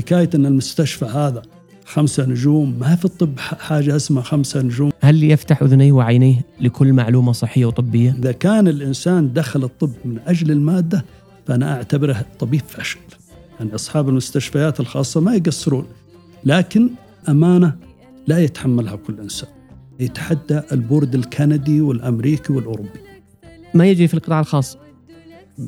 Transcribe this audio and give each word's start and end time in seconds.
حكاية 0.00 0.30
إن 0.34 0.46
المستشفى 0.46 1.04
هذا 1.04 1.42
خمسة 1.84 2.26
نجوم 2.26 2.78
ما 2.78 2.94
في 2.94 3.04
الطب 3.04 3.38
حاجة 3.38 3.96
اسمها 3.96 4.22
خمسة 4.22 4.62
نجوم. 4.62 4.90
هل 5.00 5.24
يفتح 5.24 5.62
أذنيه 5.62 5.92
وعينيه 5.92 6.40
لكل 6.60 6.92
معلومة 6.92 7.32
صحية 7.32 7.66
وطبية؟ 7.66 8.16
إذا 8.18 8.32
كان 8.32 8.68
الإنسان 8.68 9.32
دخل 9.32 9.64
الطب 9.64 9.90
من 10.04 10.18
أجل 10.26 10.50
المادة 10.50 11.04
فأنا 11.46 11.76
أعتبره 11.76 12.26
طبيب 12.38 12.60
فاشل. 12.68 12.98
يعني 13.58 13.74
أصحاب 13.74 14.08
المستشفيات 14.08 14.80
الخاصة 14.80 15.20
ما 15.20 15.34
يقصرون 15.34 15.86
لكن 16.44 16.90
أمانة 17.28 17.76
لا 18.26 18.38
يتحملها 18.38 18.96
كل 18.96 19.20
إنسان. 19.20 19.48
يتحدى 20.00 20.60
البورد 20.72 21.14
الكندي 21.14 21.80
والأمريكي 21.80 22.52
والأوروبي. 22.52 23.00
ما 23.74 23.86
يجي 23.86 24.08
في 24.08 24.14
القطاع 24.14 24.40
الخاص؟ 24.40 24.78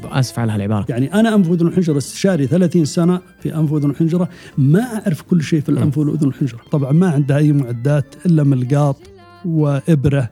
اسف 0.04 0.38
على 0.38 0.52
هالعبارة. 0.52 0.86
يعني 0.88 1.14
أنا 1.14 1.34
أنف 1.34 1.48
وأذن 1.48 1.66
وحنجره 1.66 1.98
استشاري 1.98 2.46
30 2.46 2.84
سنة 2.84 3.20
في 3.40 3.54
أنف 3.54 3.72
وأذن 3.72 3.90
وحنجره 3.90 4.28
ما 4.58 4.80
أعرف 4.80 5.22
كل 5.22 5.42
شيء 5.42 5.60
في 5.60 5.68
الأنف 5.68 5.98
والأذن 5.98 6.26
والحنجره 6.26 6.60
طبعا 6.70 6.92
ما 6.92 7.10
عندها 7.10 7.36
أي 7.36 7.52
معدات 7.52 8.14
إلا 8.26 8.42
ملقاط 8.42 8.96
وإبرة 9.44 10.30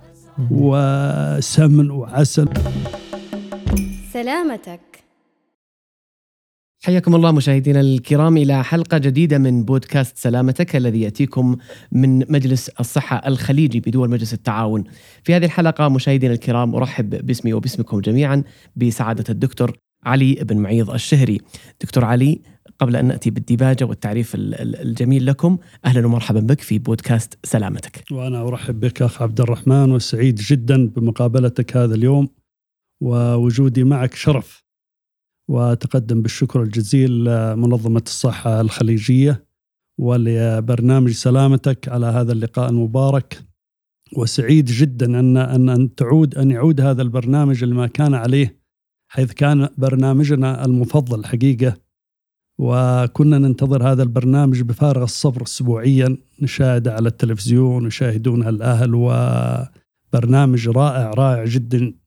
وسمن 0.51 1.91
وعسل. 1.91 2.49
سلامتك. 4.13 4.90
حياكم 6.83 7.15
الله 7.15 7.33
مشاهدينا 7.33 7.81
الكرام 7.81 8.37
إلى 8.37 8.65
حلقة 8.65 8.99
جديدة 8.99 9.39
من 9.39 9.65
بودكاست 9.65 10.19
سلامتك 10.19 10.77
الذي 10.77 11.01
يأتيكم 11.01 11.57
من 11.93 12.33
مجلس 12.33 12.69
الصحة 12.69 13.23
الخليجي 13.27 13.81
بدول 13.81 14.11
مجلس 14.11 14.35
التعاون. 14.35 14.85
في 15.25 15.35
هذه 15.35 15.45
الحلقة 15.45 15.89
مشاهدينا 15.89 16.35
الكرام 16.35 16.75
أرحب 16.75 17.27
باسمي 17.27 17.53
وباسمكم 17.53 18.01
جميعا 18.01 18.43
بسعادة 18.77 19.25
الدكتور 19.29 19.77
علي 20.05 20.35
بن 20.35 20.57
معيض 20.57 20.91
الشهري. 20.91 21.41
دكتور 21.81 22.05
علي 22.05 22.41
قبل 22.79 22.97
أن 22.97 23.05
نأتي 23.05 23.31
بالديباجة 23.31 23.85
والتعريف 23.85 24.33
الجميل 24.35 25.27
لكم 25.27 25.59
أهلا 25.85 26.07
ومرحبا 26.07 26.41
بك 26.41 26.61
في 26.61 26.79
بودكاست 26.79 27.39
سلامتك. 27.45 28.05
وأنا 28.11 28.49
أرحب 28.49 28.81
بك 28.81 29.03
أخ 29.03 29.23
عبد 29.23 29.41
الرحمن 29.41 29.93
وسعيد 29.93 30.35
جدا 30.35 30.87
بمقابلتك 30.87 31.77
هذا 31.77 31.95
اليوم 31.95 32.29
ووجودي 33.01 33.85
معك 33.85 34.15
شرف. 34.15 34.70
وتقدم 35.51 36.23
بالشكر 36.23 36.63
الجزيل 36.63 37.25
لمنظمة 37.25 38.03
الصحة 38.07 38.61
الخليجية 38.61 39.45
ولبرنامج 39.99 41.11
سلامتك 41.11 41.89
على 41.89 42.07
هذا 42.07 42.33
اللقاء 42.33 42.71
المبارك. 42.71 43.43
وسعيد 44.17 44.65
جدا 44.65 45.21
أن 45.21 45.37
أن 45.37 45.69
أن 45.69 45.95
تعود 45.95 46.35
أن 46.35 46.51
يعود 46.51 46.81
هذا 46.81 47.03
البرنامج 47.03 47.65
لما 47.65 47.87
كان 47.87 48.15
عليه 48.15 48.61
حيث 49.09 49.33
كان 49.33 49.69
برنامجنا 49.79 50.65
المفضل 50.65 51.25
حقيقة. 51.25 51.77
وكنا 52.59 53.39
ننتظر 53.39 53.93
هذا 53.93 54.03
البرنامج 54.03 54.63
بفارغ 54.63 55.03
الصبر 55.03 55.43
اسبوعيا 55.43 56.17
نشاهده 56.43 56.93
على 56.95 57.09
التلفزيون 57.09 57.85
ويشاهدونه 57.85 58.49
الأهل 58.49 58.95
وبرنامج 58.95 60.69
رائع 60.69 61.11
رائع 61.11 61.45
جدا. 61.45 62.00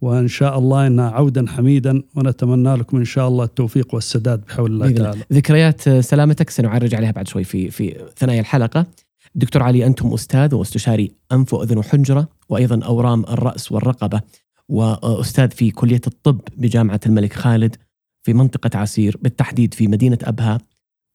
وإن 0.00 0.28
شاء 0.28 0.58
الله 0.58 0.86
انها 0.86 1.10
عودا 1.10 1.46
حميدا 1.48 2.02
ونتمنى 2.14 2.74
لكم 2.74 2.96
إن 2.96 3.04
شاء 3.04 3.28
الله 3.28 3.44
التوفيق 3.44 3.94
والسداد 3.94 4.44
بحول 4.44 4.72
الله 4.72 4.90
تعالى. 4.90 5.24
ذكريات 5.32 5.88
سلامتك 5.88 6.50
سنعرج 6.50 6.94
عليها 6.94 7.10
بعد 7.10 7.28
شوي 7.28 7.44
في 7.44 7.70
في 7.70 8.04
ثنايا 8.16 8.40
الحلقة. 8.40 8.86
دكتور 9.34 9.62
علي 9.62 9.86
أنتم 9.86 10.12
أستاذ 10.12 10.54
واستشاري 10.54 11.12
أنف 11.32 11.54
وأذن 11.54 11.78
وحنجرة 11.78 12.28
وأيضا 12.48 12.84
أورام 12.84 13.24
الرأس 13.24 13.72
والرقبة 13.72 14.20
وأستاذ 14.68 15.50
في 15.50 15.70
كلية 15.70 16.00
الطب 16.06 16.40
بجامعة 16.56 17.00
الملك 17.06 17.32
خالد 17.32 17.76
في 18.22 18.32
منطقة 18.32 18.78
عسير 18.78 19.16
بالتحديد 19.22 19.74
في 19.74 19.88
مدينة 19.88 20.18
أبها 20.22 20.58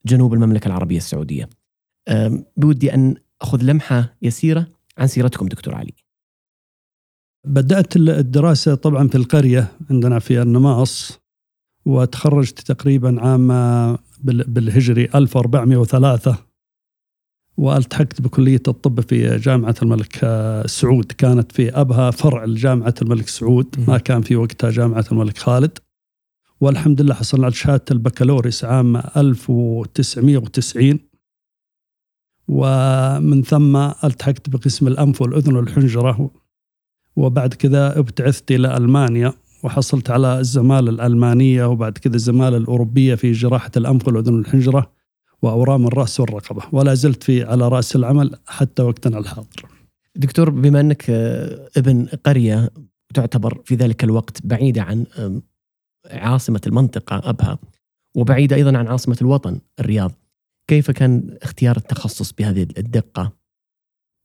جنوب 0.06 0.34
المملكة 0.34 0.68
العربية 0.68 0.98
السعودية. 0.98 1.50
بودي 2.58 2.94
أن 2.94 3.16
أخذ 3.42 3.64
لمحة 3.64 4.16
يسيرة 4.22 4.68
عن 4.98 5.08
سيرتكم 5.08 5.48
دكتور 5.48 5.76
علي. 5.76 5.94
بدأت 7.46 7.96
الدراسة 7.96 8.76
طبعا 8.76 9.08
في 9.08 9.16
القرية 9.16 9.72
عندنا 9.90 10.20
في 10.20 10.42
النماص 10.42 11.20
وتخرجت 11.86 12.60
تقريبا 12.60 13.22
عام 13.22 13.48
بالهجري 14.24 15.10
1403 15.16 16.38
وألتحقت 17.58 18.22
بكلية 18.22 18.62
الطب 18.68 19.00
في 19.00 19.38
جامعة 19.38 19.76
الملك 19.82 20.16
سعود. 20.66 21.12
كانت 21.12 21.52
في 21.52 21.70
أبها 21.70 22.12
فرع 22.12 22.46
لجامعة 22.46 22.94
الملك 23.02 23.28
سعود 23.28 23.76
ما 23.88 23.98
كان 23.98 24.22
في 24.22 24.36
وقتها 24.36 24.70
جامعة 24.70 25.06
الملك 25.12 25.38
خالد. 25.38 25.78
والحمد 26.62 27.02
لله 27.02 27.14
حصلنا 27.14 27.46
على 27.46 27.54
شهادة 27.54 27.86
البكالوريوس 27.92 28.66
عام 28.66 28.98
1990 28.98 31.00
ومن 32.48 33.44
ثم 33.44 33.78
ألتحقت 33.78 34.50
بقسم 34.50 34.88
الأنف 34.88 35.22
والأذن 35.22 35.56
والحنجرة 35.56 36.32
وبعد 37.16 37.54
كذا 37.54 38.00
ابتعثت 38.00 38.52
إلى 38.52 38.78
ألمانيا 38.78 39.34
وحصلت 39.64 40.10
على 40.10 40.40
الزمالة 40.40 40.90
الألمانية 40.90 41.66
وبعد 41.66 41.98
كذا 41.98 42.16
الزمالة 42.16 42.58
الأوروبية 42.58 43.16
في 43.16 43.32
جراحة 43.32 43.72
الأنف 43.78 44.08
والأذن 44.08 44.34
والحنجرة 44.34 44.92
وأورام 45.42 45.88
الرأس 45.88 46.20
والرقبة. 46.20 46.62
ولا 46.72 46.94
زلت 46.94 47.24
في 47.24 47.44
على 47.44 47.68
رأس 47.68 47.96
العمل 47.96 48.36
حتى 48.48 48.84
وقتنا 48.84 49.18
الحاضر. 49.18 49.66
دكتور 50.16 50.50
بما 50.50 50.80
أنك 50.80 51.10
ابن 51.78 52.06
قرية 52.26 52.70
تعتبر 53.14 53.62
في 53.66 53.76
ذلك 53.76 54.04
الوقت 54.04 54.46
بعيدة 54.46 54.82
عن 54.82 55.06
عاصمة 56.12 56.62
المنطقة 56.68 57.30
أبها 57.30 57.60
وبعيدة 58.16 58.56
أيضا 58.56 58.78
عن 58.78 58.88
عاصمة 58.88 59.18
الوطن 59.22 59.60
الرياض 59.80 60.12
كيف 60.68 60.92
كان 60.92 61.38
اختيار 61.42 61.78
التخصص 61.78 62.32
بهذه 62.32 62.62
الدقة؟ 62.62 63.32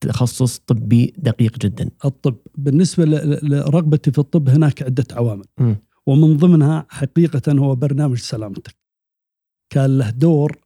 تخصص 0.00 0.58
طبي 0.58 1.14
دقيق 1.18 1.58
جدا. 1.58 1.90
الطب 2.04 2.36
بالنسبة 2.54 3.04
لرغبتي 3.42 4.10
في 4.12 4.18
الطب 4.18 4.48
هناك 4.48 4.82
عدة 4.82 5.04
عوامل. 5.12 5.44
م. 5.60 5.74
ومن 6.06 6.36
ضمنها 6.36 6.86
حقيقة 6.88 7.52
هو 7.52 7.74
برنامج 7.74 8.18
سلامتك. 8.18 8.76
كان 9.70 9.98
له 9.98 10.10
دور 10.10 10.58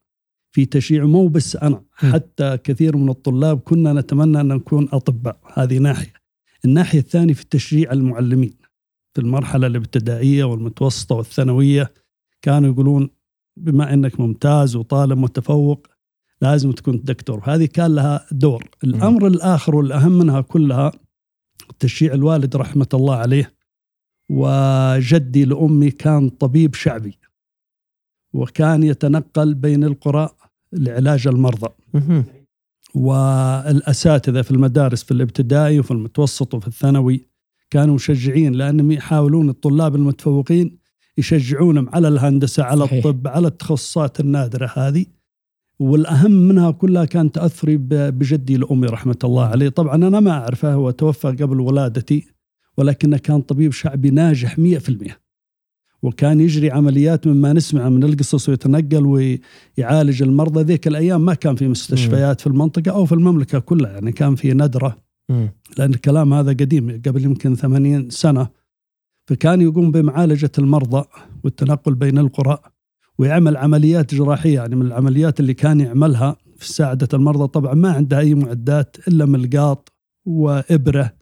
في 0.54 0.64
تشييع 0.66 1.04
مو 1.04 1.28
بس 1.28 1.56
أنا 1.56 1.76
م. 1.76 2.12
حتى 2.12 2.56
كثير 2.64 2.96
من 2.96 3.08
الطلاب 3.08 3.60
كنا 3.60 3.92
نتمنى 3.92 4.40
أن 4.40 4.48
نكون 4.48 4.88
أطباء 4.92 5.40
هذه 5.54 5.78
ناحية. 5.78 6.12
الناحية 6.64 6.98
الثانية 6.98 7.34
في 7.34 7.44
تشجيع 7.50 7.92
المعلمين. 7.92 8.54
في 9.14 9.20
المرحلة 9.20 9.66
الابتدائية 9.66 10.44
والمتوسطة 10.44 11.14
والثانوية 11.14 11.92
كانوا 12.42 12.72
يقولون 12.72 13.10
بما 13.56 13.94
أنك 13.94 14.20
ممتاز 14.20 14.76
وطالب 14.76 15.18
متفوق 15.18 15.86
لازم 16.42 16.72
تكون 16.72 17.00
دكتور. 17.04 17.40
هذه 17.44 17.64
كان 17.64 17.94
لها 17.94 18.26
دور. 18.32 18.68
الأمر. 18.84 19.26
الآخر 19.26 19.76
والأهم 19.76 20.12
منها 20.18 20.40
كلها 20.40 20.92
تشييع 21.78 22.14
الوالد 22.14 22.56
رحمة 22.56 22.88
الله 22.94 23.16
عليه 23.16 23.54
وجدي 24.30 25.44
لأمي 25.44 25.90
كان 25.90 26.28
طبيب 26.28 26.74
شعبي 26.74 27.18
وكان 28.34 28.82
يتنقل 28.82 29.54
بين 29.54 29.84
القرى 29.84 30.28
لعلاج 30.72 31.28
المرضى. 31.28 31.68
والأساتذة 32.94 34.42
في 34.42 34.50
المدارس 34.50 35.02
في 35.02 35.10
الابتدائي 35.10 35.80
وفي 35.80 35.90
المتوسط 35.90 36.54
وفي 36.54 36.68
الثانوي 36.68 37.28
كانوا 37.70 37.94
مشجعين 37.94 38.52
لأنهم 38.52 38.92
يحاولون 38.92 39.48
الطلاب 39.48 39.96
المتفوقين 39.96 40.78
يشجعونهم 41.18 41.88
على 41.88 42.08
الهندسة 42.08 42.62
على 42.62 42.86
صحيح. 42.86 43.06
الطب 43.06 43.28
على 43.28 43.48
التخصصات 43.48 44.20
النادرة 44.20 44.72
هذه. 44.76 45.06
والأهم 45.82 46.30
منها 46.30 46.70
كلها 46.70 47.04
كان 47.04 47.32
تأثري 47.32 47.76
بجدي 47.76 48.56
لأمي 48.56 48.86
رحمة 48.86 49.18
الله 49.24 49.44
عليه، 49.44 49.68
طبعا 49.68 49.94
أنا 49.94 50.20
ما 50.20 50.30
اعرفه 50.30 50.74
هو 50.74 50.90
توفى 50.90 51.28
قبل 51.28 51.60
ولادتي 51.60 52.26
ولكنه 52.76 53.16
كان 53.16 53.40
طبيب 53.40 53.72
شعبي 53.72 54.10
ناجح 54.10 54.58
100% 54.58 55.18
وكان 56.02 56.40
يجري 56.40 56.70
عمليات 56.70 57.26
مما 57.26 57.52
نسمع 57.52 57.88
من 57.88 58.04
القصص 58.04 58.48
ويتنقل 58.48 59.06
ويعالج 59.06 60.22
المرضى. 60.22 60.62
ذيك 60.62 60.86
الأيام 60.86 61.24
ما 61.24 61.34
كان 61.34 61.56
في 61.56 61.68
مستشفيات 61.68 62.40
في 62.40 62.46
المنطقة 62.46 62.90
أو 62.90 63.04
في 63.04 63.12
المملكة 63.12 63.58
كلها 63.58 63.90
يعني 63.90 64.12
كان 64.12 64.34
في 64.34 64.54
ندرة. 64.54 64.96
لأن 65.78 65.90
الكلام 65.94 66.34
هذا 66.34 66.50
قديم 66.50 67.02
قبل 67.06 67.24
يمكن 67.24 67.54
80 67.54 68.10
سنة. 68.10 68.48
فكان 69.26 69.60
يقوم 69.60 69.90
بمعالجة 69.90 70.50
المرضى 70.58 71.04
والتنقل 71.44 71.94
بين 71.94 72.18
القرى. 72.18 72.58
ويعمل 73.22 73.56
عمليات 73.56 74.14
جراحية 74.14 74.54
يعني 74.54 74.76
من 74.76 74.86
العمليات 74.86 75.40
اللي 75.40 75.54
كان 75.54 75.80
يعملها 75.80 76.36
في 76.56 76.68
ساعدة 76.68 77.08
المرضى. 77.14 77.48
طبعا 77.48 77.74
ما 77.74 77.92
عندها 77.92 78.18
أي 78.18 78.34
معدات 78.34 78.96
إلا 79.08 79.24
ملقاط 79.24 79.92
وإبرة 80.26 81.12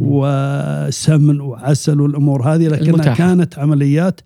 وسمن 0.00 1.40
وعسل 1.40 2.00
والأمور 2.00 2.54
هذه 2.54 2.68
لكنها 2.68 2.90
المتاحة. 2.90 3.16
كانت 3.16 3.58
عمليات 3.58 4.20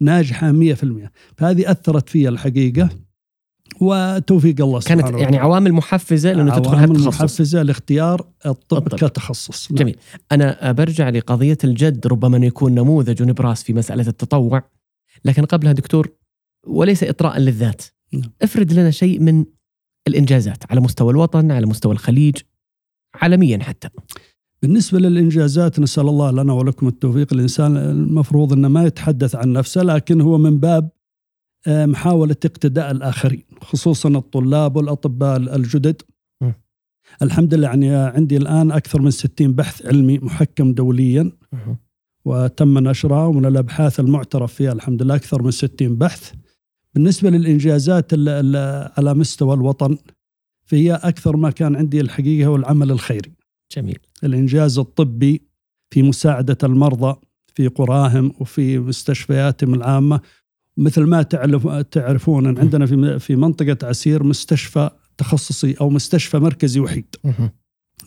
ناجحة 0.00 0.52
100% 0.52 1.10
فهذه 1.36 1.70
أثرت 1.70 2.08
في 2.08 2.28
الحقيقة. 2.28 2.88
وتوفيق 3.80 4.60
الله 4.60 4.80
سبحانه 4.80 5.02
كانت 5.02 5.20
يعني 5.20 5.36
عوامل 5.36 5.72
محفزة 5.72 6.32
لأنه 6.32 6.58
تدخل 6.58 6.76
عوامل 6.76 7.00
محفزة 7.00 7.62
لاختيار 7.62 8.26
الطب, 8.46 8.86
الطب. 8.86 9.08
كتخصص. 9.08 9.72
نعم. 9.72 9.78
جميل. 9.78 9.96
أنا 10.32 10.72
برجع 10.72 11.08
لقضية 11.08 11.58
الجد 11.64 12.06
ربما 12.06 12.36
أنه 12.36 12.46
يكون 12.46 12.74
نموذج 12.74 13.22
ونبراس 13.22 13.62
في 13.62 13.72
مسألة 13.72 14.08
التطوع. 14.08 14.62
لكن 15.24 15.44
قبلها 15.44 15.72
دكتور 15.72 16.10
وليس 16.66 17.04
إطراء 17.04 17.38
للذات 17.38 17.82
نعم. 18.12 18.30
افرد 18.42 18.72
لنا 18.72 18.90
شيء 18.90 19.20
من 19.20 19.44
الإنجازات 20.08 20.70
على 20.70 20.80
مستوى 20.80 21.10
الوطن 21.10 21.50
على 21.50 21.66
مستوى 21.66 21.92
الخليج 21.92 22.36
عالميا 23.14 23.62
حتى 23.62 23.88
بالنسبة 24.62 24.98
للإنجازات 24.98 25.80
نسأل 25.80 26.08
الله 26.08 26.30
لنا 26.30 26.52
ولكم 26.52 26.88
التوفيق 26.88 27.32
الإنسان 27.32 27.76
المفروض 27.76 28.52
أنه 28.52 28.68
ما 28.68 28.84
يتحدث 28.84 29.34
عن 29.34 29.52
نفسه 29.52 29.82
لكن 29.82 30.20
هو 30.20 30.38
من 30.38 30.58
باب 30.58 30.90
آه، 31.66 31.86
محاولة 31.86 32.36
اقتداء 32.44 32.90
الآخرين 32.90 33.44
خصوصا 33.62 34.08
الطلاب 34.08 34.76
والأطباء 34.76 35.36
الجدد 35.36 36.02
م. 36.40 36.52
الحمد 37.22 37.54
لله 37.54 37.68
يعني 37.68 37.94
عندي 37.94 38.36
الآن 38.36 38.72
أكثر 38.72 39.02
من 39.02 39.10
60 39.10 39.52
بحث 39.52 39.86
علمي 39.86 40.18
محكم 40.18 40.72
دوليا 40.72 41.22
م. 41.52 41.74
وتم 42.24 42.78
نشرها 42.78 43.26
ومن 43.26 43.46
الأبحاث 43.46 44.00
المعترف 44.00 44.54
فيها 44.54 44.72
الحمد 44.72 45.02
لله 45.02 45.14
أكثر 45.14 45.42
من 45.42 45.50
60 45.50 45.96
بحث 45.96 46.32
بالنسبة 46.96 47.30
للإنجازات 47.30 48.12
على 48.98 49.14
مستوى 49.14 49.54
الوطن 49.54 49.98
فهي 50.64 50.94
أكثر 50.94 51.36
ما 51.36 51.50
كان 51.50 51.76
عندي 51.76 52.00
الحقيقة 52.00 52.46
هو 52.46 52.56
العمل 52.56 52.90
الخيري. 52.90 53.32
جميل. 53.76 53.98
الإنجاز 54.24 54.78
الطبي 54.78 55.42
في 55.90 56.02
مساعدة 56.02 56.58
المرضى 56.64 57.20
في 57.54 57.68
قراهم 57.68 58.32
وفي 58.40 58.78
مستشفياتهم 58.78 59.74
العامة. 59.74 60.20
مثل 60.76 61.02
ما 61.02 61.22
تعرف 61.22 61.66
تعرفون 61.66 62.58
عندنا 62.58 62.86
في 62.86 63.18
في 63.18 63.36
منطقة 63.36 63.88
عسير 63.88 64.22
مستشفى 64.22 64.90
تخصصي 65.18 65.74
أو 65.80 65.90
مستشفى 65.90 66.38
مركزي 66.38 66.80
وحيد. 66.80 67.16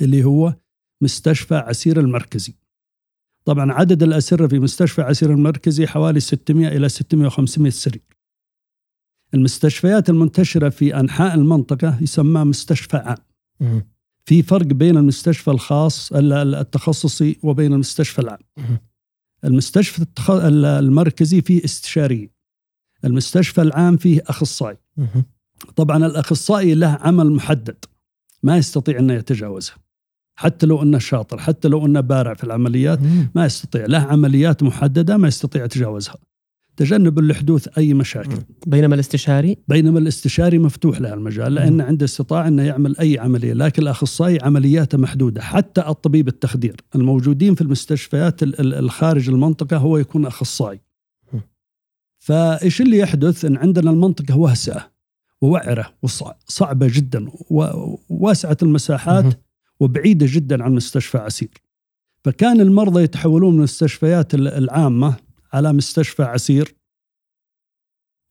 اللي 0.01 0.23
هو 0.23 0.55
مستشفى 1.01 1.55
عسير 1.55 1.99
المركزي. 1.99 2.53
طبعا 3.45 3.71
عدد 3.71 4.03
الأسرة 4.03 4.47
في 4.47 4.59
مستشفى 4.59 5.01
عسير 5.01 5.31
المركزي 5.31 5.87
حوالي 5.87 6.19
600 6.19 6.67
إلى 6.67 6.89
600 6.89 7.29
500 7.29 7.71
سرير. 7.71 8.01
المستشفيات 9.33 10.09
المنتشرة 10.09 10.69
في 10.69 10.99
أنحاء 10.99 11.35
المنطقة 11.35 11.97
يسمى 12.01 12.43
مستشفى 12.43 12.97
عام. 12.97 13.17
في 14.25 14.43
فرق 14.43 14.65
بين 14.65 14.97
المستشفى 14.97 15.51
الخاص 15.51 16.13
التخصصي 16.13 17.39
وبين 17.43 17.73
المستشفى 17.73 18.19
العام. 18.19 18.39
المستشفى 19.45 20.05
المركزي 20.53 21.41
فيه 21.41 21.65
استشاري 21.65 22.29
المستشفى 23.05 23.61
العام 23.61 23.97
فيه 23.97 24.21
أخصائي. 24.27 24.77
طبعا 25.75 26.05
الأخصائي 26.05 26.73
له 26.73 26.87
عمل 26.87 27.31
محدد 27.31 27.85
ما 28.43 28.57
يستطيع 28.57 28.99
أن 28.99 29.09
يتجاوزه 29.09 29.73
حتى 30.35 30.65
لو 30.65 30.83
أنه 30.83 30.97
شاطر 30.97 31.37
حتى 31.37 31.67
لو 31.67 31.85
أنه 31.85 31.99
بارع 31.99 32.33
في 32.33 32.43
العمليات 32.43 32.99
ما 33.35 33.45
يستطيع. 33.45 33.85
له 33.85 33.97
عمليات 33.97 34.63
محددة 34.63 35.17
ما 35.17 35.27
يستطيع 35.27 35.63
يتجاوزها. 35.65 36.15
تجنبا 36.79 37.21
لحدوث 37.21 37.67
أي 37.77 37.93
مشاكل. 37.93 38.37
بينما 38.67 38.95
الاستشاري؟ 38.95 39.57
بينما 39.67 39.99
الاستشاري 39.99 40.59
مفتوح 40.59 41.01
له 41.01 41.13
المجال 41.13 41.53
لأن 41.53 41.81
عنده 41.81 42.05
استطاعه 42.05 42.47
إنه 42.47 42.63
يعمل 42.63 42.97
أي 42.97 43.19
عملية، 43.19 43.53
لكن 43.53 43.81
الأخصائي 43.81 44.39
عملياته 44.41 44.97
محدودة، 44.97 45.41
حتى 45.41 45.81
الطبيب 45.81 46.27
التخدير 46.27 46.75
الموجودين 46.95 47.55
في 47.55 47.61
المستشفيات 47.61 48.43
الخارج 48.59 49.29
المنطقة 49.29 49.77
هو 49.77 49.97
يكون 49.97 50.25
أخصائي. 50.25 50.79
فإيش 52.19 52.81
اللي 52.81 52.97
يحدث؟ 52.97 53.45
إن 53.45 53.57
عندنا 53.57 53.91
المنطقة 53.91 54.37
واسعة 54.37 54.91
ووعرة 55.41 55.93
وصعبة 56.01 56.87
جدا 56.93 57.27
وواسعة 57.49 58.57
المساحات 58.63 59.41
وبعيدة 59.79 60.25
جدا 60.29 60.63
عن 60.63 60.75
مستشفى 60.75 61.17
عسير. 61.17 61.61
فكان 62.23 62.61
المرضى 62.61 63.03
يتحولون 63.03 63.51
من 63.53 63.57
المستشفيات 63.57 64.33
العامة 64.35 65.28
على 65.53 65.73
مستشفى 65.73 66.23
عسير 66.23 66.75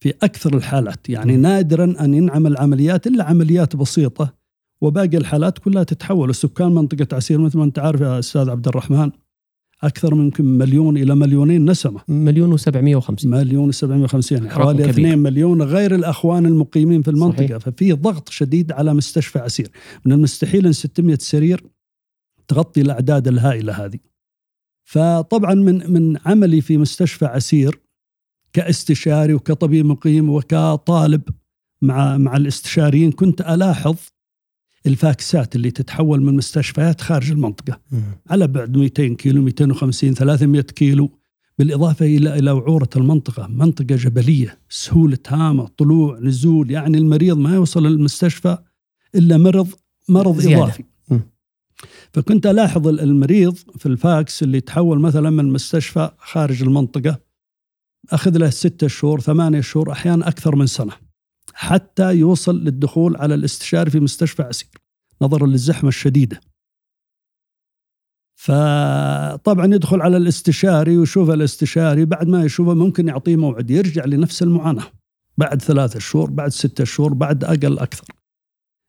في 0.00 0.14
أكثر 0.22 0.56
الحالات. 0.56 1.08
يعني. 1.08 1.36
نادرا 1.36 2.04
أن 2.04 2.14
ينعمل 2.14 2.56
عمليات 2.56 3.06
إلا 3.06 3.24
عمليات 3.24 3.76
بسيطة 3.76 4.34
وباقي 4.80 5.16
الحالات 5.16 5.58
كلها 5.58 5.82
تتحول. 5.82 6.30
السكان 6.30 6.74
منطقة 6.74 7.16
عسير 7.16 7.38
مثل 7.38 7.58
ما 7.58 7.64
أنت 7.64 7.78
عارف 7.78 8.00
يا 8.00 8.18
أستاذ 8.18 8.50
عبد 8.50 8.68
الرحمن 8.68 9.10
أكثر 9.82 10.14
من 10.14 10.30
مليون 10.38 10.96
إلى 10.96 11.14
مليونين 11.14 11.70
نسمة. 11.70 12.00
مليون 12.08 12.52
وسبعمية 12.52 12.96
وخمسين. 12.96 13.30
مليون 13.30 13.68
وسبعمية 13.68 14.04
وخمسين. 14.04 14.38
يعني 14.38 14.50
حوالي 14.50 14.90
اثنين 14.90 15.18
مليون 15.18 15.62
غير 15.62 15.94
الأخوان 15.94 16.46
المقيمين 16.46 17.02
في 17.02 17.10
المنطقة. 17.10 17.46
صحيح. 17.46 17.56
ففي 17.56 17.92
ضغط 17.92 18.28
شديد 18.28 18.72
على 18.72 18.94
مستشفى 18.94 19.38
عسير. 19.38 19.70
من 20.04 20.12
المستحيل 20.12 20.66
أن 20.66 20.72
600 20.72 21.18
سرير 21.20 21.64
تغطي 22.48 22.80
الأعداد 22.80 23.28
الهائلة 23.28 23.72
هذه. 23.84 23.98
فطبعا 24.88 25.54
من 25.54 25.92
من 25.92 26.16
عملي 26.26 26.60
في 26.60 26.76
مستشفى 26.76 27.24
عسير 27.24 27.80
كاستشاري 28.52 29.34
وكطبيب 29.34 29.86
مقيم 29.86 30.30
وكطالب 30.30 31.22
مع 31.82 32.18
مع 32.18 32.36
الاستشاريين 32.36 33.12
كنت 33.12 33.40
ألاحظ 33.40 33.96
الفاكسات 34.86 35.56
اللي 35.56 35.70
تتحول 35.70 36.22
من 36.22 36.34
مستشفيات 36.34 37.00
خارج 37.00 37.30
المنطقة 37.30 37.80
على 38.30 38.46
بعد 38.46 38.76
200 38.76 39.06
كيلو 39.08 39.42
250 39.42 40.14
300 40.14 40.62
كيلو 40.62 41.10
بالإضافة 41.58 42.06
إلى 42.06 42.38
إلى 42.38 42.50
وعوره 42.50 42.90
المنطقة، 42.96 43.46
منطقة 43.46 43.96
جبلية، 43.96 44.58
سهولة 44.68 45.18
هامة، 45.28 45.66
طلوع، 45.66 46.18
نزول، 46.20 46.70
يعني 46.70 46.98
المريض 46.98 47.38
ما 47.38 47.54
يوصل 47.54 47.86
للمستشفى 47.86 48.58
إلا 49.14 49.36
مرض 49.36 49.68
مرض 50.08 50.40
زيادة. 50.40 50.62
إضافي. 50.64 50.84
فكنت 52.12 52.46
ألاحظ 52.46 52.88
المريض 52.88 53.54
في 53.56 53.86
الفاكس 53.86 54.42
اللي 54.42 54.60
تحول 54.60 55.00
مثلا 55.00 55.30
من 55.30 55.52
مستشفى 55.52 56.10
خارج 56.18 56.62
المنطقة 56.62 57.20
أخذ 58.10 58.38
له 58.38 58.50
ستة 58.50 58.88
شهور 58.88 59.20
ثمانية 59.20 59.60
شهور 59.60 59.92
أحيانا 59.92 60.28
أكثر 60.28 60.56
من 60.56 60.66
سنة 60.66 60.92
حتى 61.54 62.14
يوصل 62.14 62.56
للدخول 62.64 63.16
على 63.16 63.34
الاستشاري 63.34 63.90
في 63.90 64.00
مستشفى 64.00 64.42
عسير 64.42 64.68
نظرا 65.22 65.46
للزحمة 65.46 65.88
الشديدة. 65.88 66.40
فطبعا 68.34 69.66
يدخل 69.66 70.00
على 70.02 70.16
الاستشاري 70.16 70.98
ويشوف 70.98 71.30
الاستشاري 71.30 72.04
بعد 72.04 72.28
ما 72.28 72.44
يشوفه 72.44 72.74
ممكن 72.74 73.08
يعطيه 73.08 73.36
موعد 73.36 73.70
يرجع 73.70 74.04
لنفس 74.04 74.42
المعاناة 74.42 74.86
بعد 75.36 75.62
ثلاثة 75.62 75.98
شهور 75.98 76.30
بعد 76.30 76.50
ستة 76.50 76.84
شهور 76.84 77.14
بعد 77.14 77.44
أقل 77.44 77.78
أكثر. 77.78 78.04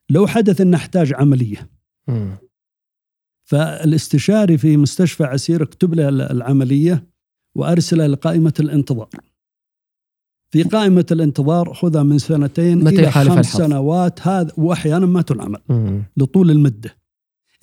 لو 0.10 0.28
حدث 0.28 0.62
إنه 0.62 0.78
احتاج 0.78 1.14
عملية 1.14 1.70
فالاستشاري 3.50 4.58
في 4.58 4.78
مستشفى 4.78 5.24
عسير 5.24 5.64
اكتب 5.64 5.94
له 5.94 6.10
العملية 6.10 7.08
وارسله 7.56 8.08
لقائمة 8.08 8.54
الانتظار. 8.60 9.10
في 10.52 10.64
قائمة 10.64 11.06
الانتظار 11.12 11.74
خذها 11.74 12.04
من 12.04 12.18
سنتين 12.18 12.84
متى 12.84 13.00
إلى 13.00 13.12
خمس 13.12 13.46
سنوات 13.46 14.28
هذا 14.28 14.54
وأحيانا 14.58 15.06
ما 15.06 15.22
تنعمل 15.22 15.62
لطول 16.18 16.52
المدة. 16.52 16.98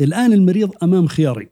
الآن 0.01 0.33
المريض 0.33 0.71
أمام 0.83 1.07
خيارين. 1.07 1.49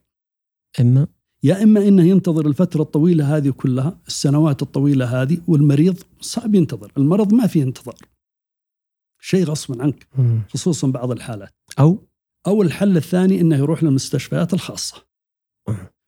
إما 0.79 1.07
يا 1.43 1.63
إما 1.63 1.87
إنه 1.87 2.03
ينتظر 2.03 2.47
الفترة 2.47 2.81
الطويلة 2.81 3.37
هذه 3.37 3.49
كلها 3.49 3.99
السنوات 4.07 4.61
الطويلة 4.61 5.21
هذه 5.21 5.37
والمريض 5.47 6.03
صعب 6.21 6.55
ينتظر، 6.55 6.91
المرض 6.97 7.33
ما 7.33 7.47
فيه 7.47 7.63
انتظار. 7.63 7.97
شيء 9.19 9.45
غصبا 9.45 9.83
عنك 9.83 10.07
خصوصا 10.49 10.87
بعض 10.87 11.11
الحالات. 11.11 11.53
أو 11.79 12.07
أو 12.47 12.61
الحل 12.61 12.97
الثاني 12.97 13.41
أنه 13.41 13.55
يروح 13.55 13.83
للمستشفيات 13.83 14.53
الخاصة. 14.53 15.05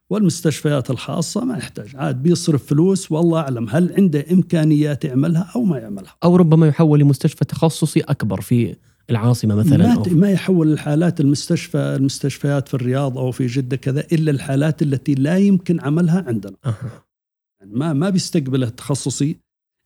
والمستشفيات 0.10 0.90
الخاصة 0.90 1.46
ما 1.46 1.58
يحتاج 1.58 1.96
عاد 1.96 2.24
بيصرف 2.24 2.66
فلوس 2.66 3.12
والله 3.12 3.40
أعلم 3.40 3.70
هل 3.70 3.94
عنده 3.98 4.26
إمكانيات 4.32 5.06
يعملها 5.06 5.52
أو 5.56 5.64
ما 5.64 5.78
يعملها. 5.78 6.16
أو 6.24 6.36
ربما 6.36 6.68
يحول 6.68 7.00
لمستشفى 7.00 7.46
تخصصي 7.46 8.00
أكبر 8.00 8.42
في 8.42 8.76
العاصمة 9.10 9.56
مثلا 9.56 9.78
ما, 9.78 9.94
أو 9.94 10.04
ما 10.12 10.32
يحول 10.32 10.74
الحالات 10.74 11.22
المستشفى 11.22 11.78
المستشفيات 11.78 12.68
في 12.68 12.74
الرياض 12.74 13.18
أو 13.18 13.32
في 13.32 13.46
جدة 13.46 13.78
كذا 13.78 14.04
إلا 14.12 14.32
الحالات 14.32 14.82
التي 14.82 15.16
لا 15.16 15.38
يمكن 15.38 15.80
عملها 15.80 16.26
عندنا. 16.28 16.56
أه. 16.66 16.76
ما 17.66 17.94
ما 17.94 18.10
بيستقبل 18.10 18.64
التخصصي 18.64 19.38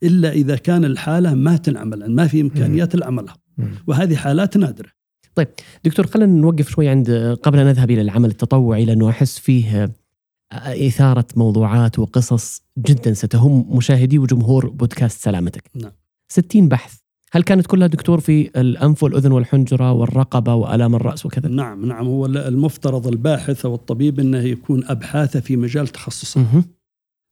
إلا 0.04 0.32
إذا 0.32 0.56
كان 0.56 0.86
الحالة 0.86 1.34
ما 1.34 1.58
تنعمل 1.58 2.16
ما 2.16 2.28
في 2.28 2.42
إمكانيات 2.42 2.96
لعملها 2.96 3.38
وهذه 3.88 4.16
حالات 4.16 4.58
نادرة. 4.58 4.90
طيب 5.36 5.48
دكتور 5.84 6.08
خلينا 6.08 6.32
نوقف 6.32 6.70
شوي 6.70 6.88
عند 6.88 7.38
قبل 7.44 7.60
أن 7.60 7.66
نذهب 7.66 7.92
إلى 7.92 8.02
العمل 8.02 8.30
التطوعي 8.30 8.86
لأنه 8.86 9.10
أحس 9.10 9.40
فيه 9.40 9.84
آه، 9.84 10.88
إثارة 10.88 11.26
موضوعات 11.36 12.00
وقصص 12.00 12.62
جدا 12.78 13.14
ستهم 13.14 13.78
مشاهدي 13.78 14.20
وجمهور 14.20 14.70
بودكاست 14.70 15.24
سلامتك. 15.24 15.64
نعم. 15.76 15.92
60 16.30 16.68
بحث 16.68 17.02
هل 17.34 17.44
كانت 17.44 17.68
كلها 17.68 17.88
دكتور 17.88 18.20
في 18.20 18.62
الأنف 18.62 19.04
والأذن 19.04 19.32
والحنجرة 19.32 19.92
والرقبة 19.92 20.56
وألام 20.56 20.96
الرأس 20.96 21.26
وكذا؟ 21.26 21.50
نعم 21.50 21.86
نعم 21.86 22.06
هو 22.06 22.26
المفترض 22.26 23.08
الباحث 23.08 23.66
أو 23.66 23.76
الطبيب 23.76 24.20
إنه 24.20 24.40
يكون 24.40 24.84
أبحاثه 24.86 25.40
في 25.40 25.58
مجال 25.58 25.88
تخصصه. 25.88 26.64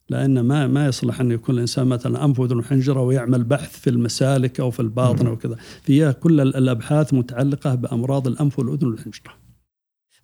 لأن 0.10 0.40
ما 0.40 0.68
ما 0.68 0.86
يصلح 0.86 1.22
أن 1.22 1.32
يكون 1.32 1.56
الإنسان 1.56 1.88
مثلا 1.88 2.26
أنف 2.26 2.40
وأذن 2.40 2.98
ويعمل 2.98 3.44
بحث 3.44 3.80
في 3.80 3.90
المسالك 3.90 4.60
أو 4.60 4.72
في 4.72 4.80
الباطن 4.80 5.28
أو 5.28 5.38
كذا. 5.38 5.56
فيها 5.84 6.12
كل 6.12 6.42
الأبحاث 6.42 7.14
متعلقة 7.14 7.76
بأمراض 7.76 8.28
الأنف 8.28 8.60
والأذن 8.60 8.88
والحنجرة 8.88 9.34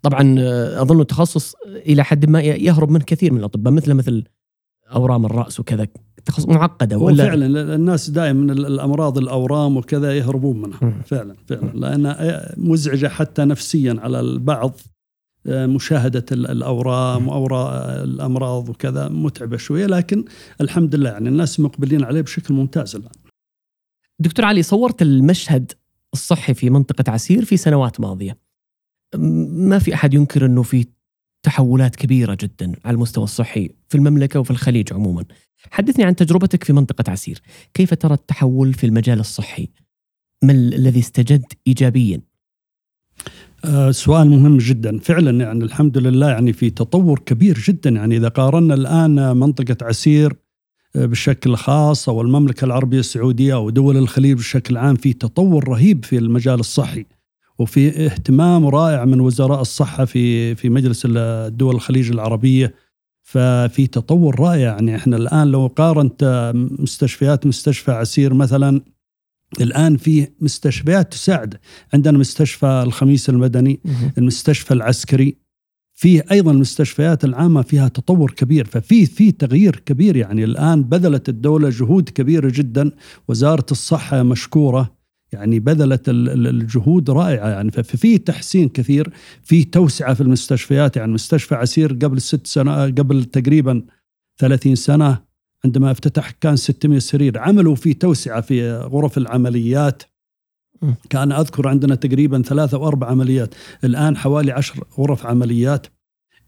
طبعا 0.01 0.35
آه، 0.39 0.81
أظن 0.81 1.01
التخصص 1.01 1.55
إلى 1.65 2.03
حد 2.03 2.29
ما 2.29 2.41
يهرب 2.41 2.91
منه 2.91 3.03
كثير 3.03 3.33
من 3.33 3.39
الأطباء 3.39 3.73
مثل 3.73 3.93
مثل 3.93 4.23
أورام 4.95 5.25
الرأس 5.25 5.59
وكذا. 5.59 5.87
التخصص 6.17 6.47
معقدة 6.47 6.97
ولا؟ 6.97 7.25
فعلا 7.25 7.75
الناس 7.75 8.09
دائما 8.09 8.53
الأمراض 8.53 9.17
الأورام 9.17 9.77
وكذا 9.77 10.17
يهربون 10.17 10.61
منها. 10.61 11.01
فعلا 11.05 11.35
فعلا. 11.45 11.71
لانها 11.73 12.53
مزعجة 12.57 13.07
حتى 13.07 13.45
نفسيا 13.45 13.95
على 13.99 14.19
البعض. 14.19 14.79
مشاهدة 15.47 16.25
الأورام 16.31 17.27
وأوراق 17.27 18.01
الأمراض 18.01 18.69
وكذا 18.69 19.09
متعبة 19.09 19.57
شوية 19.57 19.85
لكن 19.85 20.25
الحمد 20.61 20.95
لله 20.95 21.09
يعني 21.09 21.29
الناس 21.29 21.59
مقبلين 21.59 22.03
عليه 22.03 22.21
بشكل 22.21 22.53
ممتاز 22.53 22.95
الآن. 22.95 23.11
دكتور 24.19 24.45
علي 24.45 24.63
صورت 24.63 25.01
المشهد 25.01 25.71
الصحي 26.13 26.53
في 26.53 26.69
منطقة 26.69 27.11
عسير 27.11 27.45
في 27.45 27.57
سنوات 27.57 27.99
ماضية. 27.99 28.37
ما 29.15 29.79
في 29.79 29.93
أحد 29.93 30.13
ينكر 30.13 30.45
إنه 30.45 30.63
في 30.63 30.85
تحولات 31.45 31.95
كبيرة 31.95 32.37
جدا 32.41 32.75
على 32.85 32.95
المستوى 32.95 33.23
الصحي 33.23 33.69
في 33.89 33.95
المملكة 33.95 34.39
وفي 34.39 34.51
الخليج 34.51 34.93
عموما. 34.93 35.25
حدثني 35.71 36.05
عن 36.05 36.15
تجربتك 36.15 36.63
في 36.63 36.73
منطقة 36.73 37.11
عسير، 37.11 37.41
كيف 37.73 37.93
ترى 37.93 38.13
التحول 38.13 38.73
في 38.73 38.85
المجال 38.85 39.19
الصحي؟ 39.19 39.69
ما 40.43 40.51
الذي 40.51 40.99
استجد 40.99 41.45
ايجابيا؟ 41.67 42.21
آه 43.67 43.91
سؤال 43.91 44.29
مهم 44.29 44.57
جدا. 44.57 44.99
فعلا 44.99 45.43
يعني 45.43 45.63
الحمد 45.63 45.97
لله 45.97 46.29
يعني 46.29 46.53
في 46.53 46.69
تطور 46.69 47.19
كبير 47.19 47.57
جدا. 47.67 47.89
يعني 47.89 48.17
إذا 48.17 48.27
قارنا 48.27 48.73
الآن 48.73 49.37
منطقة 49.37 49.77
عسير 49.81 50.33
آه، 50.95 51.05
بشكل 51.05 51.55
خاص 51.55 52.09
أو 52.09 52.21
المملكة 52.21 52.65
العربية 52.65 52.99
السعودية 52.99 53.53
أو 53.53 53.69
دول 53.69 53.97
الخليج 53.97 54.37
بشكل 54.37 54.77
عام 54.77 54.95
في 54.95 55.13
تطور 55.13 55.67
رهيب 55.67 56.05
في 56.05 56.17
المجال 56.17 56.59
الصحي. 56.59 57.05
وفي 57.59 58.05
اهتمام 58.05 58.67
رائع 58.67 59.05
من 59.05 59.19
وزراء 59.19 59.61
الصحة 59.61 60.05
في 60.05 60.55
في 60.55 60.69
مجلس 60.69 61.01
الدول 61.05 61.75
الخليج 61.75 62.11
العربية. 62.11 62.73
ففي 63.23 63.87
تطور 63.87 64.39
رائع. 64.39 64.59
يعني 64.59 64.95
إحنا 64.95 65.17
الآن 65.17 65.47
لو 65.47 65.67
قارنت 65.67 66.51
مستشفيات 66.79 67.47
مستشفى 67.47 67.91
عسير 67.91 68.33
مثلا 68.33 68.81
الآن 69.61 69.97
في 69.97 70.27
مستشفيات 70.41 71.11
تساعد. 71.11 71.57
عندنا 71.93 72.17
مستشفى 72.17 72.83
الخميس 72.85 73.29
المدني 73.29 73.79
المستشفى 74.17 74.73
العسكري. 74.73 75.37
في 75.97 76.31
أيضا 76.31 76.51
المستشفيات 76.51 77.25
العامة 77.25 77.61
فيها 77.61 77.87
تطور 77.87 78.31
كبير 78.31 78.65
ففي 78.65 79.05
في 79.05 79.31
تغيير 79.31 79.75
كبير. 79.85 80.15
يعني 80.15 80.43
الآن 80.43 80.83
بذلت 80.83 81.29
الدولة 81.29 81.69
جهود 81.69 82.09
كبيرة 82.09 82.51
جدا. 82.55 82.91
وزارة 83.27 83.65
الصحة 83.71 84.23
مشكورة. 84.23 84.95
يعني 85.31 85.59
بذلت 85.59 86.03
الجهود 86.09 87.09
رائعة. 87.09 87.49
يعني 87.49 87.71
ففي 87.71 88.17
تحسين 88.17 88.69
كثير. 88.69 89.13
في 89.43 89.63
توسعة 89.63 90.13
في 90.13 90.21
المستشفيات. 90.21 90.97
يعني 90.97 91.13
مستشفى 91.13 91.55
عسير 91.55 91.93
قبل 91.93 92.21
ست 92.21 92.47
سنة 92.47 92.85
قبل 92.85 93.23
تقريبا 93.23 93.83
30 94.37 94.75
سنة 94.75 95.24
عندما 95.65 95.91
افتتح 95.91 96.31
كان 96.31 96.55
600 96.55 96.99
سرير 96.99 97.39
عملوا 97.39 97.75
في 97.75 97.93
توسعة 97.93 98.41
في 98.41 98.77
غرف 98.77 99.17
العمليات. 99.17 100.03
كان 101.09 101.31
أذكر 101.31 101.67
عندنا 101.67 101.95
تقريبا 101.95 102.41
ثلاثة 102.41 102.77
أو 102.77 102.87
أربع 102.87 103.07
عمليات. 103.07 103.55
الآن 103.83 104.17
حوالي 104.17 104.51
عشر 104.51 104.83
غرف 104.99 105.25
عمليات. 105.25 105.87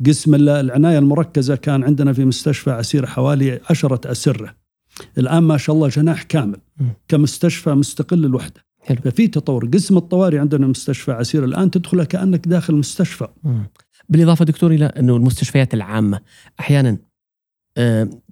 قسم 0.05 0.35
العناية 0.35 0.99
المركزة 0.99 1.55
كان 1.55 1.83
عندنا 1.83 2.13
في 2.13 2.25
مستشفى 2.25 2.71
عسير 2.71 3.05
حوالي 3.05 3.59
عشرة 3.69 4.11
أسرة. 4.11 4.55
الآن 5.17 5.43
ما 5.43 5.57
شاء 5.57 5.75
الله 5.75 5.87
جناح 5.87 6.23
كامل. 6.23 6.59
كمستشفى 7.07 7.69
مستقل 7.69 8.25
الوحده 8.25 8.61
حلو. 8.85 8.97
ففي 9.05 9.27
تطور. 9.27 9.65
قسم 9.65 9.97
الطوارئ 9.97 10.37
عندنا 10.37 10.67
مستشفى 10.67 11.11
عسير 11.11 11.45
الآن 11.45 11.71
تدخله 11.71 12.03
كأنك 12.03 12.47
داخل 12.47 12.75
مستشفى. 12.75 13.27
بالإضافة 14.09 14.45
دكتور 14.45 14.71
إلى 14.71 14.85
أنه 14.85 15.15
المستشفيات 15.15 15.73
العامة 15.73 16.19
أحيانا 16.59 16.89
آه، 16.89 16.97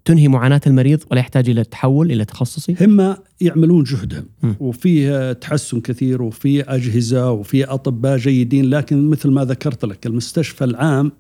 تنهي 0.06 0.28
معاناة 0.28 0.62
المريض 0.68 1.04
ولا 1.12 1.20
يحتاج 1.20 1.50
إلى 1.50 1.62
التحول 1.62 2.12
إلى 2.12 2.26
تخصصي؟ 2.26 2.76
هم 2.82 3.16
يعملون 3.42 3.84
جهدهم. 3.84 4.26
وفي 4.60 5.34
تحسن 5.42 5.82
كثير 5.82 6.22
وفي 6.22 6.62
أجهزة 6.62 7.32
وفي 7.32 7.64
أطباء 7.64 8.18
جيدين. 8.18 8.70
لكن 8.70 9.10
مثل 9.10 9.30
ما 9.30 9.46
ذكرت 9.46 9.86
لك 9.86 10.06
المستشفى 10.06 10.64
العام 10.64 11.12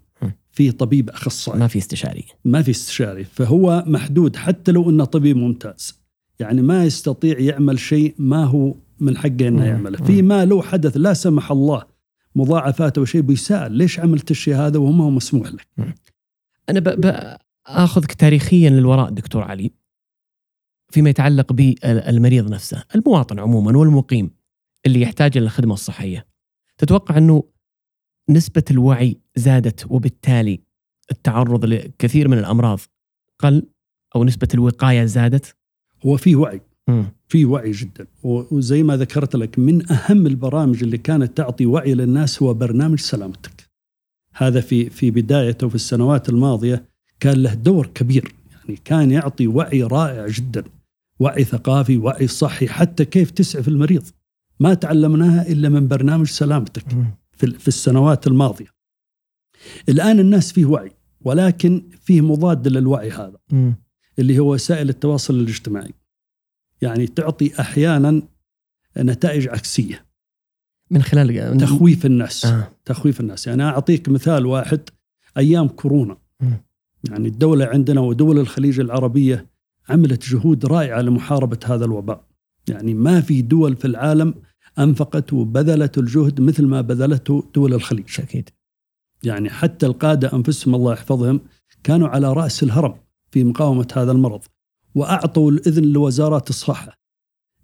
في 0.51 0.71
طبيب 0.71 1.09
أخصائي. 1.09 1.59
ما 1.59 1.67
في 1.67 1.79
استشاري. 1.79 2.23
ما 2.45 2.61
في 2.61 2.71
استشاري. 2.71 3.23
فهو 3.23 3.83
محدود 3.87 4.35
حتى 4.35 4.71
لو 4.71 4.89
إنه 4.89 5.05
طبيب 5.05 5.37
ممتاز. 5.37 5.99
يعني 6.39 6.61
ما 6.61 6.85
يستطيع 6.85 7.39
يعمل 7.39 7.79
شيء 7.79 8.15
ما 8.17 8.43
هو 8.43 8.75
من 8.99 9.17
حقه 9.17 9.47
إنه 9.47 9.65
يعمله. 9.65 9.97
في 9.97 10.21
ما 10.21 10.45
لو 10.45 10.61
حدث 10.61 10.97
لا 10.97 11.13
سمح 11.13 11.51
الله 11.51 11.83
مضاعفات 12.35 12.97
أو 12.97 13.05
شيء 13.05 13.21
بيسأل 13.21 13.71
ليش 13.71 13.99
عملت 13.99 14.31
الشيء 14.31 14.55
هذا 14.55 14.79
وما 14.79 15.03
هو 15.03 15.09
مسموح 15.09 15.47
لك؟ 15.47 15.67
أنا 16.69 16.79
ب... 16.79 16.83
ب... 16.83 17.35
آخذك 17.67 18.13
تاريخيا 18.13 18.69
للوراء 18.69 19.09
دكتور 19.09 19.43
علي 19.43 19.71
فيما 20.91 21.09
يتعلق 21.09 21.53
بالمريض 21.53 22.51
نفسه، 22.51 22.83
المواطن 22.95 23.39
عموما 23.39 23.77
والمقيم 23.77 24.31
اللي 24.85 25.01
يحتاج 25.01 25.37
إلى 25.37 25.45
الخدمة 25.45 25.73
الصحية. 25.73 26.27
تتوقع 26.77 27.17
أنه 27.17 27.43
نسبة 28.29 28.63
الوعي 28.71 29.19
زادت 29.35 29.91
وبالتالي 29.91 30.59
التعرض 31.11 31.65
لكثير 31.65 32.27
من 32.27 32.37
الأمراض 32.37 32.79
قل 33.39 33.67
أو 34.15 34.23
نسبة 34.23 34.47
الوقاية 34.53 35.05
زادت؟ 35.05 35.55
هو 36.05 36.17
في 36.17 36.35
وعي 36.35 36.61
في 37.27 37.45
وعي 37.45 37.71
جدا 37.71 38.07
وزي 38.23 38.83
ما 38.83 38.97
ذكرت 38.97 39.35
لك 39.35 39.59
من 39.59 39.91
أهم 39.91 40.27
البرامج 40.27 40.83
اللي 40.83 40.97
كانت 40.97 41.37
تعطي 41.37 41.65
وعي 41.65 41.93
للناس 41.93 42.43
هو 42.43 42.53
برنامج 42.53 42.99
سلامتك. 42.99 43.69
هذا 44.33 44.61
في 44.61 44.89
في 44.89 45.11
بدايته 45.11 45.69
في 45.69 45.75
السنوات 45.75 46.29
الماضية 46.29 46.94
كان 47.19 47.43
له 47.43 47.53
دور 47.53 47.87
كبير. 47.87 48.35
يعني 48.51 48.79
كان 48.85 49.11
يعطي 49.11 49.47
وعي 49.47 49.83
رائع 49.83 50.27
جدا 50.27 50.63
وعي 51.19 51.43
ثقافي 51.43 51.97
وعي 51.97 52.27
صحي 52.27 52.67
حتى 52.67 53.05
كيف 53.05 53.31
تسعف 53.31 53.67
المريض. 53.67 54.03
ما 54.59 54.73
تعلمناها 54.73 55.47
إلا 55.47 55.69
من 55.69 55.87
برنامج 55.87 56.27
سلامتك 56.27 56.85
في 57.37 57.67
السنوات 57.67 58.27
الماضية. 58.27 58.75
الآن 59.89 60.19
الناس 60.19 60.51
فيه 60.51 60.65
وعي 60.65 60.91
ولكن 61.21 61.83
فيه 62.01 62.21
مضاد 62.21 62.67
للوعي 62.67 63.11
هذا 63.11 63.37
اللي 64.19 64.39
هو 64.39 64.53
وسائل 64.53 64.89
التواصل 64.89 65.35
الاجتماعي. 65.35 65.93
يعني 66.81 67.07
تعطي 67.07 67.59
أحيانا 67.59 68.21
نتائج 68.97 69.47
عكسية. 69.47 70.05
من 70.91 71.01
خلال 71.01 71.57
تخويف 71.57 72.05
الناس. 72.05 72.45
آه. 72.45 72.71
تخويف 72.85 73.19
الناس. 73.19 73.47
يعني 73.47 73.63
أعطيك 73.63 74.09
مثال 74.09 74.45
واحد 74.45 74.79
أيام 75.37 75.67
كورونا. 75.67 76.17
يعني 77.09 77.27
الدولة 77.27 77.65
عندنا 77.65 78.01
ودول 78.01 78.39
الخليج 78.39 78.79
العربية 78.79 79.47
عملت 79.89 80.29
جهود 80.29 80.65
رائعة 80.65 81.01
لمحاربة 81.01 81.59
هذا 81.65 81.85
الوباء. 81.85 82.23
يعني 82.69 82.93
ما 82.93 83.21
في 83.21 83.41
دول 83.41 83.75
في 83.75 83.85
العالم 83.85 84.33
أنفقت 84.79 85.33
وبذلت 85.33 85.97
الجهد 85.97 86.41
مثل 86.41 86.65
ما 86.65 86.81
بذلته 86.81 87.43
دول 87.55 87.73
الخليج. 87.73 88.19
أكيد 88.19 88.49
يعني 89.23 89.49
حتى 89.49 89.85
القادة 89.85 90.33
أنفسهم 90.33 90.75
الله 90.75 90.93
يحفظهم 90.93 91.41
كانوا 91.83 92.07
على 92.07 92.33
رأس 92.33 92.63
الهرم 92.63 92.95
في 93.31 93.43
مقاومة 93.43 93.87
هذا 93.95 94.11
المرض 94.11 94.41
وأعطوا 94.95 95.51
الإذن 95.51 95.83
لوزارات 95.83 96.49
الصحة. 96.49 96.97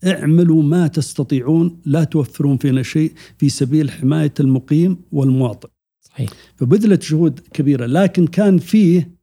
اعملوا 0.05 0.63
ما 0.63 0.87
تستطيعون 0.87 1.81
لا 1.85 2.03
توفرون 2.03 2.57
فينا 2.57 2.83
شيء 2.83 3.13
في 3.37 3.49
سبيل 3.49 3.91
حماية 3.91 4.33
المقيم 4.39 4.97
والمواطن. 5.11 5.69
صحيح. 6.01 6.29
فبذلت 6.55 7.11
جهود 7.11 7.39
كبيرة 7.39 7.85
لكن 7.85 8.27
كان 8.27 8.57
فيه 8.57 9.20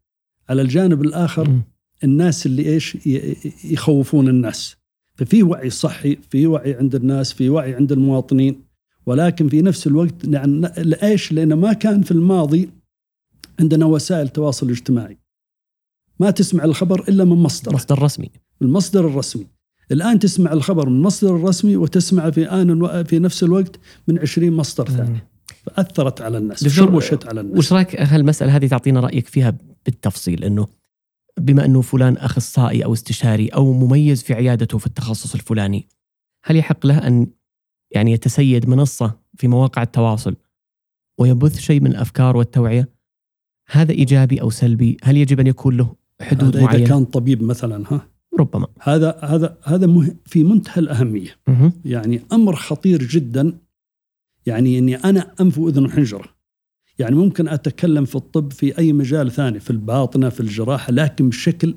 على 0.48 0.62
الجانب 0.62 1.02
الآخر 1.02 1.50
م. 1.50 1.62
الناس 2.04 2.46
اللي 2.46 2.66
إيش 2.66 2.98
يخوفون 3.64 4.28
الناس. 4.28 4.76
ففي 5.14 5.42
وعي 5.42 5.70
صحي 5.70 6.18
في 6.30 6.46
وعي 6.46 6.74
عند 6.74 6.94
الناس 6.94 7.32
في 7.32 7.48
وعي 7.48 7.74
عند 7.74 7.92
المواطنين. 7.92 8.62
ولكن 9.06 9.48
في 9.48 9.62
نفس 9.62 9.86
الوقت 9.86 10.24
يعني 10.24 10.60
لإيش؟ 10.76 11.32
لأنه 11.32 11.54
ما 11.54 11.72
كان 11.72 12.02
في 12.02 12.10
الماضي 12.10 12.70
عندنا 13.60 13.86
وسائل 13.86 14.28
تواصل 14.28 14.70
اجتماعي. 14.70 15.18
ما 16.20 16.30
تسمع 16.30 16.64
الخبر 16.64 17.08
إلا 17.08 17.24
من 17.24 17.36
مصدر. 17.36 17.74
مصدر 17.74 18.02
رسمي. 18.02 18.30
المصدر 18.62 19.06
الرسمي. 19.06 19.46
الآن 19.92 20.18
تسمع 20.18 20.52
الخبر 20.52 20.88
من 20.88 20.96
المصدر 20.96 21.36
الرسمي 21.36 21.76
وتسمع 21.76 22.30
في 22.30 22.44
آن 22.46 23.04
في 23.04 23.18
نفس 23.18 23.42
الوقت 23.42 23.78
من 24.08 24.18
20 24.18 24.52
مصدر 24.52 24.88
ثاني. 24.88 25.18
فأثرت 25.66 26.20
على 26.20 26.38
الناس 26.38 26.68
شوشت 26.68 27.26
على 27.26 27.40
الناس. 27.40 27.58
وش 27.58 27.72
رأيك؟ 27.72 28.00
هالمسألة 28.00 28.56
هذه 28.56 28.66
تعطينا 28.66 29.00
رأيك 29.00 29.26
فيها 29.26 29.54
بالتفصيل 29.84 30.44
إنه 30.44 30.66
بما 31.40 31.64
إنه 31.64 31.80
فلان 31.80 32.16
أخصائي 32.16 32.84
أو 32.84 32.92
استشاري 32.92 33.48
أو 33.48 33.72
مميز 33.72 34.22
في 34.22 34.34
عيادته 34.34 34.78
في 34.78 34.86
التخصص 34.86 35.34
الفلاني 35.34 35.88
هل 36.44 36.56
يحق 36.56 36.86
له 36.86 37.06
أن 37.06 37.26
يعني 37.90 38.12
يتسيد 38.12 38.68
منصة 38.68 39.18
في 39.36 39.48
مواقع 39.48 39.82
التواصل 39.82 40.36
ويبث 41.18 41.58
شيء 41.58 41.80
من 41.80 41.90
الأفكار 41.90 42.36
والتوعية؟ 42.36 42.88
هذا 43.70 43.92
إيجابي 43.92 44.40
أو 44.40 44.50
سلبي؟ 44.50 44.96
هل 45.02 45.16
يجب 45.16 45.40
أن 45.40 45.46
يكون 45.46 45.76
له 45.76 45.94
حدود 46.20 46.56
هذا 46.56 46.64
معينة؟ 46.64 46.84
اذا 46.84 46.88
كان 46.94 47.04
طبيب 47.04 47.42
مثلا 47.42 47.84
ها 47.92 48.08
ربما 48.38 48.66
هذا 48.80 49.18
هذا 49.22 49.58
هذا 49.64 50.14
في 50.24 50.44
منتهى 50.44 50.78
الأهمية 50.80 51.36
مه. 51.48 51.72
يعني 51.84 52.22
أمر 52.32 52.56
خطير 52.56 53.02
جدا 53.02 53.58
يعني 54.46 54.78
إني 54.78 54.96
أنا 54.96 55.34
انف 55.40 55.58
واذن 55.58 55.84
وحنجره 55.84 56.37
يعني 56.98 57.16
ممكن 57.16 57.48
أتكلم 57.48 58.04
في 58.04 58.16
الطب 58.16 58.52
في 58.52 58.78
أي 58.78 58.92
مجال 58.92 59.30
ثاني 59.32 59.60
في 59.60 59.70
الباطنة 59.70 60.28
في 60.28 60.40
الجراحة 60.40 60.92
لكن 60.92 61.28
بشكل 61.28 61.74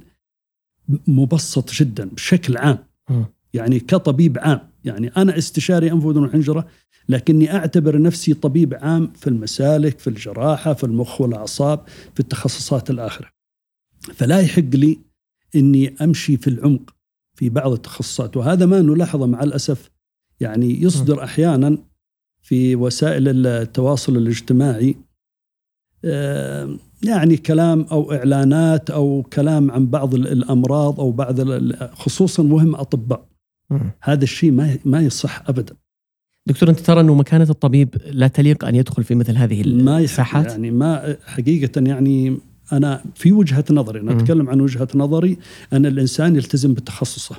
مبسط 1.07 1.71
جدا 1.71 2.05
بشكل 2.05 2.57
عام. 2.57 2.77
م. 3.09 3.23
يعني 3.53 3.79
كطبيب 3.79 4.37
عام. 4.39 4.59
يعني 4.83 5.07
أنا 5.07 5.37
استشاري 5.37 5.91
انف 5.91 6.05
واذن 6.05 6.23
وحنجره 6.23 6.67
لكني 7.09 7.55
أعتبر 7.55 8.01
نفسي 8.01 8.33
طبيب 8.33 8.73
عام 8.73 9.07
في 9.07 9.27
المسالك 9.27 9.99
في 9.99 10.09
الجراحة 10.09 10.73
في 10.73 10.83
المخ 10.83 11.21
والأعصاب 11.21 11.87
في 12.13 12.19
التخصصات 12.19 12.89
الآخرة. 12.89 13.29
فلا 13.99 14.39
يحق 14.39 14.69
لي 14.73 14.99
إني 15.55 15.95
أمشي 16.01 16.37
في 16.37 16.47
العمق 16.47 16.95
في 17.35 17.49
بعض 17.49 17.71
التخصصات. 17.71 18.37
وهذا 18.37 18.65
ما 18.65 18.81
نلاحظه 18.81 19.25
مع 19.25 19.43
الأسف. 19.43 19.89
يعني 20.39 20.81
يصدر 20.81 21.23
أحيانا 21.23 21.77
في 22.41 22.75
وسائل 22.75 23.47
التواصل 23.47 24.17
الاجتماعي 24.17 24.95
يعني 27.03 27.37
كلام 27.37 27.85
أو 27.91 28.11
إعلانات 28.11 28.89
أو 28.89 29.25
كلام 29.33 29.71
عن 29.71 29.87
بعض 29.87 30.15
الأمراض 30.15 30.99
أو 30.99 31.11
بعض 31.11 31.35
خصوصا 31.93 32.43
مهم 32.43 32.75
أطباء. 32.75 33.25
هذا 34.01 34.23
الشيء 34.23 34.51
ما 34.51 34.77
ما 34.85 35.01
يصح 35.01 35.43
ابدا. 35.47 35.75
دكتور 36.47 36.69
أنت 36.69 36.79
ترى 36.79 37.01
أنه 37.01 37.13
مكانة 37.15 37.47
الطبيب 37.49 37.95
لا 38.05 38.27
تليق 38.27 38.65
أن 38.65 38.75
يدخل 38.75 39.03
في 39.03 39.15
مثل 39.15 39.37
هذه 39.37 39.61
المساحات 39.61 40.45
يعني 40.45 40.71
ما 40.71 41.17
حقيقة 41.25 41.81
يعني 41.81 42.37
أنا 42.73 43.03
في 43.15 43.31
وجهة 43.31 43.65
نظري 43.71 43.99
أنا 43.99 44.11
أتكلم 44.11 44.49
عن 44.49 44.61
وجهة 44.61 44.87
نظري 44.95 45.37
أن 45.73 45.85
الإنسان 45.85 46.35
يلتزم 46.35 46.73
بتخصصه. 46.73 47.35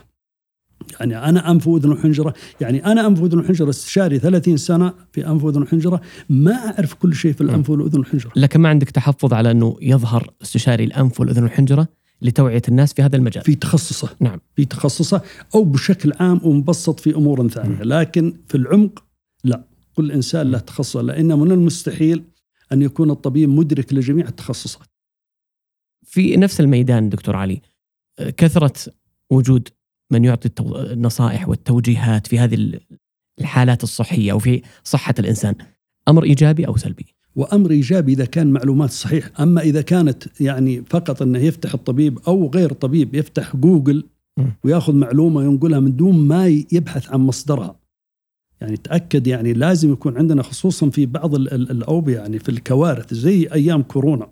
يعني 1.00 1.28
أنا 1.28 1.50
انف 1.50 1.66
واذن 1.66 1.92
وحنجره 1.92 2.34
يعني 2.60 2.86
أنا 2.86 3.06
انف 3.06 3.20
واذن 3.20 3.38
وحنجره 3.38 3.70
استشاري 3.70 4.18
30 4.18 4.56
سنة 4.56 4.94
في 5.12 5.26
انف 5.26 5.44
واذن 5.44 5.62
وحنجره 5.62 6.00
ما 6.28 6.54
أعرف 6.54 6.94
كل 6.94 7.14
شيء 7.14 7.32
في 7.32 7.40
الانف 7.40 7.70
والاذن 7.70 7.98
والحنجره 7.98 8.32
لكن 8.36 8.60
ما 8.60 8.68
عندك 8.68 8.90
تحفظ 8.90 9.34
على 9.34 9.50
أنه 9.50 9.76
يظهر 9.82 10.30
استشاري 10.42 10.84
الانف 10.84 11.20
والاذن 11.20 11.42
والحنجره 11.42 11.88
لتوعية 12.22 12.62
الناس 12.68 12.92
في 12.92 13.02
هذا 13.02 13.16
المجال. 13.16 13.44
في 13.44 13.54
تخصصه. 13.54 14.16
نعم. 14.20 14.40
في 14.56 14.64
تخصصه 14.64 15.22
أو 15.54 15.64
بشكل 15.64 16.12
عام 16.20 16.40
ومبسط 16.44 17.00
في 17.00 17.14
أمور 17.14 17.48
ثانية. 17.48 17.82
لكن 17.82 18.36
في 18.48 18.54
العمق 18.54 19.04
لا. 19.44 19.64
كل 19.94 20.12
إنسان 20.12 20.50
له 20.50 20.58
تخصصه 20.58 21.02
لأن 21.02 21.38
من 21.38 21.52
المستحيل 21.52 22.24
أن 22.72 22.82
يكون 22.82 23.10
الطبيب 23.10 23.48
مدرك 23.48 23.92
لجميع 23.92 24.28
التخصصات. 24.28 24.86
في 26.02 26.36
نفس 26.36 26.60
الميدان 26.60 27.08
دكتور 27.08 27.36
علي 27.36 27.60
كثرة 28.36 28.92
وجود 29.30 29.68
من 30.12 30.24
يعطي 30.24 30.50
النصائح 30.60 31.48
والتوجيهات 31.48 32.26
في 32.26 32.38
هذه 32.38 32.80
الحالات 33.40 33.82
الصحية 33.82 34.32
وفي 34.32 34.62
صحة 34.84 35.14
الإنسان 35.18 35.54
أمر 36.08 36.24
إيجابي 36.24 36.66
أو 36.66 36.76
سلبي 36.76 37.06
وأمر 37.36 37.70
إيجابي 37.70 38.12
إذا 38.12 38.24
كان 38.24 38.52
معلومات 38.52 38.90
صحيح، 38.90 39.40
أما 39.40 39.60
إذا 39.60 39.82
كانت 39.82 40.40
يعني 40.40 40.82
فقط 40.82 41.22
إنه 41.22 41.38
يفتح 41.38 41.74
الطبيب 41.74 42.18
أو 42.28 42.50
غير 42.54 42.72
طبيب 42.72 43.14
يفتح 43.14 43.56
جوجل 43.56 44.04
ويأخذ 44.64 44.94
معلومة 44.94 45.36
وينقلها 45.36 45.80
من 45.80 45.96
دون 45.96 46.18
ما 46.18 46.46
يبحث 46.46 47.10
عن 47.10 47.20
مصدرها. 47.20 47.76
يعني 48.60 48.76
تأكد 48.76 49.26
يعني 49.26 49.52
لازم 49.52 49.92
يكون 49.92 50.18
عندنا 50.18 50.42
خصوصا 50.42 50.90
في 50.90 51.06
بعض 51.06 51.34
الأوبئة 51.34 52.16
يعني 52.16 52.38
في 52.38 52.48
الكوارث 52.48 53.14
زي 53.14 53.48
أيام 53.52 53.82
كورونا. 53.82 54.28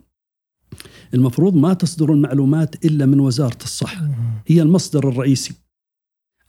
المفروض 1.15 1.57
ما 1.57 1.75
تصدر 1.75 2.13
المعلومات 2.13 2.85
إلا 2.85 3.07
من 3.07 3.21
وزارة 3.21 3.59
الصحة، 3.63 4.09
هي 4.47 4.63
المصدر 4.63 5.09
الرئيسي. 5.09 5.55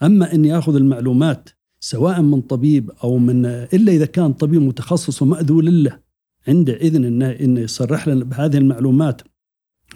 أما 0.03 0.33
إني 0.33 0.57
آخذ 0.57 0.75
المعلومات 0.75 1.49
سواء 1.79 2.21
من 2.21 2.41
طبيب 2.41 2.91
أو 3.03 3.17
من 3.17 3.45
إلا 3.45 3.91
إذا 3.91 4.05
كان 4.05 4.33
طبيب 4.33 4.61
متخصص 4.61 5.21
ومأذون 5.21 5.83
له 5.83 5.99
عنده 6.47 6.73
إذن 6.73 7.05
انه 7.05 7.31
انه 7.31 7.59
يصرح 7.59 8.07
لنا 8.07 8.23
بهذه 8.23 8.57
المعلومات 8.57 9.21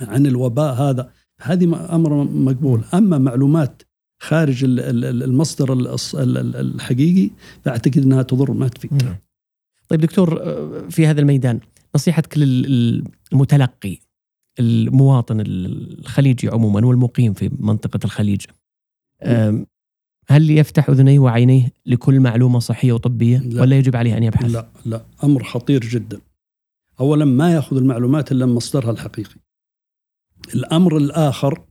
عن 0.01 0.25
الوباء 0.25 0.73
هذا 0.73 1.11
هذه 1.41 1.95
أمر 1.95 2.23
مقبول 2.23 2.83
أما 2.93 3.17
معلومات 3.17 3.83
خارج 4.19 4.63
المصدر 4.63 5.73
الحقيقي 6.33 7.29
فأعتقد 7.63 7.97
إنها 7.97 8.21
تضر 8.21 8.51
ما 8.51 8.67
تفيد 8.67 9.03
نعم. 9.03 9.15
طيب 9.89 10.01
دكتور 10.01 10.39
في 10.89 11.07
هذا 11.07 11.21
الميدان 11.21 11.59
نصيحتك 11.95 12.37
للمتلقي 12.37 13.97
المواطن 14.59 15.43
الخليجي 15.45 16.47
عموما 16.47 16.85
والمقيم 16.85 17.33
في 17.33 17.51
منطقة 17.59 17.99
الخليج 18.05 18.41
هل 20.27 20.51
يفتح 20.51 20.89
اذنيه 20.89 21.19
وعينيه 21.19 21.73
لكل 21.85 22.19
معلومة 22.19 22.59
صحية 22.59 22.93
وطبية 22.93 23.37
لا. 23.37 23.61
ولا 23.61 23.77
يجب 23.77 23.95
عليه 23.95 24.17
أن 24.17 24.23
يبحث؟ 24.23 24.51
لا 24.51 24.67
لا 24.85 25.05
أمر 25.23 25.43
خطير 25.43 25.81
جدا. 25.81 26.21
اولا 26.99 27.25
ما 27.25 27.53
يأخذ 27.53 27.77
المعلومات 27.77 28.31
إلا 28.31 28.45
من 28.45 28.53
مصدرها 28.53 28.91
الحقيقي. 28.91 29.35
الأمر 30.55 30.97
الآخر 30.97 31.61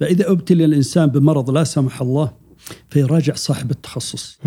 فإذا 0.00 0.30
أبتلي 0.30 0.64
الإنسان 0.64 1.06
بمرض 1.06 1.50
لا 1.50 1.64
سمح 1.64 2.02
الله 2.02 2.32
فيراجع 2.88 3.34
صاحب 3.34 3.70
التخصص. 3.70 4.40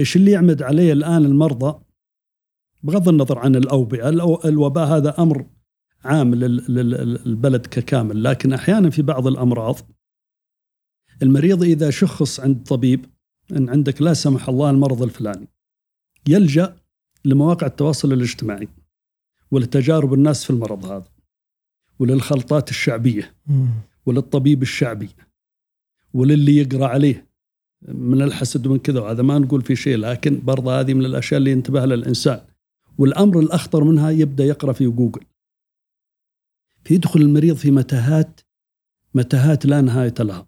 إيش 0.00 0.16
اللي 0.16 0.30
يعمد 0.30 0.62
عليه 0.62 0.92
الآن 0.92 1.24
المرضى 1.24 1.80
بغض 2.82 3.08
النظر 3.08 3.38
عن 3.38 3.56
الأوبئة، 3.56 4.08
الوباء 4.44 4.86
هذا 4.86 5.22
أمر 5.22 5.46
عام 6.04 6.34
للبلد 6.34 7.66
ككامل، 7.66 8.24
لكن 8.24 8.52
أحيانا 8.52 8.90
في 8.90 9.02
بعض 9.02 9.26
الأمراض 9.26 9.76
المريض 11.22 11.62
إذا 11.62 11.90
شخص 11.90 12.40
عند 12.40 12.64
طبيب 12.64 13.06
أن 13.52 13.68
عندك 13.68 14.02
لا 14.02 14.14
سمح 14.14 14.48
الله 14.48 14.70
المرض 14.70 15.02
الفلاني 15.02 15.48
يلجأ 16.28 16.76
لمواقع 17.24 17.66
التواصل 17.66 18.12
الاجتماعي 18.12 18.68
ولتجارب 19.50 20.14
الناس 20.14 20.44
في 20.44 20.50
المرض 20.50 20.84
هذا 20.84 21.08
وللخلطات 21.98 22.70
الشعبية 22.70 23.34
وللطبيب 24.06 24.62
الشعبي 24.62 25.08
وللي 26.14 26.56
يقرأ 26.56 26.86
عليه. 26.86 27.26
من 27.88 28.22
الحسد 28.22 28.66
ومن 28.66 28.78
كذا 28.78 29.00
وهذا 29.00 29.22
ما 29.22 29.38
نقول 29.38 29.62
في 29.62 29.76
شيء 29.76 29.96
لكن 29.96 30.40
برضه 30.44 30.80
هذه 30.80 30.94
من 30.94 31.04
الأشياء 31.04 31.38
اللي 31.38 31.50
ينتبه 31.50 31.84
لها 31.84 31.94
الإنسان. 31.94 32.40
والأمر 32.98 33.40
الأخطر 33.40 33.84
منها 33.84 34.10
يبدأ 34.10 34.44
يقرأ 34.44 34.72
في 34.72 34.86
جوجل. 34.86 35.24
فيدخل 36.84 37.20
المريض 37.20 37.56
في 37.56 37.70
متاهات 37.70 38.40
متاهات 39.14 39.66
لا 39.66 39.80
نهاية 39.80 40.14
لها. 40.20 40.46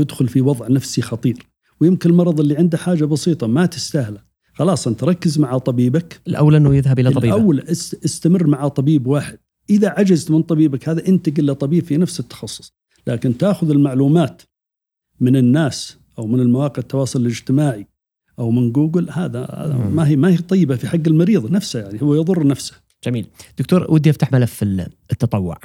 يدخل 0.00 0.28
في 0.28 0.40
وضع 0.40 0.68
نفسي 0.68 1.02
خطير. 1.02 1.46
ويمكن 1.80 2.10
المرض 2.10 2.40
اللي 2.40 2.56
عنده 2.56 2.78
حاجة 2.78 3.04
بسيطة 3.04 3.46
ما 3.46 3.66
تستاهله. 3.66 4.20
خلاص 4.54 4.86
أنت 4.88 5.04
ركز 5.04 5.38
مع 5.38 5.58
طبيبك. 5.58 6.20
الأولى 6.26 6.56
أنه 6.56 6.76
يذهب 6.76 6.98
إلى 6.98 7.10
طبيب 7.10 7.34
الأولى 7.34 7.62
استمر 8.04 8.46
مع 8.46 8.68
طبيب 8.68 9.06
واحد. 9.06 9.38
إذا 9.70 9.88
عجزت 9.88 10.30
من 10.30 10.42
طبيبك 10.42 10.88
هذا 10.88 11.08
انتقل 11.08 11.46
لطبيب 11.46 11.84
في 11.84 11.96
نفس 11.96 12.20
التخصص. 12.20 12.72
لكن 13.06 13.38
تأخذ 13.38 13.70
المعلومات 13.70 14.42
من 15.20 15.36
الناس 15.36 15.96
أو 16.18 16.26
من 16.26 16.40
المواقع 16.40 16.78
التواصل 16.78 17.20
الاجتماعي 17.20 17.86
أو 18.38 18.50
من 18.50 18.72
جوجل 18.72 19.10
هذا 19.10 19.46
ما 19.92 20.08
هي 20.08 20.16
ما 20.16 20.28
هي 20.28 20.36
طيبة 20.36 20.76
في 20.76 20.88
حق 20.88 21.00
المريض 21.06 21.50
نفسه 21.50 21.80
يعني 21.80 22.02
هو 22.02 22.14
يضر 22.14 22.46
نفسه. 22.46 22.74
جميل. 23.04 23.26
دكتور 23.58 23.86
ودي 23.90 24.10
أفتح 24.10 24.32
ملف 24.32 24.62
التطوع. 24.62 25.58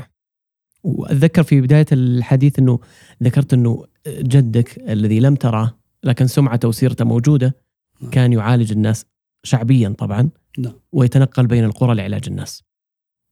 وأتذكر 0.83 1.43
في 1.43 1.61
بداية 1.61 1.85
الحديث 1.91 2.59
أنه 2.59 2.79
ذكرت 3.23 3.53
أنه 3.53 3.85
جدك 4.07 4.77
الذي 4.89 5.19
لم 5.19 5.35
تراه 5.35 5.77
لكن 6.03 6.27
سمعته 6.27 6.67
وسيرته 6.67 7.05
موجودة 7.05 7.55
نعم. 8.01 8.11
كان 8.11 8.33
يعالج 8.33 8.71
الناس 8.71 9.05
شعبيا 9.43 9.89
طبعا 9.97 10.29
نعم. 10.59 10.73
ويتنقل 10.91 11.47
بين 11.47 11.63
القرى 11.63 11.95
لعلاج 11.95 12.23
الناس. 12.27 12.63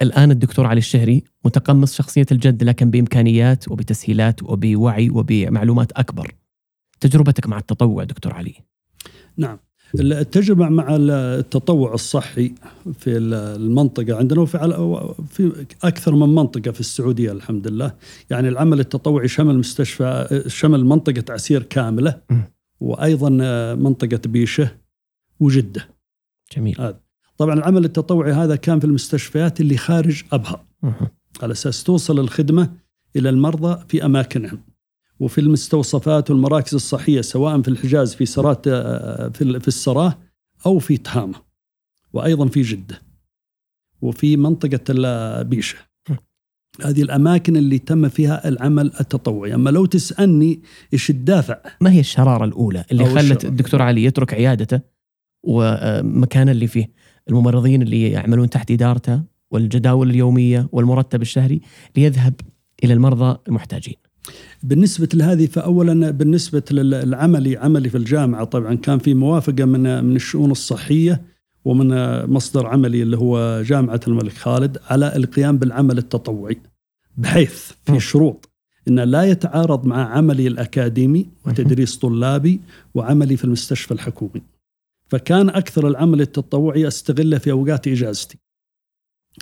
الآن 0.02 0.32
الدكتور 0.32 0.66
علي 0.66 0.78
الشهري 0.78 1.24
متقمص 1.46 1.96
شخصية 1.96 2.26
الجد 2.32 2.64
لكن 2.64 2.92
بإمكانيات 2.92 3.72
وبتسهيلات 3.72 4.44
وبوعي 4.44 5.10
وبمعلومات 5.10 5.92
أكبر. 5.92 6.36
تجربتك 7.00 7.48
مع 7.48 7.58
التطوع 7.58 8.04
دكتور 8.04 8.34
علي. 8.34 8.56
نعم. 9.38 9.60
التجربة 9.96 10.70
مع 10.70 10.96
التطوع 11.00 11.94
الصحي 11.94 12.52
في 13.00 13.18
المنطقة 13.18 14.18
عندنا 14.18 14.42
وفي 14.42 15.16
في 15.30 15.66
أكثر 15.84 16.16
من 16.16 16.36
منطقة 16.36 16.72
في 16.72 16.80
السعودية 16.80 17.32
الحمد 17.32 17.68
لله. 17.68 17.94
يعني 18.30 18.50
العمل 18.50 18.80
التطوعي 18.80 19.28
شمل 19.28 19.58
مستشفى 19.58 20.44
شمل 20.48 20.86
منطقة 20.86 21.34
عسير 21.34 21.64
كاملة 21.64 22.22
وأيضا 22.80 23.30
منطقة 23.76 24.22
بيشة 24.26 24.72
وجدة. 25.40 25.88
جميل. 26.58 26.82
هذا. 26.82 27.00
طبعا 27.38 27.54
العمل 27.54 27.86
التطوعي 27.86 28.32
هذا 28.32 28.56
كان 28.56 28.80
في 28.80 28.86
المستشفيات 28.86 29.62
اللي 29.62 29.78
خارج 29.78 30.24
أبها. 30.34 30.66
على 31.42 31.52
أساس 31.52 31.84
توصل 31.84 32.20
الخدمة 32.20 32.74
إلى 33.16 33.30
المرضى 33.30 33.84
في 33.88 34.06
أماكنهم. 34.06 34.60
وفي 35.20 35.42
المستوصفات 35.42 36.32
والمراكز 36.32 36.76
الصحية 36.76 37.22
سواء 37.22 37.62
في 37.62 37.68
الحجاز 37.68 38.16
في 38.16 38.26
سرات 38.26 38.68
آه، 38.68 39.30
في 39.30 39.68
السراه 39.68 40.18
أو 40.66 40.80
في 40.80 40.98
تهامة 40.98 41.36
وأيضا 42.14 42.48
في 42.48 42.62
جدة 42.62 43.02
وفي 44.02 44.38
منطقة 44.38 44.80
البيشة. 44.90 45.78
هذه 46.86 47.02
الأماكن 47.02 47.58
اللي 47.58 47.80
تم 47.80 48.10
فيها 48.10 48.48
العمل 48.48 48.92
التطوعي. 49.00 49.56
أما 49.56 49.70
لو 49.70 49.86
تسألني 49.86 50.62
إيش 50.94 51.10
الدافع؟ 51.10 51.62
ما 51.82 51.92
هي 51.92 52.00
الشرارة 52.00 52.46
الأولى 52.46 52.86
اللي 52.92 53.06
خلت 53.06 53.46
الدكتور 53.46 53.82
علي 53.82 54.04
يترك 54.04 54.34
عيادته 54.34 54.82
ومكان 55.44 56.50
اللي 56.50 56.68
فيه 56.68 56.92
الممرضين 57.30 57.82
اللي 57.82 58.12
يعملون 58.12 58.50
تحت 58.50 58.72
إدارته 58.72 59.22
والجداول 59.52 60.10
اليومية 60.10 60.70
والمرتب 60.72 61.22
الشهري 61.22 61.62
ليذهب 61.98 62.34
إلى 62.84 62.94
المرضى 62.94 63.38
المحتاجين؟ 63.48 63.96
بالنسبة 64.64 65.10
لهذه 65.14 65.46
فأولا 65.46 66.12
بالنسبة 66.12 66.64
للعملي 66.72 67.58
عملي 67.58 67.90
في 67.90 67.98
الجامعة 67.98 68.44
طبعا 68.44 68.76
كان 68.76 69.00
في 69.00 69.14
موافقة 69.14 69.66
من 69.66 70.04
من 70.04 70.16
الشؤون 70.16 70.52
الصحية 70.52 71.22
ومن 71.66 71.90
مصدر 72.26 72.68
عملي 72.68 73.04
اللي 73.04 73.18
هو 73.18 73.62
جامعة 73.62 74.00
الملك 74.08 74.34
خالد 74.34 74.78
على 74.90 75.16
القيام 75.16 75.58
بالعمل 75.58 75.98
التطوعي 75.98 76.58
بحيث 77.18 77.72
في 77.86 78.00
شروط 78.00 78.50
أن 78.88 79.00
لا 79.00 79.24
يتعارض 79.24 79.86
مع 79.86 80.18
عملي 80.18 80.48
الأكاديمي 80.48 81.30
وتدريس 81.46 81.98
طلابي 81.98 82.60
وعملي 82.94 83.38
في 83.38 83.46
المستشفى 83.46 83.94
الحكومي. 83.94 84.42
فكان 85.08 85.50
أكثر 85.50 85.88
العمل 85.88 86.22
التطوعي 86.22 86.88
أستغله 86.88 87.38
في 87.38 87.52
أوقات 87.52 87.88
إجازتي 87.88 88.38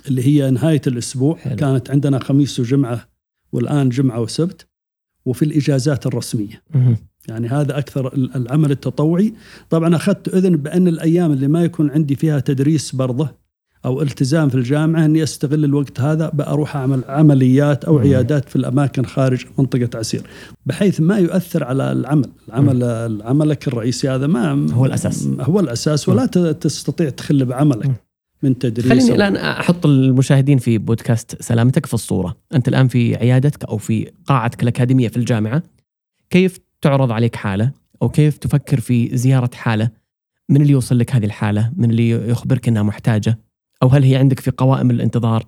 اللي 0.08 0.26
هي 0.26 0.50
نهاية 0.50 0.82
الأسبوع. 0.86 1.36
حلو. 1.36 1.56
كانت 1.56 1.90
عندنا 1.90 2.18
خميس 2.18 2.60
وجمعة 2.60 3.08
والآن 3.52 3.88
جمعة 3.88 4.20
وسبت. 4.20 4.67
وفي 5.28 5.44
الإجازات 5.44 6.06
الرسمية. 6.06 6.62
يعني 7.28 7.48
هذا 7.48 7.78
أكثر 7.78 8.14
العمل 8.14 8.70
التطوعي. 8.70 9.34
طبعا 9.70 9.96
أخذت 9.96 10.34
أذن 10.34 10.56
بأن 10.56 10.88
الأيام 10.88 11.32
اللي 11.32 11.48
ما 11.48 11.64
يكون 11.64 11.90
عندي 11.90 12.16
فيها 12.16 12.40
تدريس 12.40 12.94
برضه 12.94 13.48
أو 13.84 14.02
التزام 14.02 14.48
في 14.48 14.54
الجامعة 14.54 15.04
إني 15.04 15.22
أستغل 15.22 15.64
الوقت 15.64 16.00
هذا 16.00 16.30
بأروح 16.34 16.76
أعمل 16.76 17.00
عمليات 17.08 17.84
أو 17.84 17.98
عيادات 17.98 18.48
في 18.48 18.56
الأماكن 18.56 19.04
خارج 19.04 19.44
منطقة 19.58 19.98
عسير. 19.98 20.22
بحيث 20.66 21.00
ما 21.00 21.18
يؤثر 21.18 21.64
على 21.64 21.92
العمل، 21.92 22.30
العمل 22.48 23.22
عملك 23.24 23.68
الرئيسي 23.68 24.08
هذا 24.08 24.26
ما 24.26 24.72
هو 24.72 24.86
الأساس. 24.86 25.28
هو 25.40 25.60
الأساس 25.60 26.08
ولا 26.08 26.26
تستطيع 26.52 27.08
تخل 27.10 27.44
بعملك. 27.44 27.90
من 28.42 28.58
تدريس 28.58 28.88
خليني 28.88 29.14
الآن 29.14 29.36
أحط 29.36 29.86
المشاهدين 29.86 30.58
في 30.58 30.78
بودكاست 30.78 31.42
سلامتك 31.42 31.86
في 31.86 31.94
الصورة، 31.94 32.36
أنت 32.54 32.68
الآن 32.68 32.88
في 32.88 33.16
عيادتك 33.16 33.64
أو 33.64 33.78
في 33.78 34.10
قاعتك 34.26 34.62
الأكاديمية 34.62 35.08
في 35.08 35.16
الجامعة 35.16 35.62
كيف 36.30 36.58
تعرض 36.80 37.12
عليك 37.12 37.36
حالة 37.36 37.72
أو 38.02 38.08
كيف 38.08 38.38
تفكر 38.38 38.80
في 38.80 39.16
زيارة 39.16 39.50
حالة 39.54 39.90
من 40.48 40.62
اللي 40.62 40.72
يوصل 40.72 40.98
لك 40.98 41.14
هذه 41.14 41.24
الحالة؟ 41.24 41.72
من 41.76 41.90
اللي 41.90 42.10
يخبرك 42.10 42.68
إنها 42.68 42.82
محتاجة؟ 42.82 43.38
أو 43.82 43.88
هل 43.88 44.02
هي 44.02 44.16
عندك 44.16 44.40
في 44.40 44.50
قوائم 44.50 44.90
الانتظار؟ 44.90 45.46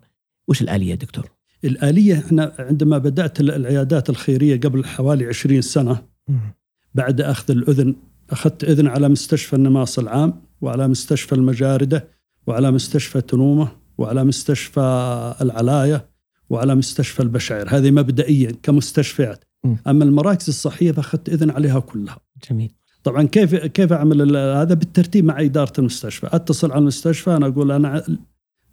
وش 0.48 0.62
الآلية 0.62 0.94
دكتور؟ 0.94 1.30
الآلية 1.64 2.18
إحنا 2.18 2.52
عندما 2.58 2.98
بدأت 2.98 3.40
العيادات 3.40 4.10
الخيرية 4.10 4.60
قبل 4.60 4.84
حوالي 4.84 5.26
20 5.26 5.60
سنة 5.60 6.02
بعد 6.94 7.20
أخذ 7.20 7.50
الأذن 7.50 7.94
أخذت 8.30 8.64
أذن 8.64 8.86
على 8.86 9.08
مستشفى 9.08 9.56
النماص 9.56 9.98
العام 9.98 10.42
وعلى 10.60 10.88
مستشفى 10.88 11.34
المجاردة 11.34 12.08
وعلى 12.50 12.70
مستشفى 12.70 13.20
تنومة 13.20 13.68
وعلى 13.98 14.24
مستشفى 14.24 14.80
العلاية 15.40 16.08
وعلى 16.50 16.74
مستشفى 16.74 17.20
البشعير 17.22 17.68
هذه 17.68 17.90
مبدئيا 17.90 18.52
كمستشفيات. 18.62 19.44
أما 19.86 20.04
المراكز 20.04 20.48
الصحية 20.48 20.92
فأخذت 20.92 21.28
إذن 21.28 21.50
عليها 21.50 21.80
كلها. 21.80 22.18
جميل. 22.50 22.72
طبعا 23.04 23.22
كيف 23.22 23.54
كيف 23.54 23.92
أعمل 23.92 24.36
هذا؟ 24.36 24.74
بالترتيب 24.74 25.24
مع 25.24 25.40
إدارة 25.40 25.72
المستشفى. 25.78 26.28
أتصل 26.32 26.70
على 26.70 26.78
المستشفى 26.78 27.36
أنا 27.36 27.46
أقول 27.46 27.72
أنا 27.72 28.04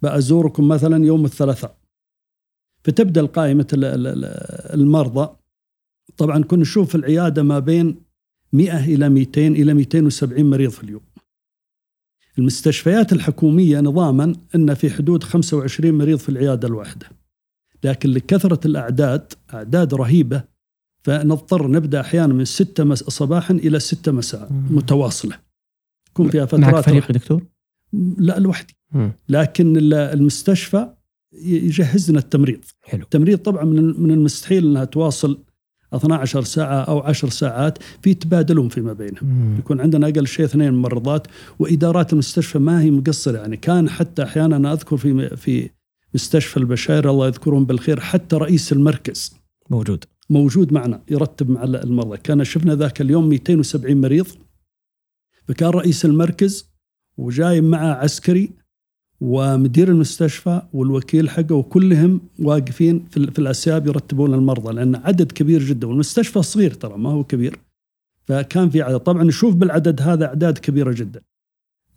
بأزوركم 0.02 0.68
مثلا 0.68 1.06
يوم 1.06 1.24
الثلاثاء. 1.24 1.76
فتبدأ 2.84 3.26
قائمة 3.26 3.66
المرضى. 4.74 5.36
طبعا 6.16 6.42
كنا 6.42 6.60
نشوف 6.60 6.88
في 6.88 6.94
العيادة 6.94 7.42
ما 7.42 7.58
بين 7.58 7.96
100 8.52 8.84
إلى 8.84 9.08
200 9.08 9.46
إلى 9.48 9.74
270 9.74 10.50
مريض 10.50 10.70
في 10.70 10.84
اليوم. 10.84 11.02
المستشفيات 12.38 13.12
الحكومية 13.12 13.80
نظاما 13.80 14.34
إن 14.54 14.74
في 14.74 14.90
حدود 14.90 15.24
25 15.24 15.94
مريض 15.94 16.18
في 16.18 16.28
العيادة 16.28 16.68
الواحدة. 16.68 17.06
لكن 17.84 18.10
لكثرة 18.10 18.66
الأعداد 18.66 19.32
أعداد 19.54 19.94
رهيبة 19.94 20.44
فنضطر 21.02 21.70
نبدأ 21.70 22.00
أحيانا 22.00 22.34
من 22.34 22.44
6 22.44 22.94
صباحا 22.94 23.54
إلى 23.54 23.80
6 23.80 24.12
مساء 24.12 24.52
متواصلة. 24.52 25.38
يكون 26.10 26.30
فيها 26.30 26.46
فترات 26.46 26.60
معك 26.64 26.84
فريق 26.84 27.12
دكتور؟ 27.12 27.42
لا 28.18 28.38
لوحدي. 28.38 28.76
لكن 29.28 29.92
المستشفى 29.92 30.94
يجهز 31.42 32.10
لنا 32.10 32.18
التمريض. 32.18 32.64
حلو. 32.82 33.02
التمريض 33.02 33.38
طبعا 33.38 33.64
من 33.64 34.10
المستحيل 34.10 34.66
إنها 34.66 34.84
تواصل 34.84 35.38
12 35.94 36.42
ساعة 36.42 36.80
أو 36.80 37.00
10 37.00 37.28
ساعات 37.28 37.78
في 38.02 38.14
تبادلهم 38.14 38.68
فيما 38.68 38.92
بينهم. 38.92 39.56
يكون 39.58 39.80
عندنا 39.80 40.06
أقل 40.08 40.26
شيء 40.26 40.44
اثنين 40.44 40.72
ممرضات 40.72 41.26
وإدارات 41.58 42.12
المستشفى 42.12 42.58
ما 42.58 42.82
هي 42.82 42.90
مقصرة. 42.90 43.38
يعني 43.38 43.56
كان 43.56 43.88
حتى 43.88 44.22
أحيانا 44.22 44.56
أنا 44.56 44.72
أذكر 44.72 44.96
في 44.96 45.36
في 45.36 45.70
مستشفى 46.14 46.56
البشاير 46.56 47.10
الله 47.10 47.26
يذكرهم 47.26 47.64
بالخير 47.64 48.00
حتى 48.00 48.36
رئيس 48.36 48.72
المركز 48.72 49.36
موجود. 49.70 50.04
موجود 50.30 50.72
معنا 50.72 51.02
يرتب 51.10 51.50
مع 51.50 51.64
المرضى. 51.64 52.16
كان 52.16 52.44
شفنا 52.44 52.74
ذاك 52.74 53.00
اليوم 53.00 53.28
270 53.28 54.00
مريض 54.00 54.26
فكان 55.48 55.68
رئيس 55.68 56.04
المركز 56.04 56.70
وجاي 57.16 57.60
معه 57.60 57.94
عسكري 57.94 58.50
ومدير 59.20 59.88
المستشفى 59.88 60.62
والوكيل 60.72 61.30
حقه 61.30 61.54
وكلهم 61.54 62.20
واقفين 62.38 63.04
في, 63.10 63.30
في 63.30 63.38
الأسياب 63.38 63.86
يرتبون 63.86 64.34
المرضى 64.34 64.74
لأن 64.74 64.96
عدد 64.96 65.32
كبير 65.32 65.62
جدا. 65.62 65.86
والمستشفى 65.86 66.42
صغير 66.42 66.70
ترى 66.74 66.98
ما 66.98 67.10
هو 67.10 67.24
كبير. 67.24 67.58
فكان 68.24 68.70
في 68.70 68.82
عدد. 68.82 68.98
طبعا 68.98 69.24
نشوف 69.24 69.54
بالعدد 69.54 70.02
هذا 70.02 70.26
أعداد 70.26 70.58
كبيرة 70.58 70.92
جدا. 70.92 71.20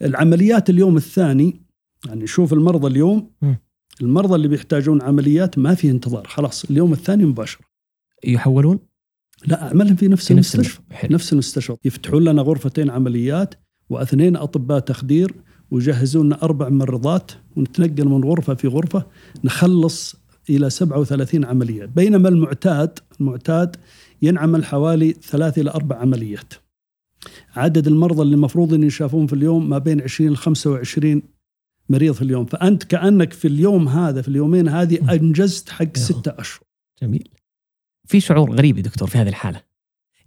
العمليات 0.01 0.69
اليوم 0.69 0.97
الثاني 0.97 1.61
يعني 2.07 2.23
نشوف 2.23 2.53
المرضى 2.53 2.87
اليوم. 2.87 3.31
المرضى 4.01 4.35
اللي 4.35 4.47
بيحتاجون 4.47 5.01
عمليات 5.01 5.59
ما 5.59 5.75
في 5.75 5.89
انتظار 5.89 6.27
خلاص. 6.27 6.65
اليوم 6.65 6.93
الثاني 6.93 7.25
مباشرة. 7.25 7.61
يحولون؟ 8.23 8.79
لا 9.45 9.67
اعملهم 9.67 9.95
في 9.95 10.07
نفس 10.07 10.25
في 10.25 10.33
المستشفى. 10.33 10.81
نفس 11.09 11.33
المستشفى. 11.33 11.75
يفتحون 11.85 12.23
لنا 12.23 12.41
غرفتين 12.41 12.89
عمليات 12.89 13.55
واثنين 13.89 14.35
أطباء 14.35 14.79
تخدير. 14.79 15.35
ويجهزون 15.71 16.25
لنا 16.25 16.43
أربع 16.43 16.69
ممرضات 16.69 17.31
ونتنقل 17.55 18.07
من 18.07 18.23
غرفة 18.23 18.53
في 18.53 18.67
غرفة 18.67 19.05
نخلص 19.43 20.15
إلى 20.49 20.69
37 20.69 21.45
عملية. 21.45 21.85
بينما 21.85 22.29
المعتاد 22.29 22.99
المعتاد 23.21 23.75
ينعمل 24.21 24.65
حوالي 24.65 25.11
ثلاث 25.11 25.59
إلى 25.59 25.69
أربع 25.69 25.95
عمليات. 25.95 26.53
عدد 27.55 27.87
المرضى 27.87 28.21
اللي 28.21 28.35
المفروض 28.35 28.73
إن 28.73 28.83
يشافون 28.83 29.27
في 29.27 29.33
اليوم 29.33 29.69
ما 29.69 29.77
بين 29.77 30.01
20 30.01 30.31
ل 30.31 30.37
25 30.37 31.21
مريض 31.89 32.13
في 32.13 32.21
اليوم. 32.21 32.45
فأنت 32.45 32.83
كأنك 32.83 33.33
في 33.33 33.47
اليوم 33.47 33.87
هذا 33.87 34.21
في 34.21 34.27
اليومين 34.27 34.67
هذه 34.67 35.13
أنجزت 35.13 35.69
حق 35.69 35.97
ستة 35.97 36.33
أشهر. 36.39 36.63
جميل. 37.01 37.29
في 38.05 38.19
شعور 38.19 38.51
غريب 38.51 38.77
يا 38.77 38.83
دكتور 38.83 39.07
في 39.07 39.17
هذه 39.17 39.29
الحالة. 39.29 39.61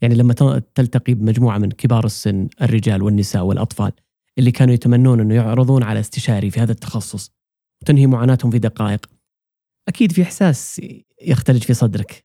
يعني 0.02 0.14
لما 0.14 0.62
تلتقي 0.74 1.14
بمجموعة 1.14 1.58
من 1.58 1.70
كبار 1.70 2.04
السن 2.04 2.48
الرجال 2.62 3.02
والنساء 3.02 3.44
والأطفال 3.44 3.92
اللي 4.38 4.50
كانوا 4.50 4.74
يتمنون 4.74 5.20
أنه 5.20 5.34
يعرضون 5.34 5.82
على 5.82 6.00
استشاري 6.00 6.50
في 6.50 6.60
هذا 6.60 6.72
التخصص 6.72 7.32
وتنهي 7.82 8.06
معاناتهم 8.06 8.50
في 8.50 8.58
دقائق. 8.58 9.06
أكيد 9.88 10.12
في 10.12 10.22
إحساس 10.22 10.80
يختلج 11.22 11.62
في 11.62 11.74
صدرك. 11.74 12.24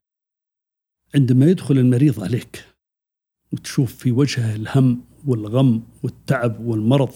عندما 1.15 1.45
يدخل 1.45 1.77
المريض 1.77 2.23
عليك 2.23 2.65
وتشوف 3.53 3.95
في 3.95 4.11
وجهه 4.11 4.55
الهم 4.55 5.01
والغم 5.25 5.83
والتعب 6.03 6.59
والمرض 6.65 7.13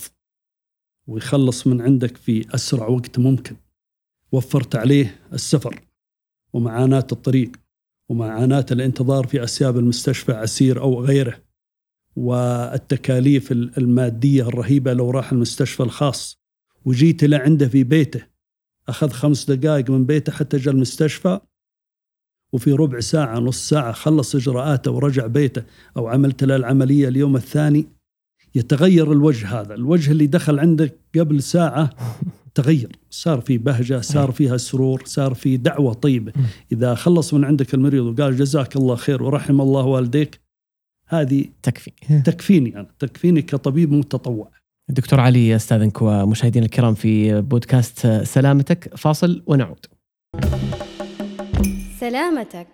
ويخلص 1.07 1.67
من 1.67 1.81
عندك 1.81 2.17
في 2.17 2.55
أسرع 2.55 2.87
وقت 2.87 3.19
ممكن 3.19 3.55
وفرت 4.31 4.75
عليه 4.75 5.19
السفر 5.33 5.81
ومعاناة 6.53 7.07
الطريق 7.11 7.51
ومعاناة 8.09 8.65
الانتظار 8.71 9.27
في 9.27 9.43
أسياب 9.43 9.77
المستشفى 9.77 10.31
عسير 10.31 10.81
أو 10.81 11.03
غيره 11.03 11.42
والتكاليف 12.15 13.51
المادية 13.51 14.47
الرهيبة 14.47 14.93
لو 14.93 15.09
راح 15.11 15.31
المستشفى 15.31 15.83
الخاص. 15.83 16.37
وجيت 16.85 17.23
لعنده 17.23 17.67
في 17.67 17.83
بيته. 17.83 18.25
أخذ 18.89 19.09
خمس 19.09 19.51
دقائق 19.51 19.89
من 19.89 20.05
بيته 20.05 20.31
حتى 20.31 20.57
جاء 20.57 20.73
المستشفى. 20.73 21.39
وفي 22.53 22.71
ربع 22.71 22.99
ساعة 22.99 23.39
نص 23.39 23.69
ساعة 23.69 23.91
خلص 23.91 24.35
إجراءاته 24.35 24.91
ورجع 24.91 25.27
بيته 25.27 25.63
أو 25.97 26.07
عملت 26.07 26.43
له 26.43 26.55
العملية 26.55 27.07
اليوم 27.07 27.35
الثاني. 27.35 27.87
يتغير 28.55 29.11
الوجه 29.11 29.61
هذا. 29.61 29.73
الوجه 29.73 30.11
اللي 30.11 30.27
دخل 30.27 30.59
عندك 30.59 30.99
قبل 31.15 31.43
ساعة 31.43 31.89
تغير. 32.55 32.91
صار 33.09 33.41
في 33.41 33.57
بهجة 33.57 34.01
صار 34.01 34.31
فيها 34.31 34.57
سرور 34.57 35.01
صار 35.05 35.33
في 35.33 35.57
دعوة 35.57 35.93
طيبة. 35.93 36.33
إذا 36.71 36.95
خلص 36.95 37.33
من 37.33 37.45
عندك 37.45 37.73
المريض 37.73 38.03
وقال 38.03 38.35
جزاك 38.35 38.75
الله 38.75 38.95
خير 38.95 39.23
ورحم 39.23 39.61
الله 39.61 39.85
والديك 39.85 40.42
هذه 41.07 41.45
تكفي. 41.63 41.91
تكفيني 42.25 42.75
أنا 42.75 42.87
تكفيني 42.99 43.41
كطبيب 43.41 43.91
متطوع. 43.91 44.51
دكتور 44.89 45.19
علي 45.19 45.55
أستاذنك 45.55 46.01
ومشاهدينا 46.01 46.65
الكرام 46.65 46.93
في 46.93 47.41
بودكاست 47.41 48.07
سلامتك. 48.07 48.95
فاصل 48.95 49.43
ونعود. 49.47 49.85
سلامتك. 51.99 52.67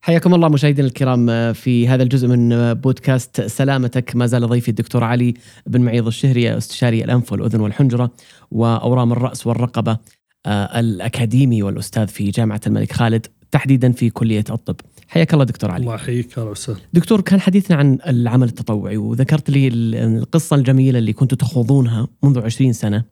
حياكم 0.00 0.34
الله 0.34 0.48
مشاهدينا 0.48 0.88
الكرام 0.88 1.52
في 1.52 1.88
هذا 1.88 2.02
الجزء 2.02 2.28
من 2.28 2.74
بودكاست 2.74 3.40
سلامتك. 3.40 4.16
ما 4.16 4.26
زال 4.26 4.48
ضيفي 4.48 4.68
الدكتور 4.68 5.04
علي 5.04 5.34
بن 5.66 5.80
معيض 5.80 6.06
الشهري 6.06 6.56
استشاري 6.56 7.04
الأنف 7.04 7.32
والأذن 7.32 7.60
والحنجرة 7.60 8.10
وأورام 8.50 9.12
الرأس 9.12 9.46
والرقبة 9.46 9.98
آه، 10.46 10.80
الأكاديمي 10.80 11.62
والأستاذ 11.62 12.06
في 12.06 12.30
جامعة 12.30 12.60
الملك 12.66 12.92
خالد 12.92 13.26
تحديدا 13.50 13.92
في 13.92 14.10
كلية 14.10 14.44
الطب. 14.50 14.76
حياك 15.08 15.34
الله 15.34 15.44
دكتور 15.44 15.70
علي 15.70 15.82
الله 15.82 15.94
يحييك 15.94 16.38
أهلا 16.38 16.50
وسهلا 16.50 16.80
دكتور 16.92 17.20
كان 17.20 17.40
حديثنا 17.40 17.76
عن 17.76 17.98
العمل 18.06 18.48
التطوعي 18.48 18.96
وذكرت 18.96 19.50
لي 19.50 19.68
القصة 19.68 20.56
الجميلة 20.56 20.98
اللي 20.98 21.12
كنتوا 21.12 21.38
تخوضونها 21.38 22.08
منذ 22.22 22.38
20 22.38 22.72
سنة 22.72 23.04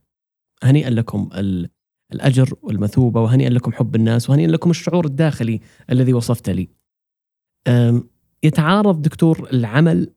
هنيئا 0.63 0.91
لكم 0.91 1.29
الأجر 2.13 2.55
والمثوبة 2.63 3.21
وهنيئا 3.21 3.51
لكم 3.51 3.73
حب 3.73 3.97
الناس 3.97 4.31
وهنيئا 4.31 4.49
لكم 4.49 4.71
الشعور 4.71 5.07
الداخلي 5.07 5.61
الذي 5.91 6.13
وصفت 6.13 6.51
لي. 6.51 6.69
يتعارض 8.43 9.03
دكتور 9.03 9.49
العمل 9.53 10.11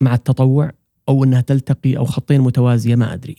مع 0.00 0.14
التطوع 0.14 0.72
أو 1.08 1.24
إنها 1.24 1.40
تلتقي 1.40 1.96
أو 1.96 2.04
خطين 2.04 2.40
متوازية 2.40 2.94
ما 2.94 3.14
أدري. 3.14 3.36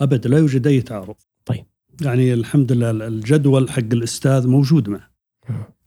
ابدا 0.00 0.28
لا 0.28 0.38
يوجد 0.38 0.66
أي 0.66 0.80
تعارض. 0.80 1.16
طيب. 1.44 1.64
يعني 2.02 2.34
الحمد 2.34 2.72
لله 2.72 2.90
الجدول 2.90 3.70
حق 3.70 3.78
الأستاذ 3.78 4.48
موجود 4.48 4.88
معه. 4.88 5.10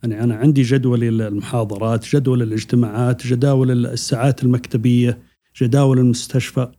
يعني 0.04 0.24
أنا 0.24 0.36
عندي 0.36 0.62
جدول 0.62 1.22
المحاضرات، 1.22 2.16
جدول 2.16 2.42
الاجتماعات، 2.42 3.28
جداول 3.28 3.86
الساعات 3.86 4.44
المكتبية، 4.44 5.22
جداول 5.62 6.00
المستشفى. 6.00 6.72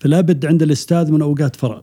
فلا 0.00 0.20
بد 0.20 0.46
عند 0.46 0.62
الأستاذ 0.62 1.12
من 1.12 1.22
أوقات 1.22 1.56
فراغ. 1.56 1.82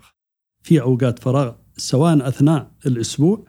في 0.64 0.82
أوقات 0.82 1.20
فراغ 1.20 1.54
سواء 1.78 2.28
أثناء 2.28 2.72
الأسبوع 2.86 3.46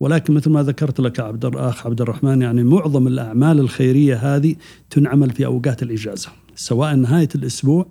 ولكن 0.00 0.34
مثل 0.34 0.50
ما 0.50 0.62
ذكرت 0.62 1.00
لك 1.00 1.20
عبد 1.20 1.44
الاخ 1.44 1.86
عبد 1.86 2.00
الرحمن 2.00 2.42
يعني 2.42 2.64
معظم 2.64 3.06
الأعمال 3.06 3.58
الخيرية 3.58 4.16
هذه 4.16 4.56
تنعمل 4.90 5.30
في 5.30 5.46
أوقات 5.46 5.82
الإجازة 5.82 6.28
سواء 6.54 6.94
نهاية 6.94 7.28
الأسبوع 7.34 7.86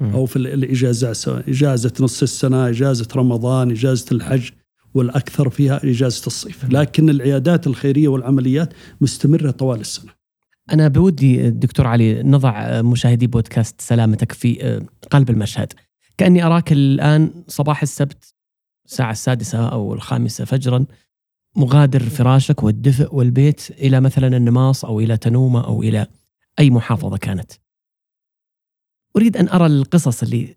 أو 0.00 0.26
في 0.26 0.36
الاجازات 0.36 1.16
سواء 1.16 1.50
إجازة 1.50 1.92
نص 2.00 2.22
السنة 2.22 2.68
إجازة 2.68 3.08
رمضان 3.16 3.70
إجازة 3.70 4.06
الحج 4.12 4.50
والأكثر 4.94 5.50
فيها 5.50 5.76
إجازة 5.84 6.26
الصيف. 6.26 6.64
لكن 6.70 7.10
العيادات 7.10 7.66
الخيرية 7.66 8.08
والعمليات 8.08 8.74
مستمرة 9.00 9.50
طوال 9.50 9.80
السنة. 9.80 10.12
أنا 10.72 10.88
بودي 10.88 11.50
دكتور 11.50 11.86
علي 11.86 12.22
نضع 12.22 12.82
مشاهدي 12.82 13.26
بودكاست 13.26 13.80
سلامتك 13.80 14.32
في 14.32 14.80
قلب 15.10 15.30
المشهد. 15.30 15.72
كأني 16.18 16.44
أراك 16.44 16.72
الآن 16.72 17.44
صباح 17.48 17.82
السبت 17.82 18.34
الساعة 18.86 19.10
السادسة 19.10 19.68
أو 19.68 19.94
الخامسة 19.94 20.44
فجرا 20.44 20.86
مغادر 21.56 22.02
فراشك 22.02 22.62
والدفء 22.62 23.14
والبيت 23.14 23.70
إلى 23.70 24.00
مثلا 24.00 24.36
النماص 24.36 24.84
أو 24.84 25.00
إلى 25.00 25.16
تنومة 25.16 25.64
أو 25.64 25.82
إلى 25.82 26.06
أي 26.58 26.70
محافظة 26.70 27.16
كانت. 27.16 27.52
أريد 29.16 29.36
أن 29.36 29.48
أرى 29.48 29.66
القصص 29.66 30.22
اللي 30.22 30.56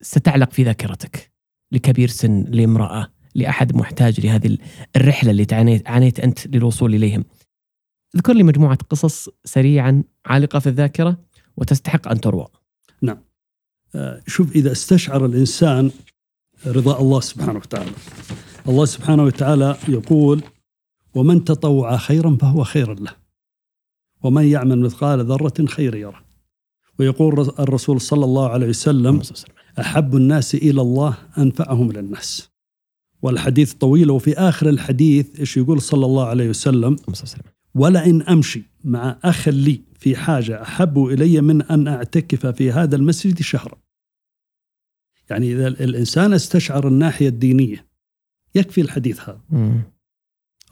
ستعلق 0.00 0.52
في 0.52 0.62
ذاكرتك 0.62 1.32
لكبير 1.72 2.08
سن 2.08 2.42
لامرأة. 2.42 3.08
لأحد 3.38 3.76
محتاج 3.76 4.20
لهذه 4.20 4.58
الرحلة 4.96 5.30
اللي 5.30 5.82
عانيت 5.86 6.20
أنت 6.20 6.46
للوصول 6.46 6.94
إليهم. 6.94 7.24
اذكر 8.14 8.32
لي 8.32 8.42
مجموعة 8.42 8.78
قصص 8.90 9.28
سريعا 9.44 10.04
عالقة 10.26 10.58
في 10.58 10.68
الذاكرة 10.68 11.18
وتستحق 11.56 12.08
أن 12.08 12.20
تروى. 12.20 12.46
نعم. 13.02 13.18
آه، 13.94 14.22
شوف 14.26 14.56
إذا 14.56 14.72
استشعر 14.72 15.26
الإنسان 15.26 15.90
رضا 16.66 17.00
الله 17.00 17.20
سبحانه 17.20 17.58
وتعالى 17.58 17.90
الله 18.68 18.84
سبحانه 18.84 19.24
وتعالى 19.24 19.76
يقول 19.88 20.42
ومن 21.14 21.44
تطوع 21.44 21.96
خيرا 21.96 22.36
فهو 22.40 22.64
خير 22.64 23.00
له 23.00 23.12
ومن 24.22 24.44
يعمل 24.44 24.78
مثقال 24.78 25.24
ذرة 25.24 25.66
خير 25.66 25.94
يره. 25.94 26.24
ويقول 26.98 27.40
الرسول 27.58 28.00
صلى 28.00 28.24
الله 28.24 28.50
عليه 28.50 28.68
وسلم 28.68 29.22
أحب 29.80 30.16
الناس 30.16 30.54
إلى 30.54 30.80
الله 30.80 31.18
أنفعهم 31.38 31.92
للناس 31.92 32.47
والحديث 33.22 33.72
طويل 33.72 34.10
وفي 34.10 34.34
آخر 34.34 34.68
الحديث 34.68 35.40
إيش 35.40 35.56
يقول 35.56 35.82
صلى 35.82 36.06
الله 36.06 36.26
عليه 36.26 36.48
وسلم؟ 36.48 36.96
ولئن 37.74 38.22
أمشي 38.22 38.62
مع 38.84 39.18
أخ 39.24 39.48
لي 39.48 39.80
في 39.98 40.16
حاجة 40.16 40.62
أحب 40.62 41.04
إلي 41.04 41.40
من 41.40 41.62
أن 41.62 41.88
أعتكف 41.88 42.46
في 42.46 42.72
هذا 42.72 42.96
المسجد 42.96 43.42
شهرا. 43.42 43.78
يعني 45.30 45.52
إذا 45.52 45.68
الإنسان 45.68 46.32
استشعر 46.32 46.88
الناحية 46.88 47.28
الدينية 47.28 47.86
يكفي 48.54 48.80
الحديث 48.80 49.20
هذا. 49.20 49.40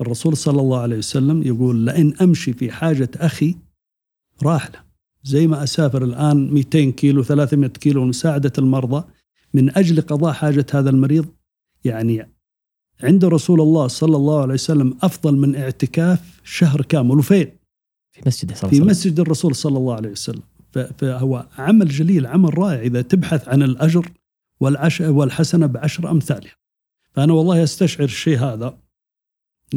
الرسول 0.01 0.37
صلى 0.37 0.61
الله 0.61 0.81
عليه 0.81 0.99
وسلم 0.99 1.43
يقول 1.43 1.87
لئن 1.87 2.15
أمشي 2.21 2.53
في 2.53 2.71
حاجة 2.71 3.11
أخي 3.17 3.57
راحلة 4.43 4.87
زي 5.23 5.47
ما 5.47 5.63
أسافر 5.63 6.05
الآن 6.05 6.51
200 6.51 6.91
كيلو 6.91 7.23
300 7.23 7.71
كيلو 7.71 8.05
لمساعدة 8.05 8.53
المرضى 8.59 9.05
من 9.55 9.79
أجل 9.79 10.01
قضاء 10.01 10.33
حاجة 10.33 10.67
هذا 10.73 10.91
المريض 10.91 11.27
يعني 11.85 12.36
عند 13.03 13.25
رسول 13.25 13.61
الله 13.61 13.87
صلى 13.87 14.17
الله 14.17 14.43
عليه 14.43 14.55
وسلم 14.55 14.97
أفضل 15.03 15.37
من 15.37 15.57
اعتكاف 15.57 16.41
شهر 16.45 16.83
كامل 16.83 17.19
وفين؟ 17.19 17.57
في 18.13 18.23
مسجد 18.27 18.57
صلى 18.57 18.71
في 18.71 18.81
مسجد 18.81 19.21
الرسول 19.21 19.55
صلى 19.55 19.79
الله 19.79 19.95
عليه 19.95 20.11
وسلم. 20.11 20.43
فهو 20.99 21.47
عمل 21.59 21.89
جليل 21.89 22.27
عمل 22.27 22.59
رائع. 22.59 22.81
إذا 22.81 23.03
تبحث 23.03 23.49
عن 23.49 23.63
الأجر 23.63 24.11
والعش 24.61 25.01
والحسنة 25.01 25.67
بعشر 25.67 26.11
أمثالها. 26.11 26.53
فأنا 27.13 27.33
والله 27.33 27.63
أستشعر 27.63 28.05
الشيء 28.05 28.39
هذا 28.39 28.79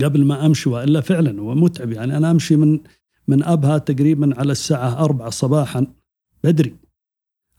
قبل 0.03 0.25
ما 0.25 0.45
أمشي 0.45 0.69
وإلا 0.69 1.01
فعلا 1.01 1.41
هو 1.41 1.55
متعب. 1.55 1.91
يعني 1.91 2.17
أنا 2.17 2.31
أمشي 2.31 2.55
من 2.55 2.79
من 3.27 3.43
أبها 3.43 3.77
تقريبا 3.77 4.39
على 4.39 4.51
الساعة 4.51 5.03
أربعة 5.03 5.29
صباحا 5.29 5.87
بدري 6.43 6.75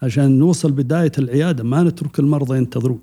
عشان 0.02 0.38
نوصل 0.38 0.72
بداية 0.72 1.12
العيادة. 1.18 1.64
ما 1.64 1.82
نترك 1.82 2.18
المرضى 2.18 2.56
ينتظرون. 2.56 3.02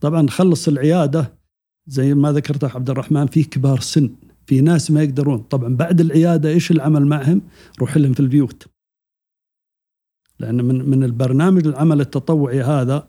طبعا 0.00 0.22
نخلص 0.22 0.68
العيادة 0.68 1.39
زي 1.90 2.14
ما 2.14 2.32
ذكرت 2.32 2.64
عبد 2.64 2.90
الرحمن 2.90 3.26
في 3.26 3.44
كبار 3.44 3.80
سن 3.80 4.10
في 4.46 4.60
ناس 4.60 4.90
ما 4.90 5.02
يقدرون. 5.02 5.38
طبعا 5.38 5.76
بعد 5.76 6.00
العيادة 6.00 6.48
إيش 6.48 6.70
العمل 6.70 7.06
معهم؟ 7.06 7.42
روح 7.80 7.96
لهم 7.96 8.12
في 8.12 8.20
البيوت. 8.20 8.66
لأن 10.38 10.64
من 10.64 10.90
من 10.90 11.04
البرنامج 11.04 11.66
العمل 11.66 12.00
التطوعي 12.00 12.62
هذا 12.62 13.08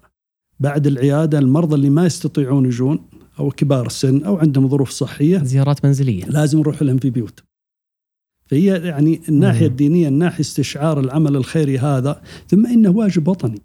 بعد 0.60 0.88
العيادة 0.88 1.40
المرضى 1.40 1.76
اللي 1.76 1.90
ما 1.90 2.06
يستطيعون 2.06 2.66
يجون 2.66 3.10
أو 3.40 3.52
كبار 3.52 3.86
السن 3.86 4.24
أو 4.24 4.38
عندهم 4.38 4.70
ظروف 4.70 4.90
صحية 4.90 5.44
زيارات 5.44 5.86
منزلية. 5.86 6.26
لازم 6.26 6.60
نروح 6.60 6.82
لهم 6.82 6.98
في 6.98 7.10
بيوت. 7.10 7.44
فهي 8.46 8.66
يعني 8.66 9.22
الناحية 9.30 9.66
مم. 9.66 9.72
الدينية 9.72 10.08
الناحية 10.08 10.42
استشعار 10.42 11.00
العمل 11.00 11.36
الخيري 11.36 11.78
هذا 11.78 12.22
ثم 12.48 12.66
إنه 12.66 12.90
واجب 12.90 13.28
وطني. 13.28 13.62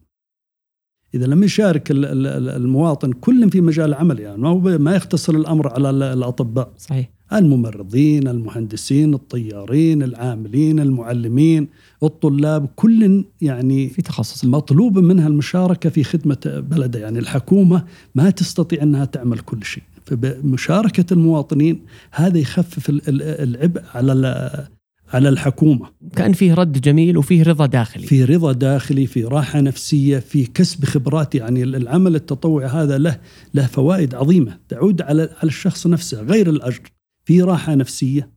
إذا 1.14 1.27
لم 1.27 1.45
يشارك 1.45 1.88
المواطن 1.90 3.12
كل 3.12 3.51
في 3.51 3.61
مجال 3.61 3.88
العمل 3.88 4.21
يعني 4.21 4.79
ما 4.79 4.97
يختصر 4.97 5.35
الأمر 5.35 5.73
على 5.73 5.90
الأطباء. 5.90 6.73
صحيح. 6.79 7.11
الممرضين 7.33 8.29
المهندسين 8.29 9.14
الطيارين 9.14 10.03
العاملين 10.03 10.81
المعلمين 10.81 11.69
الطلاب 12.03 12.69
كل 12.77 13.25
يعني 13.40 13.88
في 13.88 14.03
تخصص. 14.03 14.45
مطلوب 14.45 14.99
منها 14.99 15.29
المشاركة 15.29 15.90
في 15.90 16.05
خدمة 16.05 16.62
بلده. 16.71 16.99
يعني 16.99 17.19
الحكومة 17.19 17.85
ما 18.14 18.31
تستطيع 18.31 18.83
أنها 18.83 19.05
تعمل 19.05 19.38
كل 19.38 19.64
شيء. 19.64 19.83
فبمشاركة 20.05 21.14
المواطنين 21.14 21.81
هذا 22.11 22.38
يخفف 22.38 22.92
العبء 23.09 23.83
على 23.95 24.69
على 25.09 25.29
الحكومة. 25.29 25.90
كان 26.16 26.33
فيه 26.33 26.55
رد 26.55 26.81
جميل 26.81 27.19
وفيه 27.19 27.42
رضا 27.42 27.66
داخلي. 27.66 28.07
في 28.07 28.25
رضا 28.25 28.53
داخلي 28.53 29.07
في 29.07 29.25
راحة 29.25 29.61
نفسية 29.61 30.19
في 30.19 30.47
كسب 30.47 30.85
خبرات 30.85 31.35
يعني 31.35 31.62
العمل 31.62 32.14
التطوعي 32.14 32.66
هذا 32.66 32.99
له 32.99 33.21
له 33.55 33.66
فوائد 33.66 34.14
عظيمة 34.14 34.59
تعود 34.69 35.03
على 35.03 35.23
على 35.23 35.49
الشخص 35.49 35.87
نفسه 35.87 36.23
غير 36.23 36.51
الأجر. 36.51 36.83
في 37.25 37.42
راحة 37.42 37.75
نفسية 37.75 38.31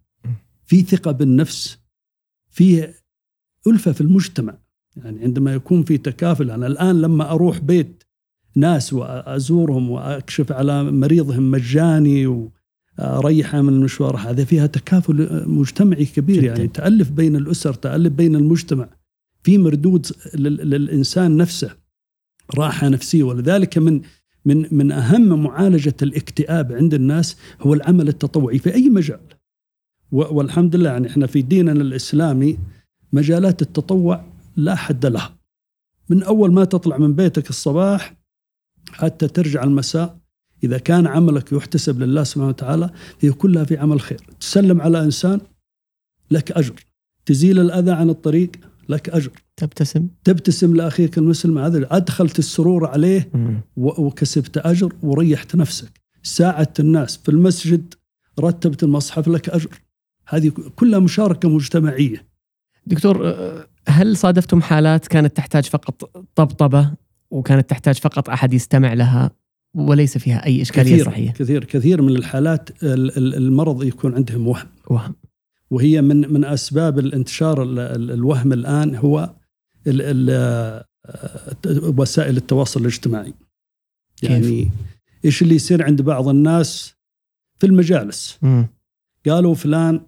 في 0.65 0.81
ثقة 0.81 1.11
بالنفس 1.11 1.77
في 2.49 2.93
ألفة 3.67 3.91
في 3.91 4.01
المجتمع. 4.01 4.57
يعني 4.97 5.23
عندما 5.23 5.53
يكون 5.53 5.83
في 5.83 5.97
تكافل 5.97 6.51
أنا 6.51 6.67
الآن 6.67 7.01
لما 7.01 7.31
أروح 7.31 7.59
بيت 7.59 8.03
ناس 8.55 8.93
وازورهم 8.93 9.89
وأكشف 9.89 10.51
على 10.51 10.83
مريضهم 10.83 11.51
مجاني 11.51 12.49
واريحه 12.99 13.61
من 13.61 13.73
المشوار. 13.73 14.17
هذا 14.17 14.45
فيها 14.45 14.67
تكافل 14.67 15.43
مجتمعي 15.47 16.05
كبير 16.05 16.43
يعني. 16.43 16.67
تألف 16.67 17.11
بين 17.11 17.35
الأسر 17.35 17.73
تألف 17.73 18.13
بين 18.13 18.35
المجتمع. 18.35 18.89
في 19.43 19.57
مردود 19.57 20.07
للإنسان 20.35 21.37
نفسه 21.37 21.75
راحة 22.57 22.89
نفسية. 22.89 23.23
ولذلك 23.23 23.77
من 23.77 24.01
من 24.45 24.65
من 24.71 24.91
أهم 24.91 25.43
معالجة 25.43 25.95
الاكتئاب 26.01 26.73
عند 26.73 26.93
الناس 26.93 27.37
هو 27.61 27.73
العمل 27.73 28.07
التطوعي 28.07 28.59
في 28.59 28.73
أي 28.73 28.89
مجال. 28.89 29.19
والحمد 30.11 30.75
لله 30.75 30.89
يعني 30.89 31.07
إحنا 31.07 31.27
في 31.27 31.41
ديننا 31.41 31.71
الإسلامي 31.71 32.57
مجالات 33.13 33.61
التطوع 33.61 34.25
لا 34.55 34.75
حد 34.75 35.05
لها. 35.05 35.39
من 36.09 36.23
أول 36.23 36.53
ما 36.53 36.65
تطلع 36.65 36.97
من 36.97 37.13
بيتك 37.13 37.49
الصباح 37.49 38.15
حتى 38.91 39.27
ترجع 39.27 39.63
المساء 39.63 40.18
إذا 40.63 40.77
كان 40.77 41.07
عملك 41.07 41.51
يحتسب 41.51 41.99
لله 41.99 42.23
سبحانه 42.23 42.47
وتعالى 42.47 42.89
هي 43.19 43.31
كلها 43.31 43.63
في 43.63 43.77
عمل 43.77 44.01
خير. 44.01 44.21
تسلم 44.39 44.81
على 44.81 45.03
إنسان 45.03 45.41
لك 46.31 46.51
أجر. 46.51 46.85
تزيل 47.25 47.59
الأذى 47.59 47.91
عن 47.91 48.09
الطريق 48.09 48.51
لك 48.89 49.09
أجر. 49.09 49.31
تبتسم 49.59 50.07
تبتسم 50.23 50.75
لأخيك 50.75 51.17
المسلم 51.17 51.57
هذا 51.57 51.87
أدخلت 51.91 52.39
السرور 52.39 52.87
عليه 52.87 53.29
وكسبت 53.77 54.57
أجر 54.57 54.93
وريحت 55.03 55.55
نفسك 55.55 56.01
ساعدت 56.23 56.79
الناس 56.79 57.17
في 57.17 57.29
المسجد 57.29 57.93
رتبت 58.39 58.83
المصحف 58.83 59.27
لك 59.27 59.49
أجر 59.49 59.69
هذه 60.27 60.51
كلها 60.75 60.99
مشاركة 60.99 61.49
مجتمعية 61.49 62.25
دكتور 62.85 63.35
هل 63.87 64.17
صادفتم 64.17 64.61
حالات 64.61 65.07
كانت 65.07 65.37
تحتاج 65.37 65.65
فقط 65.65 66.25
طبطبة 66.35 66.91
وكانت 67.31 67.69
تحتاج 67.69 67.95
فقط 67.95 68.29
أحد 68.29 68.53
يستمع 68.53 68.93
لها 68.93 69.31
وليس 69.75 70.17
فيها 70.17 70.45
أي 70.45 70.61
إشكالية 70.61 70.93
كثير 70.93 71.05
صحية. 71.05 71.31
كثير 71.31 71.63
كثير 71.63 72.01
من 72.01 72.15
الحالات 72.15 72.69
المرض 72.83 73.83
يكون 73.83 74.15
عندهم 74.15 74.47
وهم. 74.47 74.67
وهم. 74.87 75.15
وهي 75.71 76.01
من 76.01 76.33
من 76.33 76.45
أسباب 76.45 76.99
الانتشار 76.99 77.63
الوهم 77.63 78.53
الآن 78.53 78.95
هو 78.95 79.35
ال 79.87 80.01
ال 80.01 80.83
وسائل 81.99 82.37
التواصل 82.37 82.81
الاجتماعي. 82.81 83.33
يعني 84.23 84.63
كيف؟ 84.63 84.67
إيش 85.25 85.41
اللي 85.41 85.55
يصير 85.55 85.83
عند 85.83 86.01
بعض 86.01 86.27
الناس 86.27 86.93
في 87.59 87.67
المجالس؟ 87.67 88.37
م. 88.41 88.63
قالوا 89.27 89.55
فلان 89.55 90.01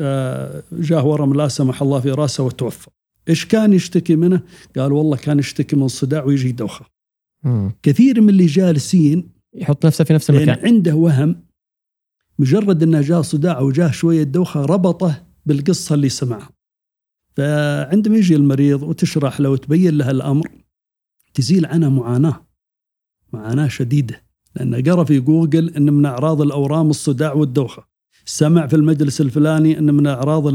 آه، 0.00 0.62
جاه 0.72 1.06
ورم 1.06 1.34
لا 1.34 1.48
سمح 1.48 1.82
الله 1.82 2.00
في 2.00 2.10
رأسه 2.10 2.44
وتوفى. 2.44 2.90
إيش 3.28 3.46
كان 3.46 3.72
يشتكي 3.72 4.16
منه؟ 4.16 4.42
قال 4.76 4.92
والله 4.92 5.16
كان 5.16 5.38
يشتكي 5.38 5.76
من 5.76 5.88
صداع 5.88 6.24
ويجي 6.24 6.52
دوخة. 6.52 6.86
م. 7.44 7.70
كثير 7.82 8.20
من 8.20 8.28
اللي 8.28 8.46
جالسين 8.46 9.32
يحط 9.54 9.86
نفسه 9.86 10.04
في 10.04 10.12
نفس 10.12 10.30
المكان. 10.30 10.66
عنده 10.66 10.94
وهم 10.94 11.42
مجرد 12.38 12.82
إنه 12.82 13.00
جاء 13.00 13.22
صداع 13.22 13.60
وجاه 13.60 13.90
شوية 13.90 14.22
دوخة 14.22 14.64
ربطه 14.64 15.26
بالقصة 15.46 15.94
اللي 15.94 16.08
سمعها. 16.08 16.50
فعندما 17.36 18.16
يجي 18.16 18.36
المريض 18.36 18.82
وتشرح 18.82 19.40
له 19.40 19.50
وتبين 19.50 19.98
له 19.98 20.10
الأمر 20.10 20.48
تزيل 21.34 21.66
عنه 21.66 21.90
معاناة 21.90 22.46
معاناة 23.32 23.68
شديدة 23.68 24.22
لأنه 24.56 24.80
قرأ 24.82 25.04
في 25.04 25.20
جوجل 25.20 25.70
إن 25.74 25.92
من 25.92 26.06
أعراض 26.06 26.40
الأورام 26.40 26.90
الصداع 26.90 27.32
والدوخة. 27.32 27.86
سمع 28.24 28.66
في 28.66 28.76
المجلس 28.76 29.20
الفلاني 29.20 29.78
إن 29.78 29.94
من 29.94 30.06
أعراض 30.06 30.46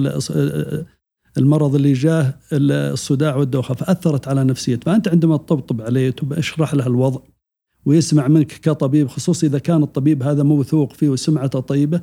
المرض 1.37 1.75
اللي 1.75 1.93
جاه 1.93 2.33
الصداع 2.53 3.35
والدوخة 3.35 3.73
فأثرت 3.73 4.27
على 4.27 4.43
نفسيته 4.43 4.91
فأنت 4.91 5.07
عندما 5.07 5.37
تطبطب 5.37 5.81
عليه 5.81 6.15
أشرح 6.31 6.73
له 6.73 6.87
الوضع 6.87 7.21
ويسمع 7.85 8.27
منك 8.27 8.47
كطبيب 8.47 9.07
خصوصا 9.07 9.47
إذا 9.47 9.59
كان 9.59 9.83
الطبيب 9.83 10.23
هذا 10.23 10.43
موثوق 10.43 10.93
فيه 10.93 11.09
وسمعته 11.09 11.59
طيبة 11.59 12.01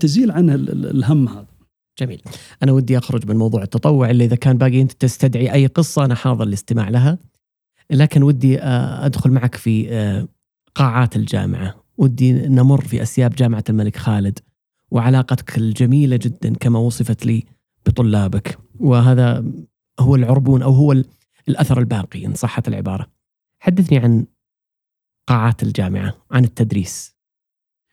تزيل 0.00 0.30
عنه 0.30 0.54
الهم 0.54 1.28
هذا. 1.28 1.46
جميل. 2.00 2.22
أنا 2.62 2.72
ودي 2.72 2.98
أخرج 2.98 3.28
من 3.28 3.36
موضوع 3.36 3.62
التطوع 3.62 4.10
اللي 4.10 4.24
إذا 4.24 4.36
كان 4.36 4.58
باقي 4.58 4.82
أنت 4.82 4.92
تستدعي 4.92 5.52
أي 5.52 5.66
قصة 5.66 6.04
أنا 6.04 6.14
حاضر 6.14 6.44
للاستماع 6.44 6.88
لها. 6.88 7.18
لكن 7.90 8.22
ودي 8.22 8.60
آه، 8.60 9.06
أدخل 9.06 9.30
معك 9.30 9.54
في 9.54 9.92
آه، 9.92 10.28
قاعات 10.74 11.16
الجامعة، 11.16 11.74
ودي 11.98 12.32
نمر 12.32 12.80
في 12.80 13.02
أسياب 13.02 13.34
جامعة 13.34 13.64
الملك 13.68 13.96
خالد 13.96 14.38
وعلاقتك 14.90 15.58
الجميلة 15.58 16.16
جدا 16.22 16.54
كما 16.54 16.78
وصفت 16.78 17.26
لي 17.26 17.44
بطلابك، 17.86 18.58
وهذا 18.80 19.44
هو 20.00 20.14
العربون 20.14 20.62
أو 20.62 20.72
هو 20.72 21.02
الأثر 21.48 21.78
الباقي 21.78 22.26
إن 22.26 22.34
صحت 22.34 22.68
العبارة. 22.68 23.06
حدثني 23.60 23.98
عن 23.98 24.26
قاعات 25.26 25.62
الجامعة، 25.62 26.14
عن 26.30 26.44
التدريس. 26.44 27.16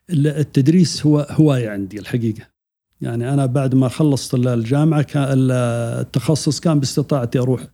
التدريس 0.10 1.06
هو 1.06 1.28
هواية 1.30 1.69
عندي 1.69 1.99
الحقيقة. 1.99 2.47
يعني 3.02 3.34
أنا 3.34 3.45
بعد 3.45 3.75
ما 3.75 3.88
خلصت 3.88 4.34
الجامعة 4.34 5.02
كان 5.02 5.28
التخصص 5.52 6.60
كان 6.60 6.80
باستطاعتي 6.80 7.39
أروح 7.39 7.67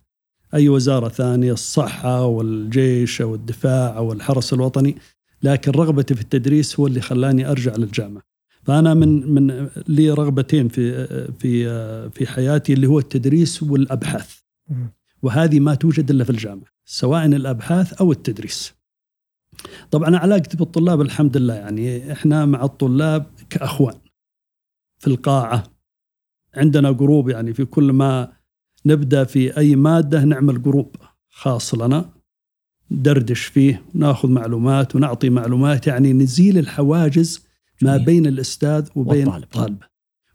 أي 0.54 0.68
وزارة 0.68 1.08
ثانية 1.08 1.52
الصحة 1.52 2.24
والجيش 2.24 3.20
أو 3.20 3.34
الدفاع 3.34 3.96
أو 3.96 4.12
الحرس 4.12 4.52
الوطني 4.52 4.96
لكن 5.42 5.70
رغبتي 5.70 6.14
في 6.14 6.20
التدريس 6.20 6.80
هو 6.80 6.86
اللي 6.86 7.00
خلاني 7.00 7.50
أرجع 7.50 7.76
للجامعة 7.76 8.22
فأنا 8.66 8.94
من 8.94 9.34
من 9.34 9.70
لي 9.88 10.10
رغبتين 10.10 10.68
في 10.68 11.06
في 11.38 12.10
في 12.10 12.26
حياتي 12.26 12.72
اللي 12.72 12.86
هو 12.86 12.98
التدريس 12.98 13.62
والأبحاث. 13.62 14.36
وهذه 15.22 15.60
ما 15.60 15.74
توجد 15.74 16.10
إلا 16.10 16.24
في 16.24 16.30
الجامعة 16.30 16.66
سواء 16.84 17.26
الأبحاث 17.26 17.92
أو 17.92 18.12
التدريس. 18.12 18.74
طبعا 19.90 20.16
علاقتي 20.16 20.56
بالطلاب 20.56 21.00
الحمد 21.00 21.36
لله 21.36 21.54
يعني 21.54 22.12
إحنا 22.12 22.46
مع 22.46 22.64
الطلاب 22.64 23.26
كأخوان 23.50 23.98
في 24.98 25.06
القاعة. 25.06 25.64
عندنا 26.54 26.92
group 26.92 27.28
يعني 27.28 27.54
في 27.54 27.64
كل 27.64 27.92
ما 27.92 28.32
نبدأ 28.86 29.24
في 29.24 29.56
أي 29.58 29.76
مادة 29.76 30.24
نعمل 30.24 30.62
جروب 30.62 30.96
خاص 31.30 31.74
لنا 31.74 32.10
ندردش 32.90 33.44
فيه 33.44 33.82
وناخذ 33.94 34.28
معلومات 34.28 34.96
ونعطي 34.96 35.30
معلومات 35.30 35.86
يعني 35.86 36.12
نزيل 36.12 36.58
الحواجز 36.58 37.45
ما 37.82 37.96
بين 37.96 38.26
الأستاذ 38.26 38.88
وبين 38.94 39.28
الطالب 39.28 39.78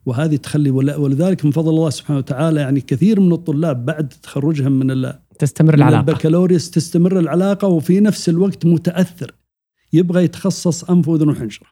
وهذه 0.05 0.35
تخلي 0.35 0.71
ولذلك 0.71 1.45
من 1.45 1.51
فضل 1.51 1.69
الله 1.69 1.89
سبحانه 1.89 2.19
وتعالى 2.19 2.61
يعني 2.61 2.81
كثير 2.81 3.19
من 3.19 3.33
الطلاب 3.33 3.85
بعد 3.85 4.09
تخرجهم 4.09 4.71
من 4.71 5.13
تستمر 5.39 5.73
العلاقة. 5.73 5.99
البكالوريوس 5.99 6.71
تستمر 6.71 7.19
العلاقة 7.19 7.67
وفي 7.67 7.99
نفس 7.99 8.29
الوقت 8.29 8.65
متأثر. 8.65 9.35
يبغى 9.93 10.23
يتخصص 10.23 10.83
أنف 10.83 11.07
وأذن 11.07 11.29
وحنجرة. 11.29 11.67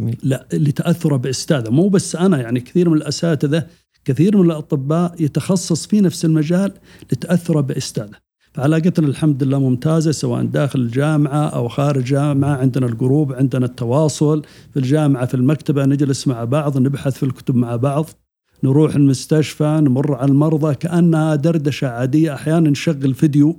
جميل. 0.00 0.18
لا 0.22 0.46
لتاثره 0.52 1.16
بأستاذه. 1.16 1.70
مو 1.70 1.88
بس 1.88 2.16
أنا 2.16 2.40
يعني 2.40 2.60
كثير 2.60 2.88
من 2.88 2.96
الأساتذة 2.96 3.66
كثير 4.04 4.36
من 4.36 4.46
الأطباء 4.46 5.22
يتخصص 5.22 5.86
في 5.86 6.00
نفس 6.00 6.24
المجال 6.24 6.72
لتأثره 7.12 7.60
بأستاذه. 7.60 8.16
فعلاقتنا 8.54 9.06
الحمد 9.06 9.42
لله 9.42 9.58
ممتازة 9.58 10.12
سواء 10.12 10.44
داخل 10.44 10.80
الجامعة 10.80 11.48
أو 11.48 11.68
خارج 11.68 11.98
الجامعة 11.98 12.56
عندنا 12.56 12.86
الجروب 12.86 13.32
عندنا 13.32 13.66
التواصل 13.66 14.42
في 14.70 14.76
الجامعة 14.76 15.26
في 15.26 15.34
المكتبة 15.34 15.84
نجلس 15.84 16.28
مع 16.28 16.44
بعض 16.44 16.78
نبحث 16.78 17.16
في 17.16 17.22
الكتب 17.22 17.56
مع 17.56 17.76
بعض 17.76 18.06
نروح 18.64 18.94
المستشفى 18.94 19.80
نمر 19.82 20.14
على 20.14 20.30
المرضى 20.30 20.74
كأنها 20.74 21.34
دردشة 21.34 21.88
عادية 21.88 22.34
أحيانا 22.34 22.70
نشغل 22.70 23.14
فيديو 23.14 23.56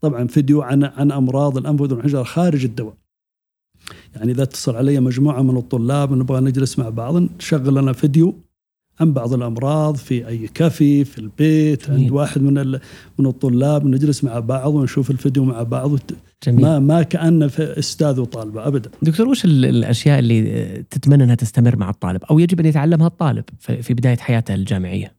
طبعا 0.00 0.26
فيديو 0.26 0.62
عن 0.62 0.84
عن 0.84 1.12
أمراض 1.12 1.56
الأنف 1.56 1.80
واذن 1.80 1.92
والحنجره 1.92 2.22
خارج 2.22 2.64
الدواء. 2.64 2.94
يعني 4.16 4.32
إذا 4.32 4.42
اتصل 4.42 4.76
علي 4.76 5.00
مجموعة 5.00 5.42
من 5.42 5.56
الطلاب 5.56 6.12
نبغى 6.12 6.40
نجلس 6.40 6.78
مع 6.78 6.88
بعض 6.88 7.16
نشغل 7.16 7.74
لنا 7.74 7.92
فيديو. 7.92 8.34
عن 9.00 9.12
بعض 9.12 9.34
الأمراض 9.34 9.96
في 9.96 10.28
أي 10.28 10.48
كافي 10.48 11.04
في 11.04 11.18
البيت 11.18 11.86
جميل. 11.86 12.00
عند 12.00 12.10
واحد 12.10 12.42
من 12.42 12.78
من 13.18 13.26
الطلاب 13.26 13.86
نجلس 13.86 14.24
مع 14.24 14.38
بعض 14.38 14.74
ونشوف 14.74 15.10
الفيديو 15.10 15.44
مع 15.44 15.62
بعض 15.62 15.98
جميل. 16.46 16.60
ما 16.62 16.78
ما 16.78 17.02
كانه 17.02 17.46
في 17.46 17.78
أستاذ 17.78 18.20
وطالبة 18.20 18.66
ابدا. 18.66 18.90
دكتور 19.02 19.28
وش 19.28 19.44
الأشياء 19.44 20.18
اللي 20.18 20.84
تتمنى 20.90 21.24
إنها 21.24 21.34
تستمر 21.34 21.76
مع 21.76 21.90
الطالب 21.90 22.24
أو 22.24 22.38
يجب 22.38 22.60
أن 22.60 22.66
يتعلمها 22.66 23.06
الطالب 23.06 23.44
في 23.58 23.94
بداية 23.94 24.16
حياته 24.16 24.54
الجامعية؟ 24.54 25.16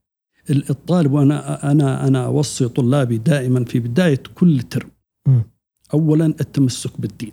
الطالب 0.50 1.12
وأنا 1.12 1.72
أنا 1.72 2.08
أنا 2.08 2.26
أوصي 2.26 2.68
طلابي 2.68 3.18
دائما 3.18 3.66
في 3.66 3.80
بداية 3.80 4.24
كل 4.36 4.62
ترم 4.62 4.90
اولا 5.94 6.26
التمسك 6.26 7.02
بالدين. 7.02 7.32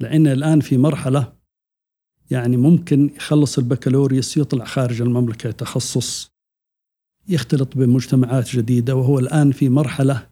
لأن 0.00 0.26
الآن 0.26 0.60
في 0.60 0.76
مرحلة 0.76 1.32
يعني 2.30 2.56
ممكن 2.56 3.10
يخلص 3.16 3.58
البكالوريوس 3.58 4.36
يطلع 4.36 4.64
خارج 4.64 5.02
المملكة 5.02 5.50
تخصص 5.50 6.30
يختلط 7.28 7.76
بمجتمعات 7.76 8.56
جديدة 8.56 8.96
وهو 8.96 9.18
الآن 9.18 9.52
في 9.52 9.68
مرحلة 9.68 10.26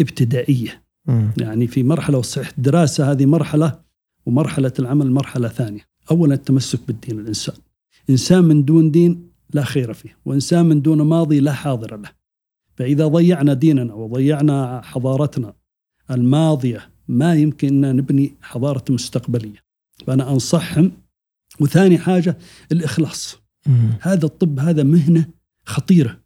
ابتدائية. 0.00 0.82
م. 1.08 1.28
يعني 1.38 1.66
في 1.66 1.82
مرحلة 1.82 2.18
وصحيح 2.18 2.52
الدراسة 2.58 3.10
هذه 3.10 3.26
مرحلة 3.26 3.80
ومرحلة 4.26 4.72
العمل 4.78 5.10
مرحلة 5.10 5.48
ثانية. 5.48 5.80
أولا 6.10 6.34
التمسك 6.34 6.80
بالدين 6.86 7.18
الإنسان. 7.20 7.56
إنسان 8.10 8.44
من 8.44 8.64
دون 8.64 8.90
دين 8.90 9.30
لا 9.54 9.64
خير 9.64 9.92
فيه 9.92 10.16
وإنسان 10.24 10.66
من 10.66 10.82
دون 10.82 11.02
ماضي 11.02 11.40
لا 11.40 11.52
حاضر 11.52 11.96
له. 11.96 12.10
فإذا 12.76 13.06
ضيعنا 13.06 13.54
ديننا 13.54 13.94
وضيعنا 13.94 14.80
حضارتنا 14.84 15.54
الماضية 16.10 16.90
ما 17.08 17.34
يمكن 17.34 17.84
أن 17.84 17.96
نبني 17.96 18.34
حضارة 18.42 18.84
مستقبلية. 18.90 19.66
فأنا 20.06 20.32
أنصحهم 20.32 20.92
وثاني 21.60 21.98
حاجة 21.98 22.38
الإخلاص. 22.72 23.36
مم. 23.66 23.90
هذا 24.00 24.24
الطب 24.26 24.58
هذا 24.58 24.82
مهنة 24.82 25.26
خطيرة. 25.64 26.20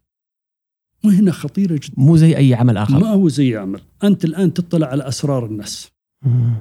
مهنة 1.05 1.31
خطيرة 1.31 1.75
جدا. 1.75 1.95
مو 1.97 2.17
زي 2.17 2.37
أي 2.37 2.55
عمل 2.55 2.77
آخر. 2.77 2.99
ما 2.99 3.09
هو 3.09 3.29
زي 3.29 3.57
عمل. 3.57 3.81
أنت 4.05 4.25
الآن 4.25 4.55
تطلع 4.55 4.87
على 4.87 5.09
أسرار 5.09 5.47
الناس. 5.47 5.89
مم. 6.23 6.55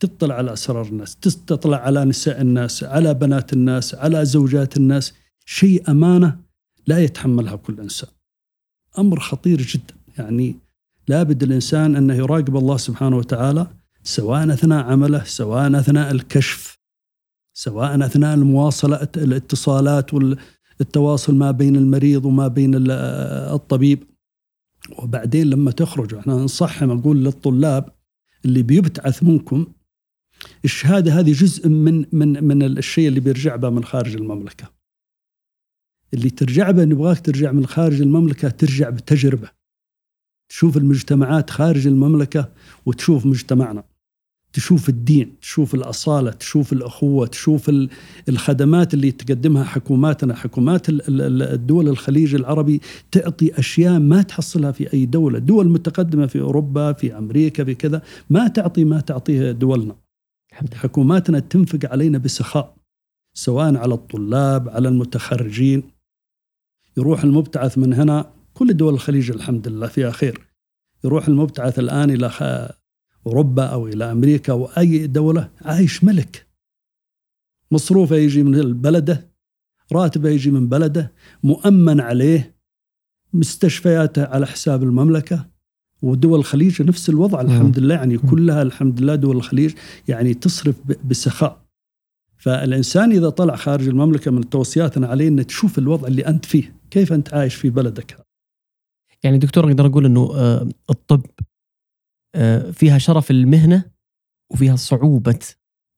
تطلع 0.00 0.34
على 0.34 0.52
أسرار 0.52 0.86
الناس. 0.86 1.16
تطلع 1.16 1.76
على 1.76 2.04
نساء 2.04 2.40
الناس 2.40 2.84
على 2.84 3.14
بنات 3.14 3.52
الناس 3.52 3.94
على 3.94 4.24
زوجات 4.24 4.76
الناس. 4.76 5.12
شيء 5.44 5.90
أمانة 5.90 6.38
لا 6.86 6.98
يتحملها 6.98 7.56
كل 7.56 7.80
إنسان. 7.80 8.10
أمر 8.98 9.20
خطير 9.20 9.62
جدا. 9.62 9.94
يعني 10.18 10.56
لابد 11.08 11.42
الإنسان 11.42 11.96
أنه 11.96 12.14
يراقب 12.14 12.56
الله 12.56 12.76
سبحانه 12.76 13.16
وتعالى 13.16 13.66
سواء 14.02 14.52
أثناء 14.52 14.84
عمله 14.84 15.24
سواء 15.24 15.78
أثناء 15.78 16.10
الكشف. 16.10 16.75
سواء 17.58 18.06
أثناء 18.06 18.34
المواصلة 18.34 19.08
الاتصالات 19.16 20.14
والتواصل 20.14 21.34
ما 21.34 21.50
بين 21.50 21.76
المريض 21.76 22.24
وما 22.24 22.48
بين 22.48 22.70
الطبيب. 23.54 24.02
وبعدين 24.98 25.50
لما 25.50 25.70
تخرجوا 25.70 26.20
إحنا 26.20 26.34
ننصحهم 26.34 26.98
أقول 26.98 27.24
للطلاب 27.24 27.92
اللي 28.44 28.62
بيبتعث 28.62 29.22
منكم 29.22 29.66
الشهادة 30.64 31.12
هذه 31.12 31.32
جزء 31.32 31.68
من 31.68 32.04
من 32.12 32.44
من 32.44 32.62
الشيء 32.62 33.08
اللي 33.08 33.20
بيرجع 33.20 33.56
به 33.56 33.70
من 33.70 33.84
خارج 33.84 34.16
المملكة. 34.16 34.70
اللي 36.14 36.30
ترجع 36.30 36.70
به 36.70 36.84
نبغاك 36.84 37.20
ترجع 37.20 37.52
من 37.52 37.66
خارج 37.66 38.00
المملكة 38.00 38.48
ترجع 38.48 38.90
بتجربة. 38.90 39.50
تشوف 40.48 40.76
المجتمعات 40.76 41.50
خارج 41.50 41.86
المملكة 41.86 42.52
وتشوف 42.86 43.26
مجتمعنا. 43.26 43.84
تشوف 44.56 44.88
الدين 44.88 45.40
تشوف 45.40 45.74
الأصالة 45.74 46.30
تشوف 46.30 46.72
الأخوة 46.72 47.26
تشوف 47.26 47.70
الخدمات 48.28 48.94
اللي 48.94 49.12
تقدمها 49.12 49.64
حكوماتنا 49.64 50.34
حكومات 50.34 50.86
الدول 50.88 51.88
الخليج 51.88 52.34
العربي 52.34 52.80
تعطي 53.10 53.58
أشياء 53.58 53.98
ما 53.98 54.22
تحصلها 54.22 54.72
في 54.72 54.92
أي 54.92 55.06
دولة. 55.06 55.38
دول 55.38 55.68
متقدمة 55.68 56.26
في 56.26 56.40
أوروبا 56.40 56.92
في 56.92 57.18
أمريكا 57.18 57.64
في 57.64 57.74
كذا 57.74 58.02
ما 58.30 58.48
تعطي 58.48 58.84
ما 58.84 59.00
تعطيه 59.00 59.52
دولنا. 59.52 59.96
حكوماتنا 60.74 61.38
تنفق 61.38 61.78
علينا 61.84 62.18
بسخاء 62.18 62.76
سواء 63.34 63.76
على 63.76 63.94
الطلاب 63.94 64.68
على 64.68 64.88
المتخرجين. 64.88 65.82
يروح 66.96 67.24
المبتعث 67.24 67.78
من 67.78 67.92
هنا 67.92 68.30
كل 68.54 68.76
دول 68.76 68.94
الخليج 68.94 69.30
الحمد 69.30 69.68
لله 69.68 69.86
فيها 69.86 70.10
خير. 70.10 70.40
يروح 71.04 71.28
المبتعث 71.28 71.78
الآن 71.78 72.10
إلى 72.10 72.30
أوروبا 73.26 73.64
أو 73.64 73.86
إلى 73.86 74.12
أمريكا 74.12 74.52
أو 74.52 74.64
أي 74.64 75.06
دولة 75.06 75.50
عايش 75.62 76.04
ملك. 76.04 76.46
مصروفه 77.70 78.16
يجي 78.16 78.42
من 78.42 78.72
بلده 78.72 79.30
راتبه 79.92 80.28
يجي 80.28 80.50
من 80.50 80.68
بلدة 80.68 81.12
مؤمن 81.42 82.00
عليه 82.00 82.56
مستشفياته 83.32 84.24
على 84.24 84.46
حساب 84.46 84.82
المملكة. 84.82 85.48
ودول 86.02 86.38
الخليج 86.38 86.82
نفس 86.82 87.08
الوضع 87.08 87.40
الحمد 87.40 87.78
لله. 87.78 87.94
يعني 87.94 88.18
كلها 88.18 88.62
الحمد 88.62 89.00
لله 89.00 89.14
دول 89.14 89.36
الخليج 89.36 89.74
يعني 90.08 90.34
تصرف 90.34 90.76
بسخاء. 91.04 91.66
فالإنسان 92.38 93.12
إذا 93.12 93.28
طلع 93.28 93.56
خارج 93.56 93.88
المملكة 93.88 94.30
من 94.30 94.50
توصياتنا 94.50 95.06
عليه 95.06 95.28
أن 95.28 95.46
تشوف 95.46 95.78
الوضع 95.78 96.08
اللي 96.08 96.26
أنت 96.26 96.44
فيه. 96.44 96.74
كيف 96.90 97.12
أنت 97.12 97.34
عايش 97.34 97.54
في 97.54 97.70
بلدك؟ 97.70 98.26
يعني 99.22 99.38
دكتور 99.38 99.68
أقدر 99.68 99.86
أقول 99.86 100.06
أنه 100.06 100.30
آه، 100.34 100.68
الطب 100.90 101.22
فيها 102.72 102.98
شرف 102.98 103.30
المهنة 103.30 103.84
وفيها 104.50 104.76
صعوبة 104.76 105.38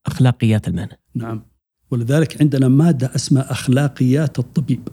أخلاقيات 0.05 0.67
المهنة. 0.67 0.97
نعم. 1.15 1.41
ولذلك 1.91 2.41
عندنا 2.41 2.67
مادة 2.67 3.15
اسمها 3.15 3.51
أخلاقيات 3.51 4.39
الطبيب. 4.39 4.89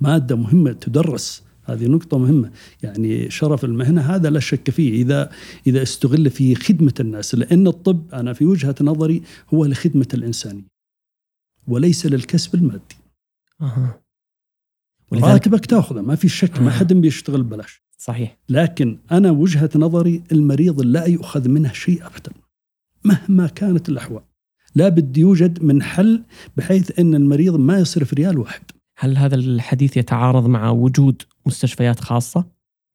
مادة 0.00 0.36
مهمة 0.36 0.72
تدرس. 0.72 1.42
هذه 1.64 1.86
نقطة 1.86 2.18
مهمة. 2.18 2.50
يعني 2.82 3.30
شرف 3.30 3.64
المهنة 3.64 4.00
هذا 4.00 4.30
لا 4.30 4.40
شك 4.40 4.70
فيه. 4.70 5.02
إذا 5.02 5.30
إذا 5.66 5.82
استغل 5.82 6.30
في 6.30 6.54
خدمة 6.54 6.94
الناس 7.00 7.34
لأن 7.34 7.66
الطب 7.66 8.14
أنا 8.14 8.32
في 8.32 8.44
وجهة 8.44 8.74
نظري 8.80 9.22
هو 9.54 9.64
لخدمة 9.64 10.08
الإنسانية 10.14 10.70
وليس 11.68 12.06
للكسب 12.06 12.54
المادي. 12.54 12.96
أه. 13.60 14.00
راتبك 15.12 15.66
تأخذه. 15.66 16.00
ما 16.00 16.14
في 16.14 16.28
شك. 16.28 16.60
ما 16.60 16.70
حد 16.70 16.92
بيشتغل 16.92 17.42
ببلاش. 17.42 17.82
صحيح. 18.00 18.38
لكن 18.48 18.98
أنا 19.12 19.30
وجهة 19.30 19.70
نظري 19.76 20.22
المريض 20.32 20.80
لا 20.80 21.04
يؤخذ 21.06 21.48
منه 21.48 21.72
شيء 21.72 22.06
أبدا 22.06 22.32
مهما 23.04 23.46
كانت 23.46 23.88
الأحوال. 23.88 24.22
لا 24.74 24.88
بد 24.88 25.16
يوجد 25.16 25.62
من 25.64 25.82
حل 25.82 26.22
بحيث 26.56 26.98
أن 26.98 27.14
المريض 27.14 27.56
ما 27.56 27.78
يصرف 27.78 28.14
ريال 28.14 28.38
واحد. 28.38 28.62
هل 28.98 29.16
هذا 29.16 29.34
الحديث 29.34 29.96
يتعارض 29.96 30.46
مع 30.46 30.70
وجود 30.70 31.22
مستشفيات 31.46 32.00
خاصة؟ 32.00 32.44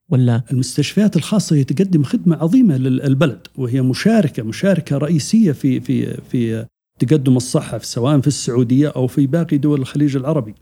ولا؟ 0.09 0.43
المستشفيات 0.51 1.15
الخاصة 1.15 1.55
هي 1.55 1.63
تقدم 1.63 2.03
خدمة 2.03 2.35
عظيمة 2.35 2.77
للبلد 2.77 3.47
وهي 3.55 3.81
مشاركة 3.81 4.43
مشاركة 4.43 4.97
رئيسية 4.97 5.51
في 5.51 5.79
في 5.79 6.21
في 6.21 6.65
تقدم 6.99 7.37
الصحة 7.37 7.77
سواء 7.77 8.21
في 8.21 8.27
السعودية 8.27 8.89
أو 8.89 9.07
في 9.07 9.27
باقي 9.27 9.57
دول 9.57 9.81
الخليج 9.81 10.15
العربي. 10.15 10.55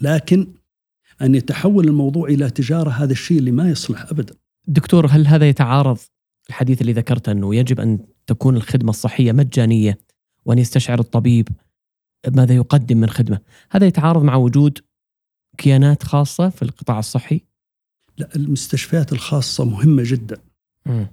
لكن 0.00 0.46
أن 1.22 1.34
يتحول 1.34 1.88
الموضوع 1.88 2.28
إلى 2.28 2.50
تجارة 2.50 2.90
هذا 2.90 3.12
الشيء 3.12 3.38
اللي 3.38 3.50
ما 3.50 3.70
يصلح 3.70 4.02
أبدا. 4.10 4.34
دكتور 4.66 5.06
هل 5.06 5.26
هذا 5.26 5.48
يتعارض 5.48 5.98
الحديث 6.48 6.80
اللي 6.80 6.92
ذكرته 6.92 7.32
أنه 7.32 7.54
يجب 7.54 7.80
أن 7.80 7.98
تكون 8.26 8.56
الخدمة 8.56 8.90
الصحية 8.90 9.32
مجانية 9.32 9.98
وأن 10.44 10.58
يستشعر 10.58 11.00
الطبيب 11.00 11.48
ماذا 12.34 12.54
يقدم 12.54 12.96
من 12.96 13.10
خدمة؟ 13.10 13.40
هذا 13.70 13.86
يتعارض 13.86 14.22
مع 14.22 14.36
وجود 14.36 14.78
كيانات 15.58 16.02
خاصة 16.02 16.48
في 16.48 16.62
القطاع 16.62 16.98
الصحي؟ 16.98 17.40
لا 18.18 18.36
المستشفيات 18.36 19.12
الخاصة 19.12 19.64
مهمة 19.64 20.02
جدا. 20.06 20.36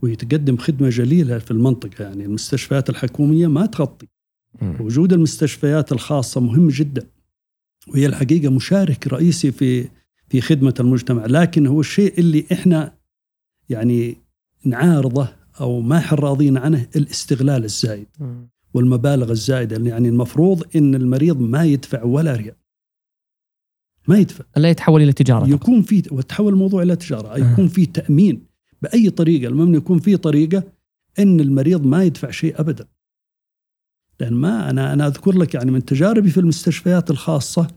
وهي 0.01 0.16
تقدم 0.16 0.58
خدمة 0.58 0.89
جليلة 0.89 1.39
في 1.39 1.51
المنطقة 1.51 2.03
يعني 2.03 2.26
المستشفيات 2.26 2.89
الحكومية 2.89 3.47
ما 3.47 3.66
تغطي. 3.66 4.08
وجود 4.80 5.14
المستشفيات 5.14 5.91
الخاصة 5.91 6.41
مهم 6.41 6.68
جدا. 6.68 7.08
وهي 7.88 8.06
الحقيقة 8.06 8.52
مشارك 8.52 9.08
رئيسي 9.08 9.52
في 9.52 9.90
في 10.30 10.42
خدمة 10.42 10.74
المجتمع 10.80 11.26
لكن 11.26 11.68
هو 11.68 11.80
الشيء 11.80 12.20
اللي 12.20 12.46
إحنا 12.52 12.94
يعني 13.70 14.18
نعارضه 14.66 15.28
أو 15.62 15.82
ما 15.82 15.98
إحنا 15.98 16.18
راضين 16.18 16.58
عنه 16.58 16.88
الاستغلال 16.96 17.64
الزايد 17.64 18.08
والمبالغ 18.74 19.32
الزايدة. 19.32 19.90
يعني 19.90 20.10
المفروض 20.10 20.64
إن 20.76 20.96
المريض 20.96 21.40
ما 21.40 21.64
يدفع 21.66 22.04
ولا 22.04 22.36
ريال. 22.36 22.56
ما 24.08 24.18
يدفع. 24.18 24.46
لا 24.58 24.70
يتحول 24.70 25.02
إلى 25.02 25.14
تجارة. 25.14 25.50
يكون 25.50 25.82
في 25.82 26.04
وتحول 26.12 26.54
الموضوع 26.54 26.84
إلى 26.84 26.96
تجارة. 26.96 27.38
يكون 27.38 27.68
في 27.68 27.86
تأمين 27.86 28.46
بأي 28.82 29.10
طريقة. 29.10 29.48
المهم 29.48 29.76
يكون 29.76 30.00
في 30.00 30.18
طريقة 30.18 30.64
إن 31.20 31.40
المريض 31.40 31.86
ما 31.86 32.04
يدفع 32.04 32.32
شيء 32.32 32.60
ابدا. 32.60 32.88
لأن 34.20 34.34
ما 34.34 34.70
أنا 34.70 34.93
أنا 34.93 35.07
أذكر 35.07 35.38
لك 35.38 35.53
يعني 35.53 35.72
من 35.72 35.86
تجاربي 35.86 36.30
في 36.30 36.39
المستشفيات 36.39 37.11
الخاصة 37.11 37.68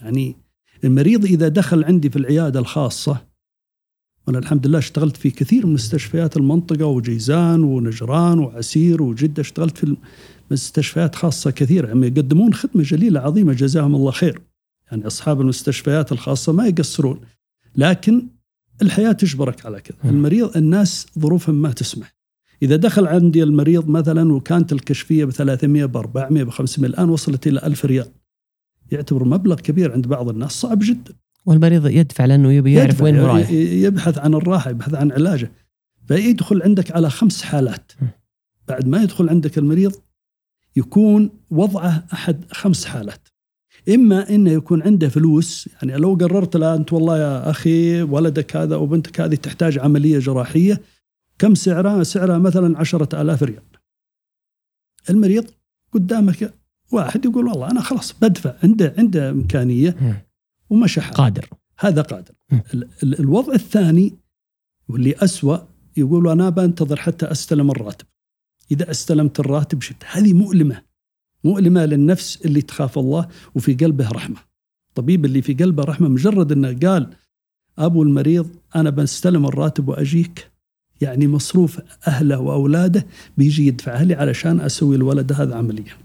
يعني 0.00 0.36
المريض 0.84 1.24
إذا 1.24 1.48
دخل 1.48 1.84
عندي 1.84 2.10
في 2.10 2.16
العيادة 2.16 2.60
الخاصة 2.60 3.26
وأنا 4.26 4.38
الحمد 4.38 4.66
لله 4.66 4.78
اشتغلت 4.78 5.16
في 5.16 5.30
كثير 5.30 5.66
من 5.66 5.72
مستشفيات 5.72 6.36
المنطقة 6.36 6.86
وجيزان 6.86 7.64
ونجران 7.64 8.38
وعسير 8.38 9.02
وجدة 9.02 9.40
اشتغلت 9.40 9.78
في 9.78 9.96
مستشفيات 10.50 11.14
خاصة 11.14 11.50
كثيره 11.50 11.86
يعني 11.86 12.06
يقدمون 12.06 12.54
خدمة 12.54 12.82
جليلة 12.82 13.20
عظيمة 13.20 13.52
جزاهم 13.52 13.94
الله 13.94 14.10
خير. 14.10 14.40
يعني 14.90 15.06
أصحاب 15.06 15.40
المستشفيات 15.40 16.12
الخاصة 16.12 16.52
ما 16.52 16.66
يقصرون 16.66 17.20
لكن 17.76 18.26
الحياة 18.82 19.12
تجبرك 19.12 19.66
على 19.66 19.80
كذا. 19.80 19.98
المريض 20.04 20.56
الناس 20.56 21.06
ظروفهم 21.18 21.54
ما 21.54 21.72
تسمح. 21.72 22.15
إذا 22.62 22.76
دخل 22.76 23.06
عندي 23.06 23.42
المريض 23.42 23.88
مثلا 23.88 24.32
وكانت 24.32 24.72
الكشفية 24.72 25.24
ب 25.24 25.30
300 25.30 25.84
ب 25.84 25.96
400 25.96 26.44
ب 26.44 26.50
500 26.50 26.90
الآن 26.90 27.08
وصلت 27.08 27.46
إلى 27.46 27.60
1000 27.64 27.84
ريال. 27.84 28.08
يعتبر 28.92 29.24
مبلغ 29.24 29.56
كبير 29.56 29.92
عند 29.92 30.06
بعض 30.06 30.28
الناس 30.28 30.52
صعب 30.52 30.78
جدا. 30.82 31.14
والمريض 31.46 31.86
يدفع 31.86 32.24
لأنه 32.24 32.52
يبي 32.52 32.72
يعرف 32.72 33.02
وين 33.02 33.20
رايح. 33.20 33.50
يبحث 33.50 34.18
عن 34.18 34.34
الراحة 34.34 34.70
يبحث 34.70 34.94
عن 34.94 35.12
علاجه. 35.12 35.52
فيدخل 36.08 36.62
عندك 36.62 36.90
على 36.90 37.10
خمس 37.10 37.42
حالات. 37.42 37.92
بعد 38.68 38.88
ما 38.88 39.02
يدخل 39.02 39.28
عندك 39.28 39.58
المريض 39.58 39.92
يكون 40.76 41.30
وضعه 41.50 42.06
أحد 42.12 42.44
خمس 42.52 42.84
حالات. 42.84 43.28
إما 43.88 44.30
أنه 44.30 44.50
يكون 44.50 44.82
عنده 44.82 45.08
فلوس 45.08 45.68
يعني 45.74 45.96
لو 45.96 46.14
قررت 46.14 46.56
لا 46.56 46.74
أنت 46.74 46.92
والله 46.92 47.18
يا 47.18 47.50
أخي 47.50 48.02
ولدك 48.02 48.56
هذا 48.56 48.74
أو 48.74 48.86
بنتك 48.86 49.20
هذه 49.20 49.34
تحتاج 49.34 49.78
عملية 49.78 50.18
جراحية 50.18 50.80
كم 51.38 51.54
سعرها؟ 51.54 52.02
سعرها 52.02 52.38
مثلا 52.38 52.78
عشرة 52.78 53.22
آلاف 53.22 53.42
ريال. 53.42 53.62
المريض 55.10 55.50
قدامك 55.92 56.54
واحد 56.92 57.24
يقول 57.24 57.46
والله 57.46 57.70
أنا 57.70 57.80
خلاص 57.80 58.12
بدفع 58.22 58.54
عنده 58.62 58.94
عنده 58.98 59.30
إمكانية 59.30 60.24
ومشى 60.70 61.00
قادر. 61.00 61.48
هذا 61.78 62.02
قادر. 62.02 62.34
الوضع 63.02 63.52
الثاني 63.52 64.14
واللي 64.88 65.14
أسوأ 65.14 65.58
يقول 65.96 66.28
أنا 66.28 66.50
بنتظر 66.50 66.96
حتى 66.96 67.26
أستلم 67.26 67.70
الراتب. 67.70 68.06
إذا 68.70 68.90
استلمت 68.90 69.40
الراتب 69.40 69.82
شفت 69.82 70.04
هذه 70.04 70.32
مؤلمة. 70.32 70.82
مؤلمة 71.44 71.84
للنفس 71.84 72.46
اللي 72.46 72.62
تخاف 72.62 72.98
الله 72.98 73.28
وفي 73.54 73.74
قلبه 73.74 74.08
رحمة. 74.08 74.36
الطبيب 74.88 75.24
اللي 75.24 75.42
في 75.42 75.54
قلبه 75.54 75.84
رحمة 75.84 76.08
مجرد 76.08 76.52
أنه 76.52 76.78
قال 76.78 77.16
أبو 77.78 78.02
المريض 78.02 78.56
أنا 78.76 78.90
بستلم 78.90 79.46
الراتب 79.46 79.88
وأجيك. 79.88 80.50
يعني 81.00 81.26
مصروف 81.26 81.80
أهله 82.06 82.38
وأولاده 82.38 83.06
بيجي 83.36 83.66
يدفعها 83.66 84.04
لي 84.04 84.14
علشان 84.14 84.60
أسوي 84.60 84.96
الولد 84.96 85.32
هذا 85.32 85.54
عملية. 85.54 85.96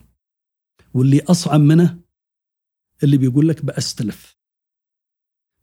واللي 0.93 1.21
أصعب 1.21 1.59
منه 1.59 1.99
اللي 3.03 3.17
بيقول 3.17 3.47
لك 3.47 3.65
بأستلف. 3.65 4.37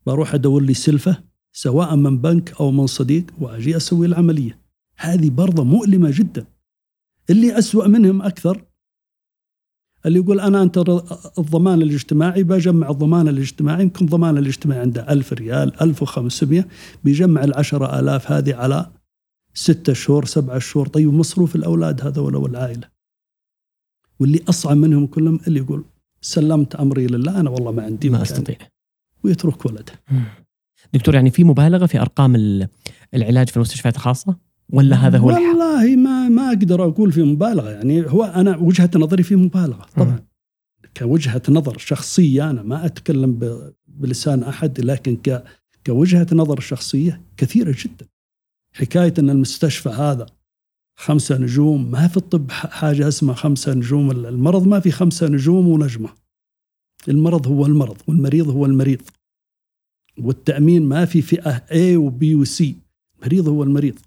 بروح 0.06 0.34
أدور 0.34 0.62
لي 0.62 0.74
سلفة 0.74 1.24
سواء 1.52 1.96
من 1.96 2.18
بنك 2.18 2.60
أو 2.60 2.70
من 2.70 2.86
صديق 2.86 3.24
وأجي 3.40 3.76
أسوي 3.76 4.06
العملية. 4.06 4.60
هذه 4.96 5.30
برضه 5.30 5.64
مؤلمة 5.64 6.10
جدا. 6.12 6.46
اللي 7.30 7.58
أسوأ 7.58 7.86
منهم 7.86 8.22
أكثر 8.22 8.64
اللي 10.06 10.18
يقول 10.18 10.40
أنا 10.40 10.62
أنت 10.62 10.78
الضمان 11.38 11.82
الاجتماعي 11.82 12.42
بجمع 12.42 12.90
الضمان 12.90 13.28
الاجتماعي 13.28 13.82
يمكن 13.82 14.04
الضمان 14.04 14.38
الاجتماعي 14.38 14.80
عنده 14.80 15.12
ألف 15.12 15.32
ريال 15.32 15.82
ألف 15.82 16.02
وخمسمية 16.02 16.68
بيجمع 17.04 17.44
العشرة 17.44 18.00
آلاف 18.00 18.32
هذه 18.32 18.54
على 18.54 18.90
ستة 19.58 19.92
شهور 19.92 20.24
سبعة 20.24 20.58
شهور. 20.58 20.86
طيب 20.86 21.12
مصروف 21.14 21.56
الأولاد 21.56 22.06
هذول 22.06 22.36
والعائلة. 22.36 22.88
واللي 24.20 24.40
أصعب 24.48 24.76
منهم 24.76 25.06
كلهم 25.06 25.40
اللي 25.46 25.60
يقول 25.60 25.84
سلمت 26.20 26.74
أمري 26.74 27.06
لله 27.06 27.40
أنا 27.40 27.50
والله 27.50 27.72
ما 27.72 27.82
عندي 27.82 28.10
ما 28.10 28.22
أستطيع. 28.22 28.56
ويترك 29.24 29.66
ولده. 29.66 29.92
دكتور 30.92 31.14
يعني 31.14 31.30
في 31.30 31.44
مبالغة 31.44 31.86
في 31.86 32.00
أرقام 32.00 32.36
العلاج 33.14 33.48
في 33.48 33.56
المستشفيات 33.56 33.96
الخاصة؟ 33.96 34.36
ولا 34.72 34.96
هذا 34.96 35.18
هو 35.18 35.26
والله 35.26 35.96
ما 35.96 36.28
ما 36.28 36.48
أقدر 36.48 36.84
أقول 36.84 37.12
في 37.12 37.22
مبالغة. 37.22 37.70
يعني 37.70 38.10
هو 38.10 38.24
أنا 38.24 38.56
وجهة 38.56 38.90
نظري 38.96 39.22
في 39.22 39.36
مبالغة 39.36 39.86
طبعا. 39.96 40.24
كوجهة 40.96 41.42
نظر 41.48 41.78
شخصية 41.78 42.50
أنا 42.50 42.62
ما 42.62 42.86
أتكلم 42.86 43.38
بلسان 43.86 44.42
أحد 44.42 44.80
لكن 44.80 45.16
ك 45.16 45.44
كوجهة 45.86 46.26
نظر 46.32 46.60
شخصية 46.60 47.22
كثيرة 47.36 47.76
جدا. 47.78 48.06
حكاية 48.78 49.14
أن 49.18 49.30
المستشفى 49.30 49.88
هذا 49.88 50.26
خمسة 50.96 51.38
نجوم 51.38 51.90
ما 51.90 52.08
في 52.08 52.16
الطب 52.16 52.50
حاجة 52.50 53.08
اسمها 53.08 53.34
خمسة 53.34 53.74
نجوم 53.74 54.10
المرض 54.10 54.66
ما 54.66 54.80
في 54.80 54.90
خمسة 54.90 55.28
نجوم 55.28 55.68
ونجمة. 55.68 56.08
المرض 57.08 57.46
هو 57.46 57.66
المرض 57.66 57.96
والمريض 58.06 58.48
هو 58.48 58.66
المريض. 58.66 59.02
والتأمين 60.18 60.82
ما 60.82 61.04
في 61.04 61.22
فئة 61.22 61.58
A 61.58 61.96
و 61.96 62.10
B 62.10 62.24
و 62.24 62.44
C 62.44 62.64
المريض 63.18 63.48
هو 63.48 63.62
المريض. 63.62 63.98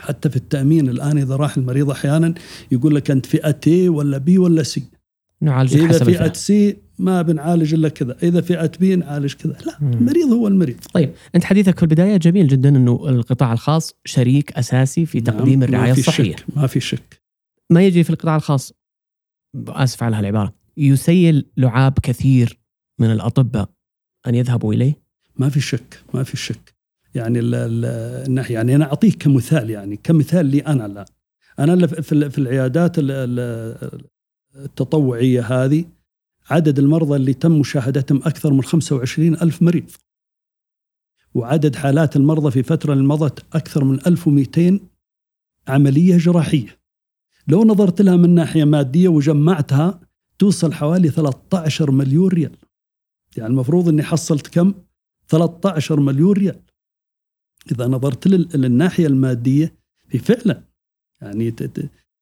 حتى 0.00 0.30
في 0.30 0.36
التأمين 0.36 0.88
الآن 0.88 1.18
إذا 1.18 1.36
راح 1.36 1.56
المريض 1.56 1.90
أحيانا 1.90 2.34
يقول 2.72 2.94
لك 2.94 3.10
أنت 3.10 3.26
فئة 3.26 3.60
A 3.66 3.88
ولا 3.88 4.24
B 4.28 4.38
ولا 4.38 4.64
C. 4.64 4.80
نعالج 5.40 5.76
إذا 5.76 5.88
حسب 5.88 6.04
فئة 6.04 6.32
سي 6.32 6.76
ما 6.98 7.22
بنعالج 7.22 7.74
إلا 7.74 7.88
كذا، 7.88 8.16
إذا 8.22 8.40
فئة 8.40 8.72
بي 8.80 8.96
نعالج 8.96 9.34
كذا، 9.34 9.56
لا. 9.66 9.78
المريض 9.82 10.32
هو 10.32 10.48
المريض. 10.48 10.76
طيب 10.94 11.12
أنت 11.34 11.44
حديثك 11.44 11.76
في 11.76 11.82
البداية 11.82 12.16
جميل 12.16 12.48
جدا 12.48 12.68
إنه 12.68 13.08
القطاع 13.08 13.52
الخاص 13.52 13.94
شريك 14.04 14.52
أساسي 14.52 15.06
في 15.06 15.20
نعم، 15.20 15.36
تقديم 15.36 15.60
نعم 15.60 15.68
الرعاية 15.68 15.92
ما 15.92 15.98
الصحية. 15.98 16.36
شك 16.36 16.44
ما 16.56 16.66
في 16.66 16.80
شك. 16.80 17.22
ما 17.70 17.82
يجي 17.82 18.04
في 18.04 18.10
القطاع 18.10 18.36
الخاص 18.36 18.72
آسف 19.68 20.02
على 20.02 20.16
هالعبارة، 20.16 20.54
يسيل 20.76 21.46
لعاب 21.56 21.98
كثير 22.02 22.58
من 22.98 23.10
الأطباء 23.12 23.68
أن 24.26 24.34
يذهبوا 24.34 24.74
إليه؟ 24.74 24.94
ما 25.36 25.48
في 25.48 25.60
شك، 25.60 26.02
ما 26.14 26.22
في 26.22 26.36
شك. 26.36 26.74
يعني 27.14 27.38
الناحيه 27.40 28.54
يعني 28.54 28.74
أنا 28.74 28.84
أعطيك 28.84 29.22
كمثال 29.22 29.70
يعني 29.70 29.96
كمثال 30.02 30.46
لي 30.46 30.60
أنا 30.60 30.86
الآن. 30.86 31.04
أنا 31.58 31.86
في 31.86 32.38
العيادات 32.38 32.92
التطوعية 34.56 35.42
هذه 35.42 35.84
عدد 36.50 36.78
المرضى 36.78 37.16
اللي 37.16 37.34
تم 37.34 37.60
مشاهدتهم 37.60 38.18
أكثر 38.18 38.52
من 38.52 38.62
25 38.62 39.34
ألف 39.34 39.62
مريض. 39.62 39.90
وعدد 41.34 41.76
حالات 41.76 42.16
المرضى 42.16 42.50
في 42.50 42.62
فترة 42.62 42.94
مضت 42.94 43.56
أكثر 43.56 43.84
من 43.84 43.98
1200 44.06 44.80
عملية 45.68 46.16
جراحية. 46.16 46.78
لو 47.48 47.64
نظرت 47.64 48.02
لها 48.02 48.16
من 48.16 48.34
ناحية 48.34 48.64
مادية 48.64 49.08
وجمعتها 49.08 50.00
توصل 50.38 50.72
حوالي 50.72 51.10
13 51.10 51.90
مليون 51.90 52.28
ريال. 52.28 52.56
يعني 53.36 53.50
المفروض 53.50 53.88
أني 53.88 54.02
حصلت 54.02 54.46
كم؟ 54.46 54.74
13 55.28 56.00
مليون 56.00 56.32
ريال. 56.32 56.60
إذا 57.72 57.86
نظرت 57.86 58.28
للناحية 58.28 59.06
المادية 59.06 59.74
في 60.08 60.18
فعلا 60.18 60.62
يعني 61.20 61.50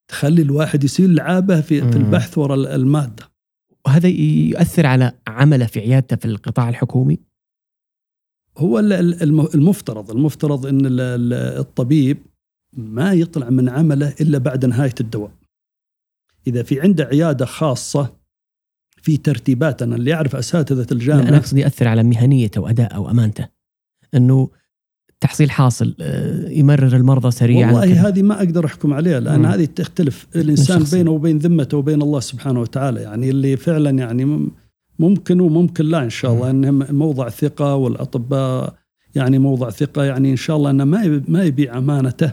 تخلي 0.09 0.43
الواحد 0.43 0.85
يصير 0.85 1.09
لعابه 1.09 1.61
في, 1.61 1.91
في 1.91 1.97
البحث 1.99 2.39
وراء 2.39 2.74
المادة. 2.74 3.36
وهذا 3.87 4.09
يؤثر 4.09 4.87
على 4.87 5.12
عمله 5.26 5.66
في 5.66 5.80
عيادته 5.80 6.16
في 6.16 6.24
القطاع 6.24 6.68
الحكومي؟ 6.68 7.18
هو 8.59 8.78
المفترض 9.55 10.11
المفترض 10.11 10.66
إن 10.66 10.80
الطبيب 11.32 12.26
ما 12.72 13.12
يطلع 13.12 13.51
من 13.51 13.68
عمله 13.68 14.14
إلا 14.20 14.39
بعد 14.39 14.64
نهاية 14.64 14.95
الدواء. 15.01 15.32
إذا 16.47 16.62
في 16.62 16.80
عنده 16.80 17.05
عيادة 17.05 17.47
خاصة 17.47 18.16
في 19.03 19.16
ترتيبات 19.16 19.82
أنا 19.82 19.97
اللي 19.97 20.11
يعرف 20.11 20.37
أساتذة 20.37 20.87
الجامعة 20.93 21.28
أنا 21.28 21.37
أقصد 21.37 21.57
ياثر 21.57 21.89
على 21.89 22.03
مهنيته 22.03 22.61
وأداءه 22.61 23.01
وأمانته. 23.01 23.49
إنه 24.14 24.51
تحصيل 25.21 25.51
حاصل 25.51 25.95
آه، 26.01 26.49
يمرر 26.49 26.97
المرضى 26.97 27.31
سريعا 27.31 27.73
والله 27.73 28.09
هذه 28.09 28.23
ما 28.23 28.39
أقدر 28.39 28.67
أحكم 28.67 28.95
عليها 28.95 29.21
لأن 29.21 29.39
مم. 29.39 29.47
هذه 29.47 29.64
تختلف 29.64 30.27
الإنسان 30.37 30.83
بينه 30.93 31.11
وبين 31.11 31.39
ذمته 31.39 31.77
وبين 31.77 32.03
الله 32.03 32.21
سبحانه 32.21 32.61
وتعالى 32.61 33.03
يعني 33.03 33.31
اللي 33.31 33.57
فعلا 33.57 33.91
يعني 33.91 34.49
ممكن 34.99 35.41
وممكن 35.41 35.85
لا 35.85 36.03
إن 36.03 36.11
شاء 36.11 36.33
الله 36.33 36.51
إنه 36.51 36.71
موضع 36.93 37.29
ثقة 37.29 37.75
والأطباء 37.75 38.75
يعني 39.14 39.39
موضع 39.39 39.71
ثقة 39.71 40.05
يعني 40.05 40.31
إن 40.31 40.37
شاء 40.37 40.57
الله 40.57 40.71
إنه 40.71 40.85
ما 40.85 41.23
ما 41.29 41.45
يبيع 41.45 41.79
أمانته. 41.79 42.33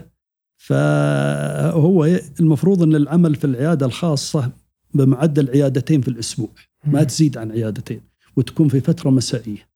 فهو 0.56 2.04
المفروض 2.40 2.82
إن 2.82 2.94
العمل 2.94 3.34
في 3.34 3.44
العيادة 3.44 3.86
الخاصة 3.86 4.50
بمعدل 4.94 5.50
عيادتين 5.50 6.00
في 6.00 6.08
الأسبوع 6.08 6.48
ما 6.84 7.04
تزيد 7.04 7.38
عن 7.38 7.50
عيادتين 7.50 8.00
وتكون 8.36 8.68
في 8.68 8.80
فترة 8.80 9.10
مسائية. 9.10 9.68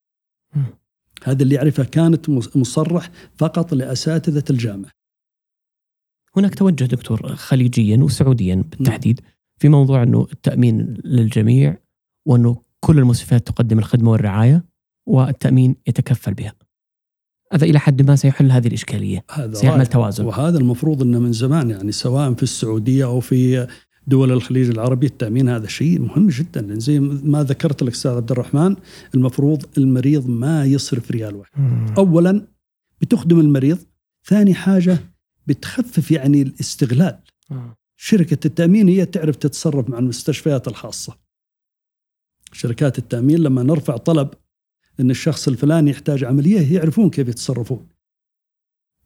هذا 1.25 1.43
اللي 1.43 1.55
يعرفه 1.55 1.85
كانت 1.85 2.31
مصرح 2.57 3.11
فقط 3.37 3.75
لأساتذة 3.75 4.45
الجامعة. 4.51 4.91
هناك 6.37 6.55
توجه 6.55 6.85
دكتور 6.85 7.37
خليجيا 7.37 7.97
وسعوديا 7.97 8.55
بالتحديد 8.55 9.21
في 9.61 9.69
موضوع 9.69 10.03
أنه 10.03 10.27
التأمين 10.33 10.95
للجميع 11.05 11.77
وأنه 12.27 12.63
كل 12.81 12.99
المستشفيات 12.99 13.47
تقدم 13.47 13.79
الخدمة 13.79 14.11
والرعاية 14.11 14.65
والتأمين 15.07 15.77
يتكفل 15.87 16.35
بها. 16.35 16.53
هذا 17.53 17.65
إلى 17.65 17.79
حد 17.79 18.03
ما 18.03 18.17
سيحل 18.17 18.51
هذه 18.51 18.67
الإشكالية. 18.67 19.25
هذا 19.31 19.55
سيعمل 19.55 19.87
توازن. 19.87 20.25
وهذا 20.25 20.59
المفروض 20.59 21.03
أنه 21.03 21.19
من 21.19 21.33
زمان 21.33 21.71
يعني 21.71 21.93
سواء 21.93 22.35
في 22.35 22.43
السعودية 22.43 23.05
أو 23.05 23.21
في 23.21 23.67
دول 24.09 24.33
الخليج 24.33 24.71
العربي 24.71 25.07
التأمين 25.07 25.49
هذا 25.49 25.67
شيء 25.67 26.01
مهم 26.01 26.29
جدا 26.29 26.61
لأن 26.61 26.81
زي 26.81 27.01
ما 27.01 27.43
ذكرت 27.43 27.83
لك 27.83 27.93
أستاذ 27.93 28.11
عبد 28.11 28.31
الرحمن 28.31 28.77
المفروض 29.15 29.65
المريض 29.79 30.29
ما 30.29 30.65
يصرف 30.65 31.11
ريال 31.11 31.37
واحد. 31.37 31.53
اولا 31.99 32.47
بتخدم 33.01 33.41
المريض، 33.41 33.79
ثاني 34.25 34.55
حاجة 34.55 34.99
بتخفف 35.47 36.11
يعني 36.11 36.43
الاستغلال. 36.43 37.19
شركة 37.97 38.47
التأمين 38.47 38.89
هي 38.89 39.07
تعرف 39.07 39.37
تتصرف 39.37 39.89
مع 39.89 39.99
المستشفيات 39.99 40.69
الخاصة. 40.69 41.17
شركات 42.53 42.99
التأمين 42.99 43.39
لما 43.39 43.63
نرفع 43.63 43.97
طلب 43.97 44.29
إن 45.01 45.11
الشخص 45.11 45.49
الفلاني 45.49 45.91
يحتاج 45.91 46.25
عملية 46.25 46.75
يعرفون 46.75 47.11
كيف 47.11 47.29
يتصرفون. 47.29 47.87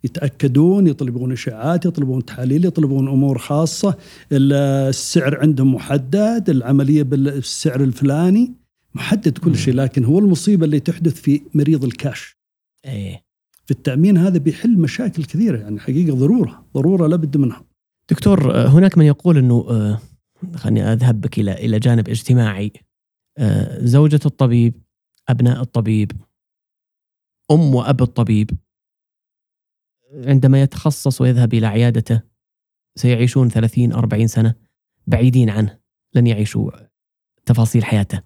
يتأكدون 0.04 0.86
يطلبون 0.86 1.32
إشاعات 1.32 1.86
يطلبون 1.86 2.24
تحاليل 2.24 2.64
يطلبون 2.64 3.08
أمور 3.08 3.38
خاصة. 3.38 3.98
السعر 4.32 5.40
عندهم 5.40 5.74
محدد 5.74 6.50
العملية 6.50 7.02
بالسعر 7.02 7.82
الفلاني 7.82 8.52
محدد 8.94 9.38
كل 9.38 9.56
شيء 9.56 9.74
لكن 9.74 10.04
هو 10.04 10.18
المصيبة 10.18 10.64
اللي 10.64 10.80
تحدث 10.80 11.20
في 11.20 11.40
مريض 11.54 11.84
الكاش. 11.84 12.36
إيه. 12.84 13.22
في 13.64 13.70
التأمين 13.70 14.16
هذا 14.16 14.38
بيحل 14.38 14.78
مشاكل 14.78 15.24
كثيرة 15.24 15.58
يعني 15.58 15.80
حقيقة 15.80 16.16
ضرورة 16.16 16.64
ضرورة 16.74 17.06
لابد 17.06 17.36
منها. 17.36 17.64
دكتور 18.10 18.68
هناك 18.68 18.98
من 18.98 19.04
يقول 19.04 19.38
إنه 19.38 19.66
آه، 19.70 20.00
خليني 20.54 20.92
أذهب 20.92 21.20
بك 21.20 21.38
إلى 21.38 21.52
إلى 21.52 21.78
جانب 21.78 22.08
اجتماعي. 22.08 22.72
آه، 23.38 23.84
زوجة 23.84 24.20
الطبيب 24.26 24.74
أبناء 25.28 25.60
الطبيب 25.60 26.12
أم 27.50 27.74
وأب 27.74 28.02
الطبيب. 28.02 28.50
عندما 30.14 30.62
يتخصص 30.62 31.20
ويذهب 31.20 31.54
إلى 31.54 31.66
عيادته 31.66 32.22
سيعيشون 32.96 33.48
30 33.48 33.92
40 33.92 34.26
سنة 34.26 34.54
بعيدين 35.06 35.50
عنه 35.50 35.78
لن 36.14 36.26
يعيشوا 36.26 36.70
تفاصيل 37.46 37.84
حياته. 37.84 38.20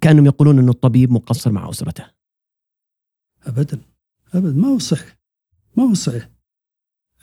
كأنهم 0.00 0.26
يقولون 0.26 0.58
أن 0.58 0.68
الطبيب 0.68 1.12
مقصر 1.12 1.52
مع 1.52 1.70
أسرته. 1.70 2.04
أبدا 3.42 3.80
أبدا 4.34 4.60
ما 4.60 4.68
هو 4.68 4.78
صحيح؟ 4.78 5.18
ما 5.76 5.84
هو 5.84 5.94
صحيح؟ 5.94 6.30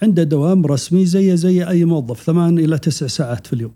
عنده 0.01 0.23
دوام 0.23 0.65
رسمي 0.65 1.05
زي 1.05 1.37
زي 1.37 1.67
أي 1.67 1.85
موظف 1.85 2.23
ثمان 2.23 2.59
إلى 2.59 2.79
تسع 2.79 3.07
ساعات 3.07 3.47
في 3.47 3.53
اليوم. 3.53 3.75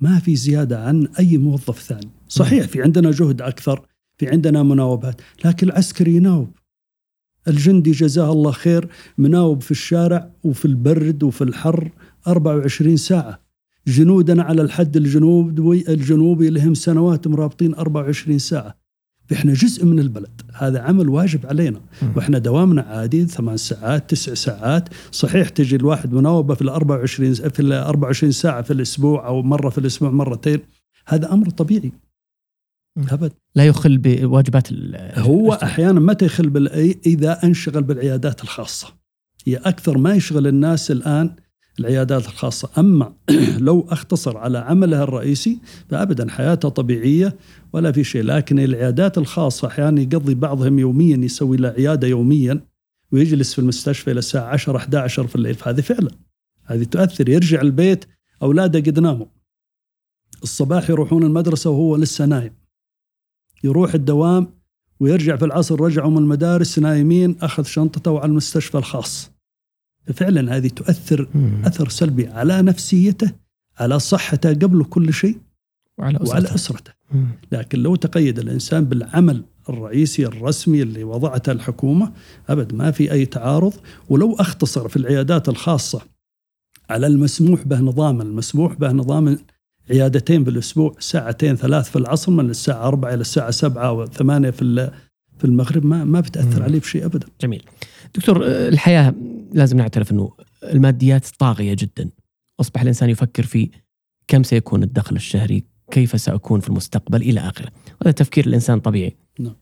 ما 0.00 0.18
في 0.18 0.36
زيادة 0.36 0.84
عن 0.84 1.06
أي 1.18 1.38
موظف 1.38 1.82
ثاني. 1.82 2.10
صحيح 2.28 2.66
في 2.66 2.82
عندنا 2.82 3.10
جهد 3.10 3.42
أكثر 3.42 3.86
في 4.18 4.28
عندنا 4.28 4.62
مناوبات 4.62 5.20
لكن 5.44 5.66
العسكري 5.66 6.16
يناوب 6.16 6.57
الجندي 7.48 7.90
جزاه 7.90 8.32
الله 8.32 8.50
خير 8.50 8.88
مناوب 9.18 9.62
في 9.62 9.70
الشارع 9.70 10.30
وفي 10.44 10.64
البرد 10.64 11.22
وفي 11.22 11.44
الحر 11.44 11.90
24 12.26 12.96
ساعة. 12.96 13.40
جنودنا 13.86 14.42
على 14.42 14.62
الحد 14.62 14.96
الجنوبي 14.96 15.84
الجنوبي 15.88 16.50
لهم 16.50 16.74
سنوات 16.74 17.28
مرابطين 17.28 17.74
24 17.74 18.38
ساعة. 18.38 18.78
إحنا 19.32 19.52
جزء 19.52 19.84
من 19.84 19.98
البلد 19.98 20.40
هذا 20.54 20.80
عمل 20.80 21.08
واجب 21.08 21.46
علينا. 21.46 21.80
وإحنا 22.16 22.38
دوامنا 22.38 22.82
عادي 22.82 23.26
ثمان 23.26 23.56
ساعات 23.56 24.10
تسع 24.10 24.34
ساعات. 24.34 24.88
صحيح 25.12 25.48
تجي 25.48 25.76
الواحد 25.76 26.12
مناوبة 26.12 26.54
في 26.54 26.62
ال 26.62 26.68
24 26.68 27.34
في 27.34 27.60
ال 27.60 27.72
24 27.72 28.32
ساعة 28.32 28.62
في 28.62 28.72
الأسبوع 28.72 29.26
أو 29.26 29.42
مرة 29.42 29.68
في 29.68 29.78
الأسبوع 29.78 30.10
مرتين. 30.10 30.60
هذا 31.06 31.32
أمر 31.32 31.50
طبيعي. 31.50 31.92
أبد. 33.12 33.32
لا 33.54 33.66
يخل 33.66 33.98
بواجبات 33.98 34.68
هو 35.18 35.52
أحيانا 35.52 36.00
متى 36.00 36.24
يخل 36.24 36.50
بال... 36.50 36.68
إذا 37.06 37.44
انشغل 37.44 37.82
بالعيادات 37.82 38.42
الخاصة. 38.42 38.88
هي 39.46 39.56
أكثر 39.56 39.98
ما 39.98 40.14
يشغل 40.14 40.46
الناس 40.46 40.90
الآن 40.90 41.36
العيادات 41.80 42.26
الخاصة. 42.26 42.70
أما 42.78 43.12
لو 43.58 43.86
أختصر 43.90 44.38
على 44.38 44.58
عملها 44.58 45.02
الرئيسي 45.02 45.58
فأبدا 45.88 46.30
حياته 46.30 46.68
طبيعية 46.68 47.36
ولا 47.72 47.92
في 47.92 48.04
شيء. 48.04 48.22
لكن 48.22 48.58
العيادات 48.58 49.18
الخاصة 49.18 49.68
أحيانا 49.68 50.00
يقضي 50.00 50.34
بعضهم 50.34 50.78
يوميا 50.78 51.16
يسوي 51.16 51.56
له 51.56 51.68
عيادة 51.68 52.08
يوميا 52.08 52.60
ويجلس 53.12 53.52
في 53.52 53.58
المستشفى 53.58 54.10
إلى 54.10 54.18
الساعة 54.18 54.52
10 54.52 54.76
11 54.76 55.26
في 55.26 55.36
الليل. 55.36 55.54
فهذه 55.54 55.80
فعلا. 55.80 56.10
هذه 56.64 56.84
تؤثر. 56.84 57.28
يرجع 57.28 57.60
البيت 57.60 58.04
أولاده 58.42 58.80
قد 58.80 58.98
ناموا. 58.98 59.26
الصباح 60.42 60.90
يروحون 60.90 61.22
المدرسة 61.22 61.70
وهو 61.70 61.96
لسه 61.96 62.26
نايم. 62.26 62.57
يروح 63.64 63.94
الدوام 63.94 64.48
ويرجع 65.00 65.36
في 65.36 65.44
العصر 65.44 65.80
رجعوا 65.80 66.10
من 66.10 66.18
المدارس 66.18 66.78
نايمين 66.78 67.36
أخذ 67.40 67.64
شنطته 67.64 68.10
وعلى 68.10 68.30
المستشفى 68.30 68.78
الخاص 68.78 69.30
فعلا 70.14 70.56
هذه 70.56 70.68
تؤثر 70.68 71.28
مم. 71.34 71.62
أثر 71.64 71.88
سلبي 71.88 72.26
على 72.26 72.62
نفسيته 72.62 73.32
على 73.78 73.98
صحته 73.98 74.50
قبل 74.50 74.84
كل 74.84 75.12
شيء 75.12 75.38
وعلى 75.98 76.16
أسرته, 76.16 76.30
وعلى 76.30 76.54
أسرته. 76.54 76.92
لكن 77.52 77.78
لو 77.78 77.96
تقيد 77.96 78.38
الإنسان 78.38 78.84
بالعمل 78.84 79.44
الرئيسي 79.68 80.26
الرسمي 80.26 80.82
اللي 80.82 81.04
وضعته 81.04 81.52
الحكومة 81.52 82.12
أبد 82.48 82.74
ما 82.74 82.90
في 82.90 83.12
أي 83.12 83.26
تعارض 83.26 83.72
ولو 84.08 84.34
أختصر 84.34 84.88
في 84.88 84.96
العيادات 84.96 85.48
الخاصة 85.48 86.00
على 86.90 87.06
المسموح 87.06 87.62
به 87.62 87.80
نظاما 87.80 88.22
المسموح 88.22 88.74
به 88.74 88.92
نظام 88.92 89.38
عيادتين 89.90 90.44
في 90.44 90.50
الأسبوع 90.50 90.94
ساعتين 90.98 91.56
ثلاث 91.56 91.90
في 91.90 91.96
العصر 91.96 92.32
من 92.32 92.50
الساعة 92.50 92.88
4 92.88 93.14
إلى 93.14 93.20
الساعة 93.20 93.50
7 93.50 93.88
أو 93.88 94.06
8 94.06 94.50
في 94.50 94.90
في 95.38 95.44
المغرب 95.44 95.84
ما 95.84 96.04
ما 96.04 96.20
بتأثر 96.20 96.62
عليه 96.62 96.80
بشيء 96.80 97.04
ابدا. 97.04 97.26
جميل. 97.40 97.64
دكتور 98.14 98.46
الحياة 98.46 99.14
لازم 99.52 99.76
نعترف 99.76 100.12
إنه 100.12 100.32
الماديات 100.62 101.26
طاغية 101.26 101.76
جدا. 101.78 102.10
أصبح 102.60 102.80
الإنسان 102.80 103.10
يفكر 103.10 103.42
في 103.42 103.70
كم 104.28 104.42
سيكون 104.42 104.82
الدخل 104.82 105.16
الشهري؟ 105.16 105.64
كيف 105.90 106.20
سأكون 106.20 106.60
في 106.60 106.68
المستقبل 106.68 107.22
إلى 107.22 107.40
آخره. 107.40 107.72
هذا 108.02 108.10
تفكير 108.10 108.46
الإنسان 108.46 108.80
طبيعي. 108.80 109.16
نعم. 109.38 109.56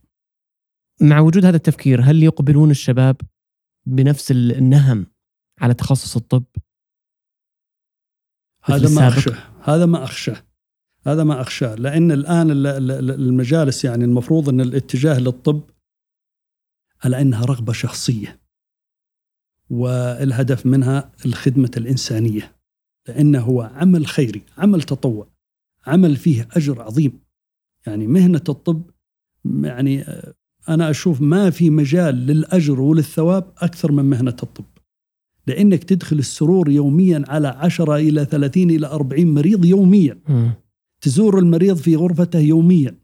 مع 1.01 1.21
وجود 1.21 1.45
هذا 1.45 1.57
التفكير 1.57 2.01
هل 2.03 2.23
يقبلون 2.23 2.71
الشباب 2.71 3.17
بنفس 3.87 4.31
النهم 4.31 5.07
على 5.61 5.75
تخصص 5.75 6.17
الطب؟ 6.17 6.45
هذا 8.65 8.95
ما 8.95 9.09
أخشى 9.09 9.31
هذا 9.67 9.87
ما 9.87 10.05
اخشى 10.05 10.33
هذا 11.07 11.25
ما 11.25 11.41
أخشاه. 11.41 11.75
لأن 11.75 12.13
الآن 12.13 12.51
المجالس 13.11 13.85
يعني 13.85 14.05
المفروض 14.05 14.49
إن 14.49 14.61
الاتجاه 14.61 15.19
للطب 15.19 15.63
على 17.05 17.21
إنها 17.21 17.45
رغبة 17.45 17.73
شخصية. 17.73 18.41
والهدف 19.71 20.67
منها 20.67 21.13
الخدمة 21.27 21.71
الإنسانية. 21.77 22.57
لأنه 23.09 23.41
هو 23.41 23.63
عمل 23.63 24.07
خيري 24.07 24.43
عمل 24.59 24.83
تطوع 24.83 25.29
عمل 25.87 26.17
فيه 26.17 26.49
أجر 26.53 26.83
عظيم. 26.83 27.21
يعني 27.87 28.07
مهنة 28.07 28.45
الطب 28.49 28.83
يعني 29.45 30.05
أنا 30.69 30.91
أشوف 30.91 31.21
ما 31.21 31.51
في 31.51 31.71
مجال 31.71 32.15
للأجر 32.15 32.81
وللثواب 32.81 33.53
أكثر 33.59 33.93
من 33.93 34.05
مهنة 34.05 34.37
الطب. 34.43 34.65
لأنك 35.47 35.85
تدخل 35.85 36.19
السرور 36.19 36.71
يوميا 36.71 37.25
على 37.29 37.49
10 37.49 37.97
إلى 37.97 38.25
30 38.25 38.71
إلى 38.71 38.87
40 38.87 39.35
مريض 39.35 39.65
يوميا 39.65 40.19
م. 40.29 40.51
تزور 41.01 41.39
المريض 41.39 41.77
في 41.77 41.97
غرفته 41.97 42.39
يوميا 42.39 42.95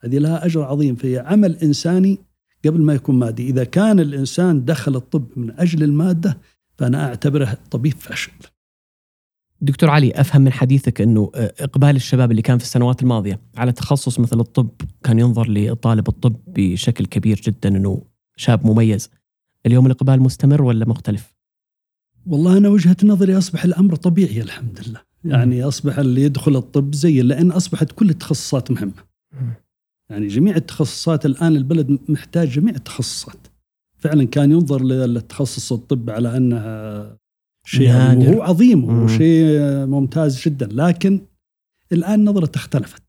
هذه 0.00 0.18
لها 0.18 0.46
أجر 0.46 0.62
عظيم 0.62 0.94
فهي 0.94 1.18
عمل 1.18 1.56
إنساني 1.56 2.18
قبل 2.64 2.80
ما 2.80 2.94
يكون 2.94 3.18
مادي 3.18 3.48
إذا 3.48 3.64
كان 3.64 4.00
الإنسان 4.00 4.64
دخل 4.64 4.96
الطب 4.96 5.26
من 5.36 5.50
أجل 5.50 5.82
المادة 5.82 6.38
فأنا 6.78 7.08
أعتبره 7.08 7.58
طبيب 7.70 7.94
فاشل 7.94 8.32
دكتور 9.60 9.90
علي 9.90 10.12
أفهم 10.20 10.42
من 10.42 10.52
حديثك 10.52 11.00
أنه 11.00 11.30
إقبال 11.34 11.96
الشباب 11.96 12.30
اللي 12.30 12.42
كان 12.42 12.58
في 12.58 12.64
السنوات 12.64 13.02
الماضية 13.02 13.40
على 13.56 13.72
تخصص 13.72 14.20
مثل 14.20 14.40
الطب 14.40 14.70
كان 15.04 15.18
ينظر 15.18 15.50
لطالب 15.50 16.08
الطب 16.08 16.36
بشكل 16.46 17.06
كبير 17.06 17.40
جدا 17.40 17.68
أنه 17.68 18.02
شاب 18.36 18.66
مميز. 18.66 19.10
اليوم 19.66 19.86
الإقبال 19.86 20.20
مستمر 20.22 20.62
ولا 20.62 20.88
مختلف؟ 20.88 21.34
والله 22.26 22.56
أنا 22.56 22.68
وجهة 22.68 22.96
نظري 23.04 23.38
أصبح 23.38 23.64
الأمر 23.64 23.96
طبيعي 23.96 24.40
الحمد 24.40 24.80
لله. 24.86 25.00
يعني 25.24 25.62
أصبح 25.62 25.98
اللي 25.98 26.22
يدخل 26.22 26.56
الطب 26.56 26.94
زي 26.94 27.22
لأن 27.22 27.50
أصبحت 27.50 27.92
كل 27.92 28.10
التخصصات 28.10 28.70
مهمة. 28.70 28.92
يعني 30.10 30.26
جميع 30.26 30.56
التخصصات 30.56 31.26
الآن 31.26 31.56
البلد 31.56 31.98
محتاج 32.08 32.48
جميع 32.48 32.74
التخصصات. 32.74 33.46
فعلا 33.98 34.24
كان 34.24 34.52
ينظر 34.52 34.82
للتخصص 34.82 35.72
الطب 35.72 36.10
على 36.10 36.36
أنها 36.36 37.16
شيء 37.66 37.82
يعني 37.82 38.36
هو 38.36 38.42
عظيم 38.42 38.84
وشيء 38.84 39.60
ممتاز 39.86 40.40
جدا 40.40 40.68
لكن 40.72 41.20
الآن 41.92 42.24
نظرته 42.24 42.58
اختلفت. 42.58 43.02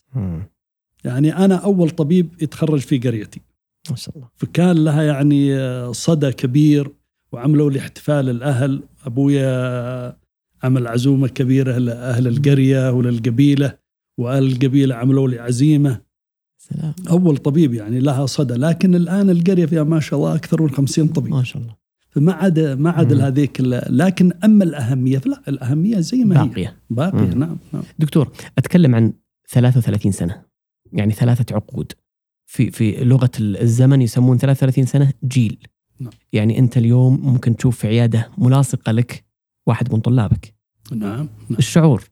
يعني 1.03 1.37
أنا 1.37 1.55
أول 1.55 1.89
طبيب 1.89 2.41
يتخرج 2.41 2.79
في 2.79 2.99
قريتي. 2.99 3.41
ما 3.89 3.95
شاء 3.95 4.15
الله. 4.15 4.29
فكان 4.35 4.83
لها 4.83 5.03
يعني 5.03 5.53
صدى 5.93 6.31
كبير 6.31 6.91
وعملوا 7.31 7.71
لي 7.71 7.79
احتفال 7.79 8.29
الأهل 8.29 8.83
أبويا 9.05 10.17
عمل 10.63 10.87
عزومة 10.87 11.27
كبيرة 11.27 11.77
لأهل 11.77 12.27
القرية 12.27 12.91
وللقبيلة 12.91 13.77
وأهل 14.17 14.51
القبيلة 14.51 14.95
عملوا 14.95 15.27
لي 15.27 15.39
عزيمة. 15.39 16.01
سلام. 16.57 16.93
أول 17.09 17.37
طبيب 17.37 17.73
يعني 17.73 17.99
لها 17.99 18.25
صدى 18.25 18.53
لكن 18.53 18.95
الآن 18.95 19.29
القرية 19.29 19.65
فيها 19.65 19.83
ما 19.83 19.99
شاء 19.99 20.19
الله 20.19 20.35
أكثر 20.35 20.61
من 20.61 20.69
50 20.69 21.07
طبيب. 21.07 21.31
ما 21.33 21.43
شاء 21.43 21.61
الله. 21.61 21.75
فما 22.09 22.33
عاد 22.33 22.59
ما 22.59 22.91
عاد 22.91 23.21
هذيك 23.21 23.61
لكن 23.89 24.31
أما 24.43 24.63
الأهمية 24.63 25.17
فلا 25.17 25.41
الأهمية 25.47 25.99
زي 25.99 26.23
ما 26.23 26.45
باقية. 26.45 26.67
هي 26.67 26.73
باقيه 26.89 27.33
نعم, 27.33 27.57
نعم. 27.73 27.83
دكتور 27.99 28.31
أتكلم 28.57 28.95
عن 28.95 29.13
33 29.49 30.11
سنة. 30.11 30.41
يعني 30.93 31.13
ثلاثة 31.13 31.55
عقود. 31.55 31.91
في 32.45 32.71
في 32.71 33.03
لغة 33.03 33.31
الزمن 33.39 34.01
يسمون 34.01 34.37
33 34.37 34.85
سنة 34.85 35.13
جيل. 35.23 35.57
نعم. 36.01 36.11
يعني 36.33 36.59
أنت 36.59 36.77
اليوم 36.77 37.19
ممكن 37.23 37.55
تشوف 37.55 37.77
في 37.79 37.87
عيادة 37.87 38.29
ملاصقة 38.37 38.91
لك 38.91 39.23
واحد 39.67 39.93
من 39.93 39.99
طلابك. 39.99 40.53
نعم, 40.91 40.99
نعم. 40.99 41.27
الشعور. 41.59 42.03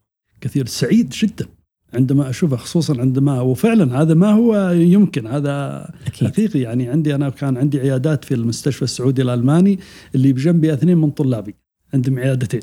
كثير 0.41 0.65
سعيد 0.65 1.09
جدا 1.09 1.47
عندما 1.93 2.29
أشوفه 2.29 2.55
خصوصا 2.55 3.01
عندما 3.01 3.41
وفعلا 3.41 4.01
هذا 4.01 4.13
ما 4.13 4.31
هو 4.31 4.69
يمكن 4.69 5.27
هذا 5.27 5.85
أكيد. 6.07 6.27
حقيقي. 6.27 6.59
يعني 6.59 6.89
عندي 6.89 7.15
أنا 7.15 7.29
كان 7.29 7.57
عندي 7.57 7.79
عيادات 7.79 8.25
في 8.25 8.33
المستشفى 8.33 8.81
السعودي 8.81 9.21
الألماني 9.21 9.79
اللي 10.15 10.33
بجنبي 10.33 10.73
اثنين 10.73 10.97
من 10.97 11.11
طلابي 11.11 11.55
عندهم 11.93 12.19
عيادتين. 12.19 12.61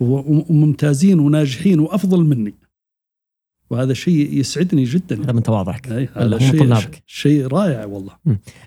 وممتازين 0.00 1.18
وناجحين 1.20 1.80
وأفضل 1.80 2.24
مني. 2.24 2.54
وهذا 3.70 3.92
شيء 3.92 4.32
يسعدني 4.32 4.84
جدا. 4.84 5.24
هذا 5.24 5.32
من 5.32 5.42
تواضعك. 5.42 5.88
هذا 5.88 6.38
شيء 6.38 6.58
طلابك. 6.60 7.02
شيء 7.06 7.46
رائع 7.46 7.84
والله. 7.84 8.12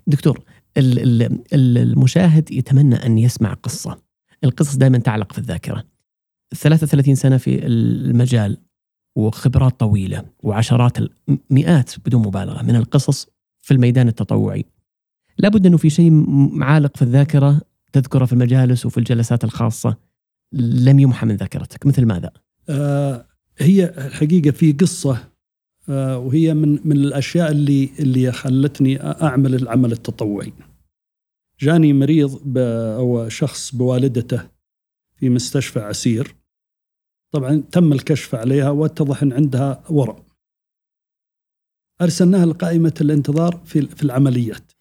دكتور 0.08 0.40
المشاهد 0.78 2.52
يتمنى 2.52 2.96
أن 2.96 3.18
يسمع 3.18 3.54
قصة. 3.54 3.98
القصص 4.44 4.76
دائما 4.76 4.98
تعلق 4.98 5.32
في 5.32 5.38
الذاكرة. 5.38 5.84
33 6.56 7.16
سنة 7.16 7.38
في 7.38 7.66
المجال 7.66 8.58
وخبرات 9.16 9.80
طويلة 9.80 10.26
وعشرات 10.40 10.98
المئات 11.30 12.00
بدون 12.06 12.22
مبالغة 12.22 12.64
من 12.64 12.76
القصص 12.76 13.28
في 13.62 13.74
الميدان 13.74 14.08
التطوعي. 14.08 14.66
لابد 15.38 15.66
أنه 15.66 15.78
في 15.78 15.90
شيء 15.90 16.26
عالق 16.64 16.98
في 16.98 17.02
الذاكرة 17.02 17.62
تذكره 17.94 18.26
في 18.26 18.34
المجالس 18.34 18.86
وفي 18.86 18.98
الجلسات 18.98 19.44
الخاصة 19.44 19.98
لم 20.54 21.00
يمحى 21.00 21.26
من 21.26 21.36
ذاكرتك. 21.36 21.86
مثل 21.86 22.06
ماذا؟ 22.06 22.32
آه 22.70 23.26
هي 23.58 23.86
الحقيقة 23.86 24.52
في 24.52 24.72
آه 24.72 25.37
وهي 25.90 26.54
من 26.54 26.88
من 26.88 26.98
الأشياء 26.98 27.52
اللي 27.52 27.90
اللي 28.00 28.32
خلتني 28.32 29.02
أعمل 29.02 29.56
العمل 29.56 29.92
التطوعي. 29.92 30.54
جاني 31.60 31.94
مريض 31.94 32.58
أو 32.58 33.30
شخص 33.30 33.76
بوالدته 33.76 34.50
في 35.16 35.30
مستشفى 35.30 35.80
عسير. 35.80 36.36
طبعا 37.34 37.64
تم 37.72 37.94
الكشف 37.94 38.36
عليها 38.36 38.70
واتضح 38.70 39.24
أن 39.24 39.34
عندها 39.34 39.84
ورم. 39.90 40.24
أرسلناها 42.02 42.46
لقائمة 42.46 42.94
الانتظار 43.02 43.62
في 43.66 43.82
في 43.82 44.04
العمليات. 44.04 44.72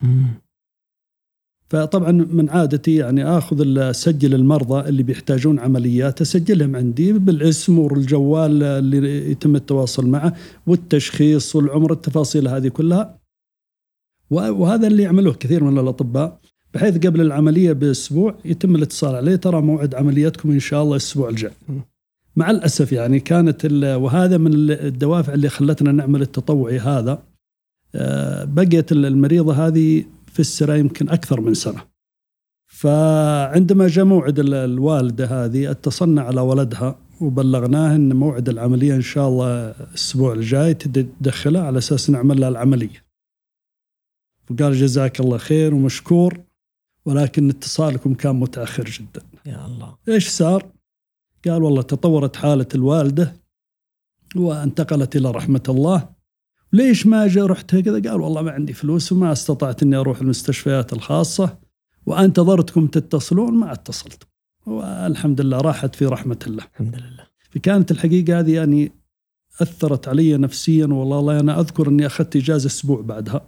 فطبعا 1.68 2.12
من 2.12 2.50
عادتي 2.50 2.94
يعني 2.94 3.24
آخذ 3.24 3.78
اسجل 3.78 4.34
المرضى 4.34 4.88
اللي 4.88 5.02
بيحتاجون 5.02 5.58
عمليات 5.58 6.20
أسجلهم 6.20 6.76
عندي 6.76 7.12
بالاسم 7.12 7.78
والجوال 7.78 8.62
اللي 8.62 9.30
يتم 9.30 9.56
التواصل 9.56 10.06
معه 10.06 10.36
والتشخيص 10.66 11.56
والعمر 11.56 11.92
التفاصيل 11.92 12.48
هذه 12.48 12.68
كلها. 12.68 13.18
وهذا 14.30 14.86
اللي 14.86 15.02
يعملوه 15.02 15.34
كثير 15.34 15.64
من 15.64 15.78
الأطباء 15.78 16.40
بحيث 16.74 17.06
قبل 17.06 17.20
العملية 17.20 17.72
بأسبوع 17.72 18.34
يتم 18.44 18.76
الاتصال 18.76 19.14
عليه. 19.14 19.36
ترى 19.36 19.62
موعد 19.62 19.94
عملياتكم 19.94 20.50
إن 20.50 20.60
شاء 20.60 20.82
الله 20.82 20.96
الأسبوع 20.96 21.28
الجاي. 21.28 21.52
مع 22.36 22.50
الأسف 22.50 22.92
يعني 22.92 23.20
كانت 23.20 23.66
وهذا 23.82 24.38
من 24.38 24.70
الدوافع 24.70 25.34
اللي 25.34 25.48
خلتنا 25.48 25.92
نعمل 25.92 26.22
التطوعي 26.22 26.78
هذا. 26.78 27.22
آه، 27.94 28.44
بقيت 28.44 28.92
المريضة 28.92 29.66
هذه 29.66 30.04
في 30.36 30.40
السرة 30.40 30.74
يمكن 30.74 31.08
أكثر 31.08 31.40
من 31.40 31.54
سنة. 31.54 31.84
فعندما 32.66 33.88
جاء 33.88 34.04
موعد 34.04 34.38
الوالدة 34.38 35.26
هذه 35.26 35.70
اتصلنا 35.70 36.22
على 36.22 36.40
ولدها 36.40 36.98
وبلغناه 37.20 37.96
إن 37.96 38.16
موعد 38.16 38.48
العملية 38.48 38.94
إن 38.94 39.00
شاء 39.02 39.28
الله 39.28 39.70
الأسبوع 39.70 40.32
الجاي 40.32 40.74
تدخله 40.74 41.60
على 41.60 41.78
أساس 41.78 42.10
نعمل 42.10 42.40
له 42.40 42.48
العملية. 42.48 43.04
فقال 44.46 44.72
جزاك 44.74 45.20
الله 45.20 45.38
خير 45.38 45.74
ومشكور 45.74 46.40
ولكن 47.04 47.50
اتصالكم 47.50 48.14
كان 48.14 48.36
متأخر 48.36 48.84
جدا. 48.84 49.22
يا 49.46 49.66
الله. 49.66 49.96
إيش 50.08 50.28
صار؟ 50.28 50.72
قال 51.46 51.62
والله 51.62 51.82
تطورت 51.82 52.36
حالة 52.36 52.68
الوالدة 52.74 53.36
وانتقلت 54.36 55.16
إلى 55.16 55.30
رحمة 55.30 55.62
الله. 55.68 56.15
ليش 56.72 57.06
ما 57.06 57.26
جاء 57.26 57.46
رحت 57.46 57.74
هكذا؟ 57.74 58.10
قال 58.10 58.20
والله 58.20 58.42
ما 58.42 58.50
عندي 58.50 58.72
فلوس 58.72 59.12
وما 59.12 59.32
استطعت 59.32 59.82
إني 59.82 59.96
أروح 59.96 60.20
المستشفيات 60.20 60.92
الخاصة 60.92 61.58
وأنتظرتكم 62.06 62.86
تتصلون 62.86 63.54
ما 63.54 63.72
اتصلتم. 63.72 64.26
والحمد 64.66 65.40
لله 65.40 65.58
راحت 65.58 65.94
في 65.94 66.06
رحمة 66.06 66.38
الله. 66.46 66.64
الحمد 66.72 66.94
لله. 66.94 67.26
فكانت 67.50 67.90
الحقيقة 67.90 68.38
هذه 68.38 68.54
يعني 68.54 68.92
أثرت 69.60 70.08
علي 70.08 70.36
نفسيا 70.36 70.86
والله 70.86 71.40
أنا 71.40 71.60
أذكر 71.60 71.88
أني 71.88 72.06
أخذت 72.06 72.36
إجازة 72.36 72.66
أسبوع 72.66 73.00
بعدها. 73.00 73.46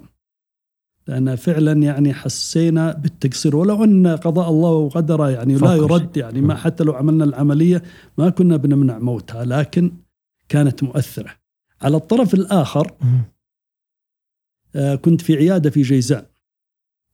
لأن 1.07 1.37
فعلا 1.37 1.73
يعني 1.73 2.15
حسينا 2.15 2.93
بالتقصير 2.93 3.57
ولو 3.57 3.85
أن 3.85 4.07
قضاء 4.07 4.51
الله 4.51 4.71
وقدره 4.71 5.31
يعني 5.31 5.55
لا 5.55 5.75
يرد 5.75 6.17
يعني 6.17 6.41
ما 6.41 6.55
حتى 6.55 6.85
لو 6.85 6.93
عملنا 6.93 7.25
العملية 7.25 7.83
ما 8.19 8.31
كنا 8.31 8.57
بنمنع 8.57 8.99
موتها 8.99 9.45
لكن 9.45 9.93
كانت 10.49 10.83
مؤثرة. 10.83 11.31
على 11.83 11.97
الطرف 11.97 12.35
الآخر 12.35 12.97
آه 14.77 14.95
كنت 14.95 15.21
في 15.21 15.37
عيادة 15.37 15.71
في 15.71 15.83
جيزان 15.83 16.27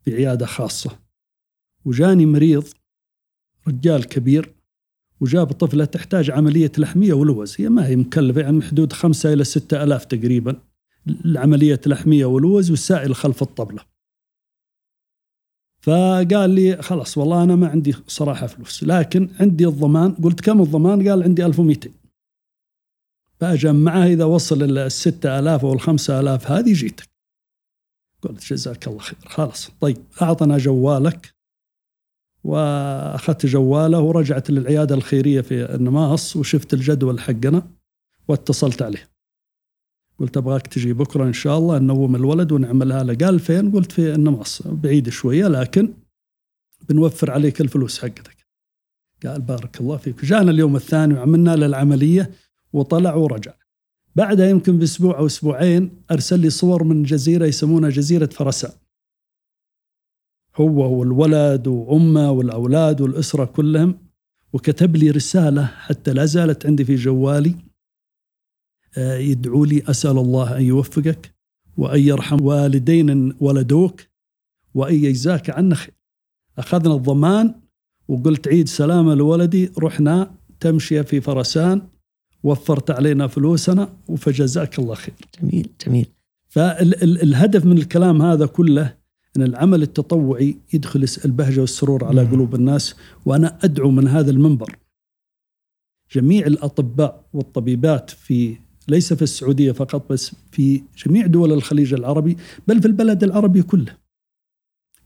في 0.05 0.15
عيادة 0.15 0.47
خاصة. 0.47 0.99
وجاني 1.85 2.27
مريض 2.27 2.65
رجال 3.69 4.05
كبير 4.05 4.55
وجاب 5.21 5.53
طفلة 5.53 5.85
تحتاج 5.85 6.31
عملية 6.31 6.73
لحمية 6.79 7.13
ولوز. 7.13 7.55
هي 7.59 7.69
ما 7.69 7.87
هي 7.87 7.97
مكلفة 7.97 8.41
يعني 8.41 8.63
حدود 8.63 8.93
خمسة 8.93 9.33
إلى 9.33 9.45
ستة 9.45 9.83
ألاف 9.83 10.05
تقريبا 10.05 10.61
العملية 11.07 11.81
لحمية 11.87 12.25
ولوز 12.25 12.71
والسائل 12.71 13.15
خلف 13.15 13.43
الطبلة. 13.43 13.83
فقال 15.81 16.51
لي 16.51 16.83
خلاص 16.83 17.19
والله 17.19 17.45
أنا 17.45 17.57
ما 17.57 17.69
عندي 17.69 17.95
صراحة 18.07 18.47
فلوس 18.47 18.85
لكن 18.85 19.29
عندي 19.41 19.67
الضمان. 19.67 20.13
قلت 20.13 20.41
كم 20.41 20.63
الضمان؟ 20.63 21.09
قال 21.09 21.23
عندي 21.23 21.47
1200 21.47 21.91
فأجمعها 23.41 24.07
إذا 24.07 24.25
وصل 24.25 24.79
الستة 24.79 25.39
ألاف 25.39 25.65
أو 25.65 25.73
الخمسة 25.73 26.21
ألاف 26.21 26.51
هذه 26.51 26.73
جيتك. 26.73 27.09
قلت 28.23 28.53
جزاك 28.53 28.89
الله 28.89 28.99
خير. 28.99 29.19
خلاص. 29.27 29.71
طيب 29.81 29.97
أعطنا 30.23 30.59
جوالك. 30.59 31.35
وأخذت 32.45 33.47
جواله 33.47 34.01
ورجعت 34.01 34.51
للعيادة 34.51 34.95
الخيرية 34.95 35.41
في 35.41 35.75
النماص 35.75 36.37
وشفت 36.37 36.75
الجدول 36.75 37.21
حقنا 37.21 37.67
واتصلت 38.29 38.83
عليه. 38.83 39.11
قلت 40.19 40.37
أبغاك 40.37 40.67
تجي 40.67 40.93
بكرة 40.93 41.25
إن 41.25 41.33
شاء 41.33 41.59
الله 41.59 41.79
ننوم 41.79 42.17
الولد 42.17 42.53
ونعملها 42.53 43.03
له، 43.03 43.27
قال 43.27 43.41
فين؟ 43.41 43.73
قلت 43.73 43.93
في 43.93 44.15
النماص. 44.15 44.63
بعيد 44.67 45.09
شوية 45.09 45.49
لكن 45.49 45.95
بنوفر 46.89 47.31
عليك 47.31 47.61
الفلوس 47.61 47.99
حقتك. 47.99 48.47
قال 49.27 49.41
بارك 49.41 49.81
الله 49.81 49.97
فيك، 49.97 50.25
جانا 50.25 50.51
اليوم 50.51 50.77
الثاني 50.77 51.15
وعملنا 51.15 51.57
له 51.57 51.67
العملية 51.67 52.31
وطلع 52.75 53.15
ورجع. 53.15 53.53
بعدها 54.17 54.49
يمكن 54.49 54.79
بأسبوع 54.79 55.19
أو 55.19 55.27
أسبوعين 55.27 56.03
أرسل 56.11 56.41
لي 56.41 56.51
صور 56.51 56.85
من 56.85 57.03
جزيرة 57.03 57.47
يسمونها 57.47 57.91
جزيرة 57.91 58.27
فرسان. 58.27 58.73
هو 60.57 60.99
والولد 60.99 61.67
وأمه 61.67 62.31
والأولاد 62.31 63.01
والأسرة 63.01 63.45
كلهم 63.45 63.99
وكتب 64.53 64.97
لي 64.97 65.11
رسالة 65.11 65.65
حتى 65.65 66.13
لا 66.13 66.25
زالت 66.25 66.67
عندي 66.67 66.85
في 66.85 66.95
جوالي 66.95 67.55
آه، 68.99 69.17
يدعو 69.17 69.65
لي 69.65 69.83
أسأل 69.87 70.19
الله 70.19 70.57
أن 70.57 70.63
يوفقك 70.63 71.35
وأن 71.77 72.01
يرحم 72.01 72.45
والدين 72.45 73.35
ولدوك 73.41 74.01
وأن 74.75 74.95
يجزاك 74.95 75.51
عنا 75.51 75.75
خير. 75.75 75.95
أخذنا 76.59 76.95
الضمان 76.95 77.55
وقلت 78.09 78.49
عيد 78.49 78.69
سلامة 78.69 79.15
لولدي 79.15 79.73
رحنا 79.79 80.35
تمشيه 80.61 81.03
في 81.03 81.21
فرسان 81.21 81.89
وفرت 82.45 82.91
علينا 82.91 83.27
فلوسنا 83.27 83.93
وفجزاك 84.09 84.79
الله 84.79 84.95
خير. 84.95 85.15
جميل 85.43 85.69
جميل. 85.87 86.07
فالهدف 86.49 87.65
من 87.65 87.79
الكلام 87.79 88.23
هذا 88.23 88.47
كله 88.47 88.97
أن 89.37 89.43
العمل 89.43 89.83
التطوعي 89.83 90.57
يدخل 90.73 91.07
البهجة 91.25 91.61
والسرور 91.61 92.05
على 92.05 92.25
قلوب 92.25 92.55
الناس 92.55 92.95
وأنا 93.27 93.59
أدعو 93.65 93.91
من 93.91 94.09
هذا 94.09 94.31
المنبر. 94.31 94.77
جميع 96.13 96.47
الأطباء 96.47 97.25
والطبيبات 97.33 98.11
في 98.11 98.57
ليس 98.89 99.13
في 99.13 99.23
السعودية 99.23 99.73
فقط 99.73 100.13
بس 100.13 100.33
في 100.53 100.83
جميع 101.07 101.27
دول 101.27 101.53
الخليج 101.53 101.95
العربي 101.95 102.37
بل 102.69 102.81
في 102.81 102.87
البلد 102.87 103.25
العربي 103.25 103.63
كله. 103.63 103.97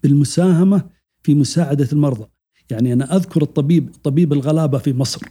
بالمساهمة 0.03 0.91
في 1.22 1.34
مساعدة 1.34 1.89
المرضى. 1.93 2.26
يعني 2.70 2.93
أنا 2.93 3.16
أذكر 3.16 3.43
الطبيب 3.43 3.95
طبيب 4.03 4.32
الغلابة 4.32 4.78
في 4.78 4.93
مصر. 4.93 5.22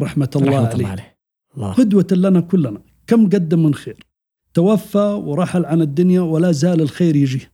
رحمة 0.00 0.30
الله 0.36 0.48
رحمة 0.48 0.68
عليه, 0.68 0.86
عليه. 0.86 1.13
الله. 1.56 1.72
قدوة 1.72 2.06
لنا 2.12 2.40
كلنا. 2.40 2.80
كم 3.06 3.26
قدم 3.26 3.62
من 3.62 3.74
خير. 3.74 4.06
توفى 4.54 5.22
ورحل 5.24 5.64
عن 5.64 5.82
الدنيا 5.82 6.20
ولا 6.20 6.52
زال 6.52 6.80
الخير 6.80 7.16
يجيه 7.16 7.52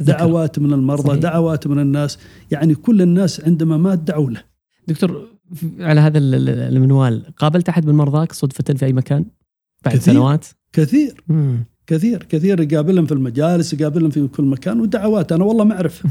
دعوات 0.00 0.58
من 0.58 0.72
المرضى 0.72 1.08
صحيح. 1.08 1.20
دعوات 1.20 1.66
من 1.66 1.78
الناس. 1.78 2.18
يعني 2.50 2.74
كل 2.74 3.02
الناس 3.02 3.44
عندما 3.44 3.76
مات 3.76 3.98
دعوا 3.98 4.30
له. 4.30 4.42
دكتور 4.88 5.28
على 5.80 6.00
هذا 6.00 6.18
المنوال 6.18 7.34
قابلت 7.36 7.68
أحد 7.68 7.86
من 7.86 7.94
مرضاك 7.94 8.32
صدفة 8.32 8.74
في 8.74 8.86
أي 8.86 8.92
مكان؟ 8.92 9.24
بعد 9.84 9.94
كثير. 9.94 10.14
سنوات؟ 10.14 10.46
كثير. 10.72 11.24
مم. 11.28 11.64
كثير. 11.86 12.22
كثير. 12.22 12.60
يقابلهم 12.60 13.06
في 13.06 13.12
المجالس 13.12 13.72
يقابلهم 13.72 14.10
في 14.10 14.26
كل 14.26 14.44
مكان. 14.44 14.80
ودعوات. 14.80 15.32
أنا 15.32 15.44
والله 15.44 15.64
ما 15.64 15.74
أعرف. 15.74 16.06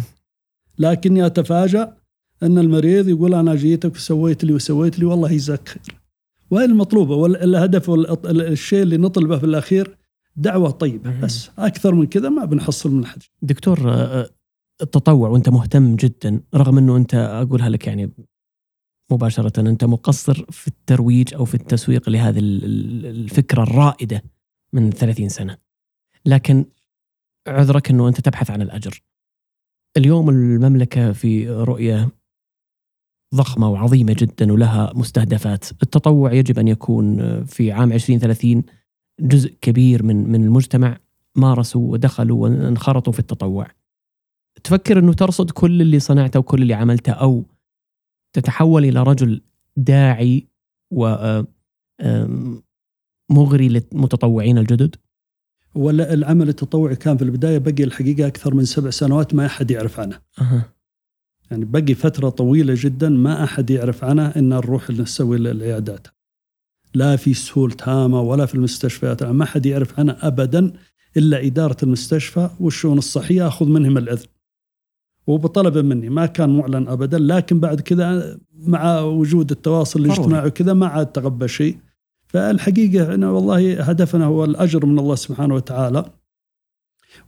لكني 0.80 1.26
أتفاجأ 1.26 1.94
أن 2.44 2.58
المريض 2.58 3.08
يقول 3.08 3.34
أنا 3.34 3.56
جيتك 3.56 3.96
وسويت 3.96 4.44
لي 4.44 4.54
وسويت 4.54 5.00
لي 5.00 5.06
والله 5.06 5.32
يجزاك 5.32 5.70
خير. 5.70 5.99
وهي 6.52 6.66
المطلوبة؟ 6.66 7.16
والهدف 7.16 7.90
والشيء 7.90 8.82
اللي 8.82 8.98
نطلبه 8.98 9.38
في 9.38 9.44
الأخير 9.44 9.98
دعوة 10.36 10.72
طيبة 10.72 11.20
بس. 11.22 11.50
أكثر 11.58 11.96
من 11.96 12.08
كذا 12.08 12.30
ما 12.30 12.46
بنحصل 12.46 12.92
من 12.92 13.04
أحد. 13.04 13.24
دكتور 13.42 13.92
آه، 13.92 13.94
آه، 13.94 14.30
التطوع 14.82 15.30
وأنت 15.30 15.50
مهتم 15.50 15.96
جدا 15.96 16.42
رغم 16.56 16.78
أنه 16.78 16.98
أنت 16.98 17.16
أقولها 17.16 17.70
لك 17.70 17.88
يعني 17.88 18.12
مباشرة 19.12 19.60
أنت 19.60 19.84
مقصر 19.84 20.46
في 20.50 20.68
الترويج 20.68 21.34
أو 21.34 21.46
في 21.46 21.56
التسويق 21.56 22.10
لهذه 22.10 22.40
الفكرة 22.40 23.64
الرائدة 23.64 24.24
من 24.74 24.90
30 24.90 25.30
سنة. 25.30 25.58
لكن 26.26 26.66
عذرك 27.48 27.90
أنه 27.90 28.08
أنت 28.08 28.22
تبحث 28.22 28.52
عن 28.52 28.62
الأجر. 28.62 29.02
اليوم 29.98 30.30
المملكة 30.30 31.12
في 31.12 31.50
رؤية 31.50 32.10
ضخمة 33.36 33.70
وعظيمة 33.70 34.16
جدا 34.18 34.54
ولها 34.54 34.92
مستهدفات 34.96 35.72
التطوع 35.72 36.34
يجب 36.34 36.60
أن 36.60 36.68
يكون 36.68 37.18
في 37.46 37.72
عام 37.72 37.92
2030 37.92 38.64
جزء 39.20 39.54
كبير 39.62 40.04
من 40.04 40.32
من 40.32 40.44
المجتمع 40.44 40.98
مارسوا 41.36 41.92
ودخلوا 41.92 42.44
وانخرطوا 42.44 43.14
في 43.14 43.20
التطوع 43.20 43.68
تفكر 44.64 45.00
أنه 45.00 45.14
ترصد 45.14 45.52
كل 45.52 45.82
اللي 45.82 46.00
صنعته 46.00 46.40
وكل 46.40 46.62
اللي 46.62 46.74
عملته 46.74 47.12
أو 47.12 47.46
تتحول 48.34 48.86
إلى 48.86 49.04
رجل 49.04 49.42
داعي 49.78 50.48
و 50.92 51.16
مغري 53.32 53.70
للمتطوعين 53.70 54.58
الجدد؟ 54.58 54.96
ولا 55.76 56.14
العمل 56.14 56.50
التطوعي 56.50 56.96
كان 56.96 57.18
في 57.18 57.24
البداية 57.24 57.58
بقي 57.58 57.84
الحقيقة 57.84 58.28
أكثر 58.28 58.56
من 58.56 58.66
سبع 58.66 58.90
سنوات 58.90 59.34
ما 59.34 59.46
أحد 59.46 59.72
يعرف 59.72 60.00
عنه. 60.00 60.20
أه. 60.42 60.66
يعني 61.52 61.66
بقي 61.66 61.94
فترة 61.94 62.30
طويلة 62.30 62.74
جدا 62.78 63.10
ما 63.10 63.44
أحد 63.44 63.70
يعرف 63.70 64.04
عنها 64.04 64.40
إن 64.40 64.50
نروح 64.50 64.90
نسوي 64.90 65.38
العيادات. 65.38 66.08
لا 66.94 67.16
في 67.16 67.34
سهول 67.34 67.72
تامة 67.72 68.22
ولا 68.22 68.46
في 68.46 68.56
المستشفيات 68.56 69.24
ما 69.24 69.46
حد 69.46 69.66
يعرف 69.66 70.00
عنها 70.00 70.28
أبدا 70.28 70.74
إلا 71.18 71.46
إدارة 71.46 71.78
المستشفى 71.84 72.50
والشؤون 72.60 72.98
الصحية. 72.98 73.48
أخذ 73.48 73.66
منهم 73.66 73.98
الإذن. 73.98 74.28
وبطلب 75.28 75.78
مني. 75.78 76.10
ما 76.10 76.26
كان 76.26 76.58
معلن 76.58 76.88
أبدا. 76.88 77.20
لكن 77.20 77.60
بعد 77.60 77.82
كذا 77.82 78.38
مع 78.54 79.00
وجود 79.00 79.52
التواصل 79.52 80.00
الاجتماعي 80.00 80.48
وكذا 80.48 80.74
ما 80.74 80.88
عاد 80.88 81.06
تغبى 81.06 81.48
شيء. 81.48 81.78
فالحقيقة 82.28 83.14
أنا 83.14 83.30
والله 83.32 83.82
هدفنا 83.82 84.26
هو 84.26 84.46
الأجر 84.46 84.86
من 84.86 85.00
الله 85.00 85.16
سبحانه 85.16 85.56
وتعالى. 85.56 86.06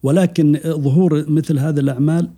ولكن 0.03 0.59
ظهور 0.65 1.29
مثل 1.29 1.59
هذه 1.59 1.79
الأعمال 1.79 2.31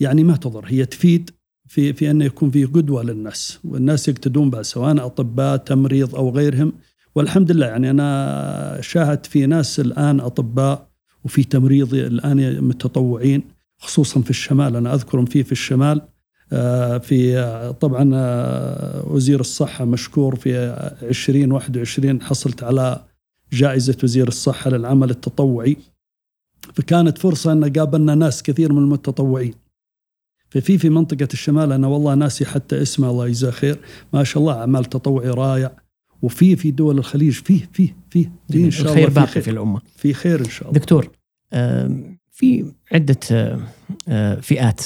يعني 0.00 0.24
ما 0.24 0.36
تضر 0.36 0.64
هي 0.66 0.86
تفيد 0.86 1.30
في 1.66 1.92
في 1.92 2.10
انه 2.10 2.24
يكون 2.24 2.50
في 2.50 2.64
قدوة 2.64 3.02
للناس 3.02 3.58
والناس 3.64 4.08
يقتدون 4.08 4.50
بها 4.50 4.62
سواء 4.62 5.06
أطباء 5.06 5.56
تمريض 5.56 6.14
أو 6.14 6.30
غيرهم. 6.30 6.72
والحمد 7.14 7.52
لله 7.52 7.66
يعني 7.66 7.90
أنا 7.90 8.78
شاهدت 8.80 9.26
في 9.26 9.46
ناس 9.46 9.80
الآن 9.80 10.20
أطباء 10.20 10.88
وفي 11.24 11.44
تمريض 11.44 11.94
الآن 11.94 12.64
متطوعين 12.64 13.42
خصوصا 13.78 14.20
في 14.20 14.30
الشمال. 14.30 14.76
أنا 14.76 14.94
اذكرهم 14.94 15.24
فيه 15.24 15.42
في 15.42 15.52
الشمال 15.52 16.02
آه، 16.52 16.98
في 16.98 17.74
طبعا 17.80 18.10
وزير 19.06 19.40
الصحة 19.40 19.84
مشكور 19.84 20.36
في 20.36 20.56
2021 21.02 22.22
حصلت 22.22 22.62
على 22.62 23.04
جائزة 23.52 23.96
وزير 24.02 24.28
الصحة 24.28 24.70
للعمل 24.70 25.10
التطوعي. 25.10 25.76
فكانت 26.74 27.18
فرصة 27.18 27.52
أن 27.52 27.72
قابلنا 27.72 28.14
ناس 28.14 28.42
كثير 28.42 28.72
من 28.72 28.78
المتطوعين. 28.78 29.65
ففي 30.50 30.78
في 30.78 30.88
منطقة 30.88 31.28
الشمال 31.32 31.72
أنا 31.72 31.86
والله 31.86 32.14
ناسي 32.14 32.44
حتى 32.44 32.82
اسمه 32.82 33.10
الله 33.10 33.26
يجزاه 33.26 33.50
خير. 33.50 33.78
ما 34.12 34.24
شاء 34.24 34.40
الله 34.40 34.60
أعمال 34.60 34.84
تطوعي 34.84 35.30
رائع. 35.30 35.76
وفي 36.22 36.56
في 36.56 36.70
دول 36.70 36.98
الخليج 36.98 37.32
فيه 37.32 37.70
فيه 37.72 37.96
فيه. 38.10 38.32
في 38.50 38.64
إن 38.64 38.70
شاء 38.70 38.86
الخير 38.86 39.08
الله 39.08 39.20
باقي 39.20 39.32
في, 39.32 39.40
في 39.40 39.50
الأمة. 39.50 39.80
في 39.96 40.14
خير 40.14 40.40
إن 40.40 40.50
شاء 40.50 40.68
الله. 40.68 40.80
دكتور 40.80 41.10
في 42.30 42.72
عدة 42.92 43.60
فئات 44.40 44.82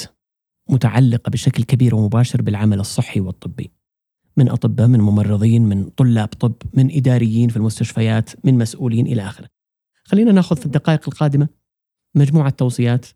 متعلقة 0.69 1.31
بشكل 1.31 1.63
كبير 1.63 1.95
ومباشر 1.95 2.43
بالعمل 2.43 2.81
الصحي 2.81 3.21
والطبي. 3.21 3.71
من 4.37 4.49
أطباء 4.49 4.87
من 4.87 5.01
ممرضين 5.01 5.63
من 5.63 5.85
طلاب 5.85 6.29
طب 6.29 6.55
من 6.75 6.91
إداريين 6.91 7.49
في 7.49 7.57
المستشفيات 7.57 8.31
من 8.47 8.59
مسؤولين 8.59 9.07
إلى 9.07 9.23
آخره. 9.23 9.49
خلينا 10.05 10.33
ناخذ 10.33 10.57
في 10.57 10.67
الدقائق 10.67 11.09
القادمة 11.09 11.49
مجموعة 12.15 12.51
توصيات 12.51 13.07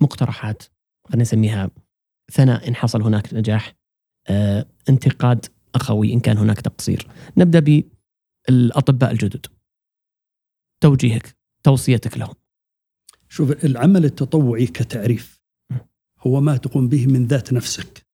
مقترحات. 0.00 0.62
خلينا 1.08 1.22
نسميها 1.22 1.70
ثناء 2.32 2.68
إن 2.68 2.74
حصل 2.74 3.02
هناك 3.02 3.34
نجاح 3.34 3.74
آه، 4.28 4.66
انتقاد 4.88 5.46
أخوي 5.74 6.12
إن 6.12 6.20
كان 6.20 6.38
هناك 6.38 6.60
تقصير. 6.60 7.08
نبدأ 7.36 7.84
بالأطباء 8.48 9.10
الجدد. 9.10 9.46
توجيهك 10.80 11.36
توصيتك 11.62 12.18
لهم. 12.18 12.34
شوف 13.28 13.64
العمل 13.64 14.04
التطوعي 14.04 14.66
كتعريف. 14.66 15.40
هو 16.20 16.40
ما 16.40 16.56
تقوم 16.56 16.88
به 16.88 17.06
من 17.06 17.26
ذات 17.26 17.52
نفسك. 17.52 18.06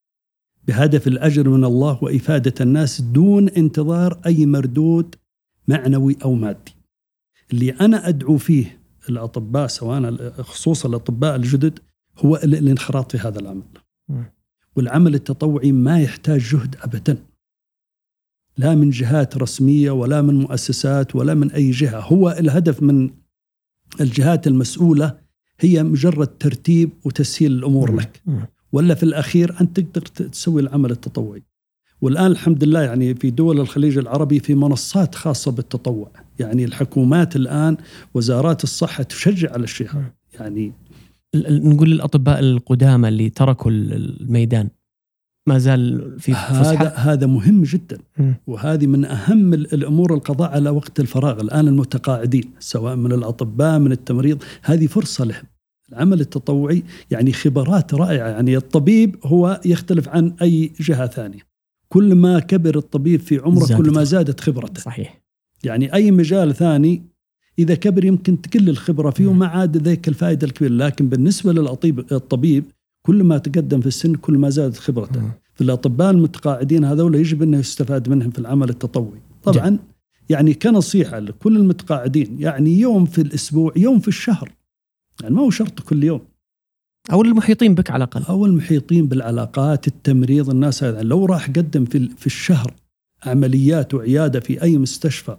بهدف 0.65 1.07
الأجر 1.07 1.49
من 1.49 1.65
الله 1.65 2.05
وإفادة 2.05 2.55
الناس 2.61 3.01
دون 3.01 3.49
انتظار 3.49 4.21
أي 4.27 4.47
مردود 4.47 5.15
معنوي 5.69 6.17
أو 6.25 6.35
مادي. 6.35 6.75
اللي 7.53 7.71
أنا 7.71 8.09
أدعو 8.09 8.39
فيه 8.39 8.81
الأطباء 9.09 9.67
سواء 9.67 10.43
خصوصا 10.43 10.89
الأطباء 10.89 11.37
الجدد 11.37 11.79
هو 12.19 12.37
الانخراط 12.37 13.13
في 13.13 13.19
هذا 13.29 13.39
العمل 13.39 13.63
والعمل 14.77 15.15
التطوعي 15.15 15.73
ما 15.73 16.01
يحتاج 16.01 16.41
جهد 16.41 16.77
أبدا. 16.83 17.17
لا 18.57 18.75
من 18.75 18.91
جهات 18.91 19.37
رسمية 19.37 19.91
ولا 19.91 20.23
من 20.23 20.35
مؤسسات 20.35 21.17
ولا 21.17 21.35
من 21.35 21.51
أي 21.51 21.71
جهة. 21.71 22.01
هو 22.01 22.31
الهدف 22.31 22.83
من 22.83 23.11
الجهات 24.01 24.47
المسؤولة 24.47 25.19
هي 25.61 25.83
مجرد 25.83 26.27
ترتيب 26.27 26.91
وتسهيل 27.05 27.53
الأمور 27.53 27.95
لك. 27.97 28.23
ولا 28.73 28.95
في 28.95 29.03
الأخير 29.03 29.61
أنت 29.61 29.81
تقدر 29.81 30.01
تسوي 30.07 30.63
العمل 30.63 30.91
التطوعي. 30.91 31.43
والآن 32.01 32.27
الحمد 32.31 32.65
لله 32.65 32.83
يعني 32.83 33.15
في 33.15 33.31
دول 33.31 33.61
الخليج 33.61 33.99
العربي 33.99 34.41
في 34.41 34.55
منصات 34.55 35.15
خاصة 35.15 35.51
بالتطوع. 35.51 36.11
يعني 36.39 36.65
الحكومات 36.65 37.37
الآن 37.37 37.77
وزارات 38.15 38.65
الصحة 38.65 39.03
تشجع 39.03 39.53
على 39.53 39.65
الشيء 39.65 39.91
يعني 40.35 40.73
نقول 41.37 41.91
للأطباء 41.91 42.41
القدامى 42.41 43.09
اللي 43.09 43.31
تركوا 43.31 43.71
الميدان 43.71 44.69
ما 45.49 45.59
زال 45.59 46.15
في 46.21 46.33
هذا 46.33 46.89
هذا 46.89 47.27
مهم 47.27 47.63
جدا 47.63 47.99
وهذه 48.47 48.87
من 48.87 49.05
أهم 49.05 49.55
الأمور 49.55 50.15
القضاء 50.15 50.51
على 50.51 50.71
وقت 50.71 51.01
الفراغ 51.01 51.41
الآن 51.41 51.69
المتقاعدين 51.69 52.51
سواء 52.59 52.97
من 52.97 53.13
الأطباء 53.13 53.79
من 53.79 53.93
التمريض. 53.93 54.43
هذه 54.63 54.87
فرصة 54.87 55.25
لهم. 55.25 55.45
العمل 55.89 56.21
التطوعي 56.21 56.83
يعني 57.11 57.33
خبرات 57.33 57.95
رائعة 57.95 58.29
يعني 58.29 58.57
الطبيب 58.57 59.17
هو 59.25 59.61
يختلف 59.65 60.09
عن 60.09 60.35
أي 60.43 60.73
جهة 60.81 61.07
ثانية. 61.07 61.41
كل 61.89 62.15
ما 62.15 62.39
كبر 62.39 62.79
الطبيب 62.79 63.21
في 63.21 63.39
عمره 63.39 63.77
كل 63.77 63.91
ما 63.91 64.05
زادت 64.05 64.41
خبرته. 64.41 64.81
صحيح. 64.81 65.23
يعني 65.65 65.95
أي 65.95 66.11
مجال 66.11 66.55
ثاني 66.55 67.03
إذا 67.59 67.75
كبر 67.75 68.05
يمكن 68.05 68.41
تقل 68.41 68.69
الخبرة 68.69 69.11
فيه 69.11 69.27
وما 69.27 69.47
عاد 69.47 69.77
ذيك 69.77 70.09
الفائدة 70.09 70.47
الكبيرة. 70.47 70.73
لكن 70.73 71.09
بالنسبة 71.09 71.53
للطبيب 71.53 72.65
كل 73.07 73.25
ما 73.25 73.39
تقدم 73.39 73.81
في 73.81 73.87
السن 73.87 74.15
كل 74.15 74.39
ما 74.39 74.51
زادت 74.51 74.77
خبرته. 74.77 75.21
في 75.55 75.65
الأطباء 75.65 76.11
المتقاعدين 76.11 76.85
هذول 76.85 77.15
يجب 77.15 77.43
أنه 77.43 77.59
يستفاد 77.59 78.09
منهم 78.09 78.31
في 78.31 78.39
العمل 78.39 78.69
التطوعي. 78.69 79.21
طبعا. 79.43 79.79
يعني 80.29 80.55
كنصيحة 80.55 81.19
لكل 81.19 81.57
المتقاعدين 81.57 82.37
يعني 82.41 82.81
يوم 82.81 83.05
في 83.05 83.21
الأسبوع 83.21 83.73
يوم 83.77 84.01
في 84.01 84.09
الشهر. 84.09 84.53
يعني 85.23 85.35
ما 85.35 85.43
هو 85.43 85.51
شرط 85.51 85.81
كل 85.81 86.05
يوم. 86.05 86.21
أو 87.13 87.23
المحيطين 87.23 87.75
بك 87.75 87.91
على 87.91 88.05
الأقل. 88.05 88.23
أو 88.23 88.47
المحيطين 88.47 89.07
بالعلاقات 89.07 89.87
التمريض 89.87 90.51
الناس 90.51 90.85
هذا. 90.85 91.03
لو 91.03 91.27
راح 91.27 91.51
قدم 91.51 91.85
في, 91.85 92.09
في 92.09 92.27
الشهر 92.27 92.75
عمليات 93.27 93.95
وعيادة 93.95 94.41
في 94.41 94.63
أي 94.63 94.79
مستشفى 94.79 95.37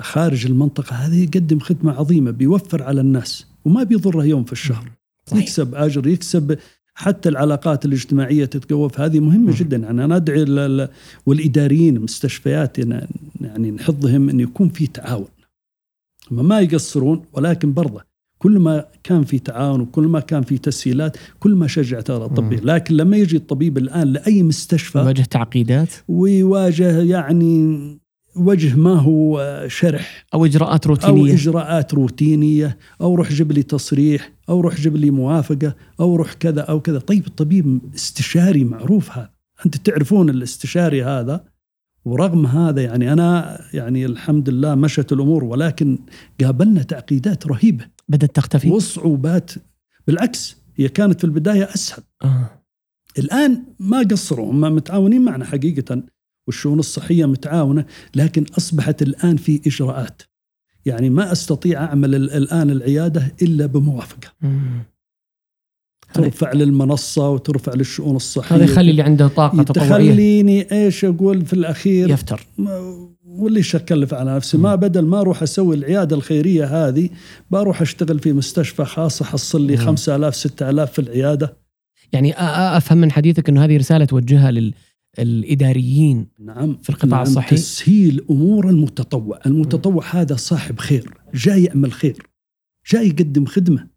خارج 0.00 0.46
المنطقة 0.46 0.96
هذه 0.96 1.22
يقدم 1.22 1.58
خدمة 1.58 1.92
عظيمة 1.92 2.30
بيوفر 2.30 2.82
على 2.82 3.00
الناس 3.00 3.46
وما 3.64 3.82
بيضره 3.82 4.24
يوم 4.24 4.44
في 4.44 4.52
الشهر. 4.52 4.90
صحيح. 5.26 5.42
يكسب 5.42 5.74
أجر 5.74 6.06
يكسب 6.06 6.58
حتى 6.94 7.28
العلاقات 7.28 7.84
الاجتماعية 7.84 8.44
تتقوى 8.44 8.90
هذه 8.96 9.20
مهمة 9.20 9.52
جدا. 9.56 9.76
يعني 9.76 10.04
أنا 10.04 10.16
أدعي 10.16 10.88
والإداريين 11.26 11.96
المستشفيات 11.96 12.78
يعني 13.40 13.70
نحضهم 13.70 14.28
أن 14.28 14.40
يكون 14.40 14.68
في 14.68 14.86
تعاون. 14.86 15.28
ما 16.30 16.60
يقصرون 16.60 17.22
ولكن 17.32 17.72
برضه 17.72 18.02
كل 18.38 18.58
ما 18.58 18.84
كان 19.04 19.24
في 19.24 19.38
تعاون 19.38 19.80
وكل 19.80 20.06
ما 20.06 20.20
كان 20.20 20.42
في 20.42 20.58
تسهيلات 20.58 21.16
كل 21.40 21.54
ما 21.54 21.66
شجعت 21.66 22.10
هذا 22.10 22.24
الطبيب. 22.24 22.64
لكن 22.64 22.94
لما 22.94 23.16
يجي 23.16 23.36
الطبيب 23.36 23.78
الآن 23.78 24.12
لأي 24.12 24.42
مستشفى 24.42 24.98
يواجه 24.98 25.22
تعقيدات؟ 25.22 25.88
ويواجه 26.08 27.02
يعني 27.02 27.98
وجه 28.38 28.76
ما 28.76 28.94
هو 28.94 29.64
شرح. 29.68 30.26
أو 30.34 30.44
إجراءات 30.44 30.86
روتينية. 30.86 31.30
أو 31.30 31.34
إجراءات 31.34 31.94
روتينية. 31.94 32.78
أو 33.00 33.14
روح 33.14 33.32
جيب 33.32 33.52
لي 33.52 33.62
تصريح. 33.62 34.32
أو 34.48 34.60
روح 34.60 34.76
جيب 34.76 34.96
لي 34.96 35.10
موافقة. 35.10 35.74
أو 36.00 36.16
روح 36.16 36.32
كذا 36.32 36.60
أو 36.60 36.80
كذا. 36.80 36.98
طيب 36.98 37.26
الطبيب 37.26 37.80
استشاري 37.94 38.64
معروف 38.64 39.10
هذا. 39.10 39.30
أنت 39.66 39.76
تعرفون 39.76 40.30
الاستشاري 40.30 41.04
هذا. 41.04 41.44
ورغم 42.04 42.46
هذا 42.46 42.82
يعني 42.82 43.12
أنا 43.12 43.60
يعني 43.74 44.06
الحمد 44.06 44.48
لله 44.48 44.74
مشت 44.74 45.12
الأمور 45.12 45.44
ولكن 45.44 45.98
قابلنا 46.44 46.82
تعقيدات 46.82 47.46
رهيبة. 47.46 47.84
بدأت 48.08 48.36
تختفي؟ 48.36 48.70
وصعوبات 48.70 49.50
بالعكس 50.06 50.56
هي 50.76 50.88
كانت 50.88 51.20
في 51.20 51.24
البداية 51.24 51.64
أسهل. 51.64 52.02
آه. 52.24 52.50
الآن 53.18 53.62
ما 53.78 53.98
قصروا 53.98 54.52
هم 54.52 54.60
متعاونين 54.60 55.24
معنا 55.24 55.44
حقيقة. 55.44 56.02
والشؤون 56.48 56.78
الصحية 56.78 57.26
متعاونة 57.26 57.84
لكن 58.14 58.46
أصبحت 58.58 59.02
الآن 59.02 59.36
في 59.36 59.60
إجراءات. 59.66 60.22
يعني 60.86 61.10
ما 61.10 61.32
أستطيع 61.32 61.84
أعمل 61.84 62.14
الآن 62.14 62.70
العيادة 62.70 63.34
إلا 63.42 63.66
بموافقة. 63.66 64.32
ترفع 66.14 66.52
للمنصة 66.52 67.30
وترفع 67.30 67.74
للشؤون 67.74 68.16
الصحية. 68.16 68.56
هذا 68.56 68.64
يخلي 68.64 68.90
اللي 68.90 69.02
عنده 69.02 69.28
طاقة 69.28 69.62
تطوعية. 69.62 69.88
تخليني 69.88 70.72
إيش 70.72 71.04
أقول 71.04 71.44
في 71.44 71.52
الأخير؟ 71.52 72.10
يفتر. 72.10 72.46
واللي 73.24 73.62
اكلف 73.74 74.14
على 74.14 74.36
نفسي 74.36 74.58
ما 74.58 74.74
بدل 74.74 75.06
ما 75.06 75.20
أروح 75.20 75.42
أسوي 75.42 75.76
العيادة 75.76 76.16
الخيرية 76.16 76.88
هذه 76.88 77.08
بروح 77.50 77.82
أشتغل 77.82 78.18
في 78.18 78.32
مستشفى 78.32 78.84
خاص 78.84 79.22
أحصل 79.22 79.66
لي 79.66 79.76
5000 79.76 80.34
6000 80.34 80.92
في 80.92 80.98
العيادة. 80.98 81.56
يعني 82.12 82.34
أفهم 82.76 82.98
من 82.98 83.12
حديثك 83.12 83.48
إنه 83.48 83.64
هذه 83.64 83.76
رسالة 83.76 84.04
توجهها 84.04 84.50
لل 84.50 84.74
الإداريين 85.18 86.28
نعم 86.38 86.78
في 86.82 86.90
القطاع 86.90 87.18
نعم 87.18 87.22
الصحي 87.22 87.56
تسهيل 87.56 88.24
أمور 88.30 88.70
المتطوع، 88.70 89.40
المتطوع 89.46 90.04
م. 90.04 90.16
هذا 90.16 90.36
صاحب 90.36 90.78
خير، 90.78 91.14
جاي 91.34 91.64
يعمل 91.64 91.92
خير، 91.92 92.26
جاي 92.90 93.06
يقدم 93.06 93.46
خدمة. 93.46 93.88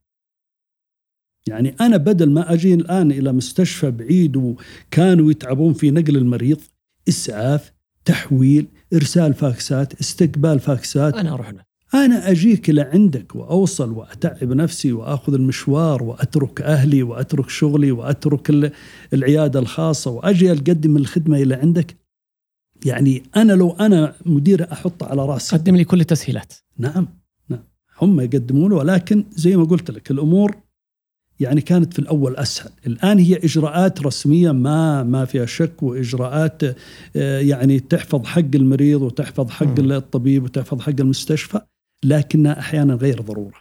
يعني 1.47 1.75
أنا 1.81 1.97
بدل 1.97 2.29
ما 2.29 2.53
أجي 2.53 2.73
الآن 2.73 3.11
إلى 3.11 3.31
مستشفى 3.31 3.91
بعيد 3.91 4.35
وكانوا 4.35 5.31
يتعبون 5.31 5.73
في 5.73 5.91
نقل 5.91 6.17
المريض، 6.17 6.61
إسعاف، 7.09 7.73
تحويل، 8.05 8.67
إرسال 8.93 9.33
فاكسات، 9.33 9.99
استقبال 9.99 10.59
فاكسات 10.59 11.13
أنا 11.13 11.33
أروح 11.33 11.53
أنا 11.93 12.31
أجيك 12.31 12.69
لعندك 12.69 13.35
وأوصل 13.35 13.91
وأتعب 13.91 14.53
نفسي 14.53 14.91
وأخذ 14.91 15.33
المشوار 15.33 16.03
وأترك 16.03 16.61
أهلي 16.61 17.03
وأترك 17.03 17.49
شغلي 17.49 17.91
وأترك 17.91 18.73
العيادة 19.13 19.59
الخاصة 19.59 20.11
وأجي 20.11 20.51
أقدم 20.51 20.97
الخدمة 20.97 21.37
إلى 21.37 21.55
عندك. 21.55 21.95
يعني 22.85 23.23
أنا 23.35 23.53
لو 23.53 23.71
أنا 23.71 24.15
مدير 24.25 24.71
أحط 24.71 25.03
على 25.03 25.25
رأسي. 25.25 25.57
قدم 25.57 25.75
لي 25.75 25.83
كل 25.83 25.99
التسهيلات. 25.99 26.53
نعم 26.77 27.07
نعم. 27.49 27.63
هم 28.01 28.21
يقدمون 28.21 28.71
ولكن 28.71 29.23
زي 29.31 29.55
ما 29.55 29.63
قلت 29.63 29.91
لك 29.91 30.11
الأمور 30.11 30.55
يعني 31.39 31.61
كانت 31.61 31.93
في 31.93 31.99
الأول 31.99 32.35
أسهل. 32.35 32.71
الآن 32.87 33.19
هي 33.19 33.35
إجراءات 33.35 34.01
رسمية 34.01 34.51
ما 34.51 35.03
ما 35.03 35.25
فيها 35.25 35.45
شك 35.45 35.83
وإجراءات 35.83 36.63
آه، 37.15 37.39
يعني 37.39 37.79
تحفظ 37.79 38.25
حق 38.25 38.55
المريض 38.55 39.01
وتحفظ 39.01 39.49
حق 39.49 39.79
الطبيب 39.79 40.43
وتحفظ 40.43 40.81
حق 40.81 40.99
المستشفى. 40.99 41.61
لكنها 42.03 42.59
أحيانا 42.59 42.93
غير 42.93 43.21
ضرورة. 43.21 43.53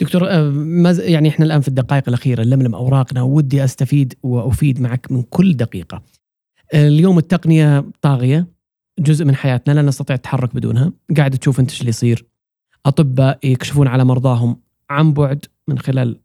دكتور 0.00 0.28
يعني 1.00 1.28
إحنا 1.28 1.44
الآن 1.44 1.60
في 1.60 1.68
الدقائق 1.68 2.08
الأخيرة 2.08 2.42
نلملم 2.42 2.74
أوراقنا 2.74 3.22
ودي 3.22 3.64
أستفيد 3.64 4.14
وأفيد 4.22 4.80
معك 4.80 5.12
من 5.12 5.22
كل 5.22 5.54
دقيقة. 5.54 6.02
اليوم 6.74 7.18
التقنية 7.18 7.84
طاغية 8.02 8.46
جزء 8.98 9.24
من 9.24 9.34
حياتنا 9.34 9.72
لا 9.72 9.82
نستطيع 9.82 10.16
التحرك 10.16 10.54
بدونها، 10.54 10.92
قاعد 11.16 11.38
تشوف 11.38 11.60
أنت 11.60 11.70
إيش 11.70 11.80
اللي 11.80 11.90
يصير. 11.90 12.24
أطباء 12.86 13.38
يكشفون 13.44 13.88
على 13.88 14.04
مرضاهم 14.04 14.60
عن 14.90 15.12
بعد 15.12 15.44
من 15.68 15.78
خلال 15.78 16.20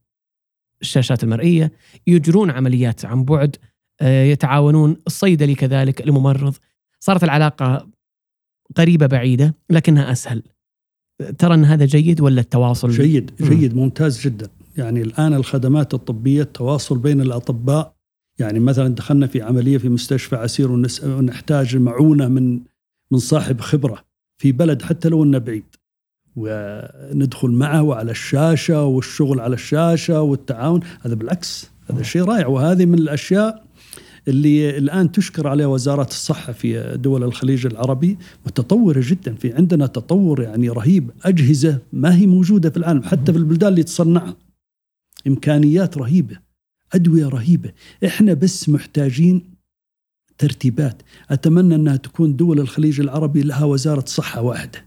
الشاشات 0.82 1.24
المرئية، 1.24 1.72
يجرون 2.08 2.52
عمليات 2.52 3.06
عن 3.06 3.24
بعد، 3.24 3.56
آه، 4.02 4.24
يتعاونون، 4.24 4.98
الصيدلي 5.08 5.56
كذلك، 5.56 6.02
الممرض، 6.02 6.56
صارت 7.00 7.24
العلاقة 7.24 7.90
قريبة 8.76 9.06
بعيدة 9.06 9.56
لكنها 9.70 10.12
أسهل. 10.12 10.44
ترى 11.38 11.54
إن 11.54 11.66
هذا 11.66 11.86
جيد 11.86 12.22
ولا 12.22 12.42
التواصل؟ 12.42 12.90
جيد 12.90 13.32
جيد 13.42 13.76
ممتاز 13.76 14.22
جدا، 14.22 14.50
يعني 14.78 15.02
الآن 15.02 15.34
الخدمات 15.34 15.94
الطبية 15.94 16.42
التواصل 16.42 16.98
بين 16.98 17.22
الأطباء 17.22 17.94
يعني 18.40 18.60
مثلا 18.60 18.96
دخلنا 18.96 19.28
في 19.28 19.42
عملية 19.42 19.78
في 19.78 19.90
مستشفى 19.90 20.36
عسير 20.36 20.72
ونحتاج 21.04 21.78
معونة 21.78 22.28
من 22.28 22.60
من 23.12 23.20
صاحب 23.20 23.62
خبرة 23.62 24.04
في 24.38 24.52
بلد 24.52 24.82
حتى 24.82 25.10
لو 25.10 25.24
إنه 25.24 25.38
بعيد. 25.38 25.64
وندخل 26.36 27.50
معه 27.50 27.84
وعلى 27.84 28.12
الشاشة 28.12 28.84
والشغل 28.84 29.40
على 29.40 29.54
الشاشة 29.54 30.22
والتعاون. 30.22 30.80
هذا 31.02 31.16
بالعكس 31.16 31.72
هذا 31.90 32.04
شيء 32.04 32.24
رائع. 32.24 32.48
وهذه 32.48 32.86
من 32.86 33.00
الأشياء 33.00 33.63
اللي 34.28 34.78
الآن 34.78 35.12
تشكر 35.12 35.48
عليها 35.48 35.68
وزارة 35.68 36.08
الصحة 36.08 36.54
في 36.54 36.98
دول 36.98 37.24
الخليج 37.24 37.66
العربي 37.66 38.18
متطورة 38.46 39.02
جدا 39.04 39.36
في 39.36 39.54
عندنا 39.54 39.88
تطور 39.88 40.42
يعني 40.42 40.70
رهيب 40.70 41.12
أجهزة 41.24 41.80
ما 41.94 42.16
هي 42.16 42.28
موجودة 42.28 42.70
في 42.70 42.78
العالم 42.78 43.04
حتى 43.04 43.32
في 43.32 43.38
البلدان 43.38 43.70
اللي 43.70 43.84
تصنعها. 43.84 44.36
إمكانيات 45.28 45.98
رهيبة 45.98 46.40
أدوية 46.94 47.28
رهيبة. 47.28 47.72
إحنا 48.06 48.34
بس 48.34 48.70
محتاجين 48.70 49.54
ترتيبات. 50.38 51.02
أتمنى 51.30 51.76
أنها 51.76 51.96
تكون 51.96 52.36
دول 52.36 52.60
الخليج 52.60 53.00
العربي 53.00 53.42
لها 53.42 53.66
وزارة 53.66 54.06
صحة 54.06 54.42
واحدة. 54.42 54.86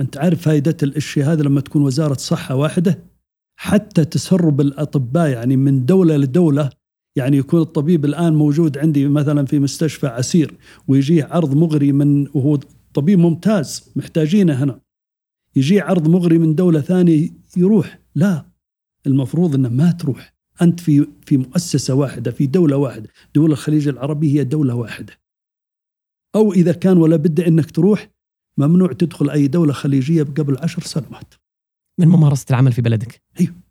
أنت 0.00 0.16
عارف 0.16 0.42
فائده 0.42 0.76
الشيء 0.82 1.24
هذا 1.24 1.42
لما 1.42 1.60
تكون 1.60 1.82
وزارة 1.82 2.14
صحة 2.14 2.54
واحدة؟ 2.54 2.98
حتى 3.56 4.04
تسرب 4.04 4.60
الأطباء 4.60 5.28
يعني 5.28 5.56
من 5.56 5.86
دولة 5.86 6.16
لدولة 6.16 6.70
يعني 7.16 7.36
يكون 7.36 7.60
الطبيب 7.60 8.04
الآن 8.04 8.34
موجود 8.34 8.78
عندي 8.78 9.08
مثلا 9.08 9.46
في 9.46 9.58
مستشفى 9.58 10.06
عسير 10.06 10.58
ويجيه 10.88 11.24
عرض 11.24 11.54
مغري 11.54 11.92
من 11.92 12.28
وهو 12.34 12.58
طبيب 12.94 13.18
ممتاز 13.18 13.92
محتاجينه 13.96 14.64
هنا. 14.64 14.80
يجي 15.56 15.80
عرض 15.80 16.08
مغري 16.08 16.38
من 16.38 16.54
دولة 16.54 16.80
ثانية 16.80 17.30
يروح. 17.56 17.98
لا 18.14 18.46
المفروض 19.06 19.54
إنه 19.54 19.68
ما 19.68 19.90
تروح. 19.90 20.34
أنت 20.62 20.80
في 20.80 21.06
في 21.26 21.36
مؤسسة 21.36 21.94
واحدة 21.94 22.30
في 22.30 22.46
دولة 22.46 22.76
واحدة. 22.76 23.08
دول 23.34 23.52
الخليج 23.52 23.88
العربي 23.88 24.38
هي 24.38 24.44
دولة 24.44 24.74
واحدة. 24.74 25.12
أو 26.34 26.52
إذا 26.52 26.72
كان 26.72 26.96
ولا 26.96 27.16
بد 27.16 27.40
إنك 27.40 27.70
تروح 27.70 28.10
ممنوع 28.58 28.92
تدخل 28.92 29.30
أي 29.30 29.48
دولة 29.48 29.72
خليجية 29.72 30.22
قبل 30.22 30.58
عشر 30.58 30.82
سنوات. 30.82 31.34
من 32.00 32.08
ممارسة 32.08 32.46
العمل 32.50 32.72
في 32.72 32.82
بلدك؟ 32.82 33.22
أيوه. 33.40 33.63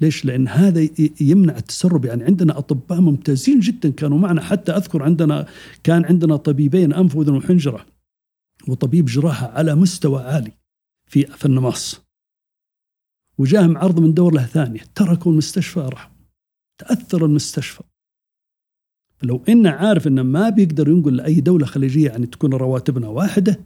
ليش؟ 0.00 0.24
لأن 0.24 0.48
هذا 0.48 0.88
يمنع 1.20 1.56
التسرب. 1.56 2.04
يعني 2.04 2.24
عندنا 2.24 2.58
أطباء 2.58 3.00
ممتازين 3.00 3.60
جدا 3.60 3.90
كانوا 3.90 4.18
معنا. 4.18 4.40
حتى 4.40 4.72
أذكر 4.72 5.02
عندنا 5.02 5.46
كان 5.82 6.04
عندنا 6.04 6.36
طبيبين 6.36 6.92
أنف 6.92 7.16
وأذن 7.16 7.36
وحنجرة 7.36 7.86
وطبيب 8.68 9.04
جراحة 9.04 9.46
على 9.46 9.74
مستوى 9.74 10.22
عالي 10.22 10.52
في 11.06 11.26
في 11.26 11.46
النماص. 11.46 12.00
وجاهم 13.38 13.78
عرض 13.78 14.00
من 14.00 14.14
دولة 14.14 14.46
ثانية. 14.46 14.80
تركوا 14.94 15.32
المستشفى 15.32 15.80
راحوا 15.80 16.12
تأثر 16.78 17.24
المستشفى. 17.24 17.82
لو 19.22 19.42
إنه 19.48 19.70
عارف 19.70 20.06
إنه 20.06 20.22
ما 20.22 20.48
بيقدر 20.48 20.88
ينقل 20.88 21.16
لأي 21.16 21.40
دولة 21.40 21.66
خليجية 21.66 22.08
يعني 22.08 22.26
تكون 22.26 22.54
رواتبنا 22.54 23.08
واحدة 23.08 23.60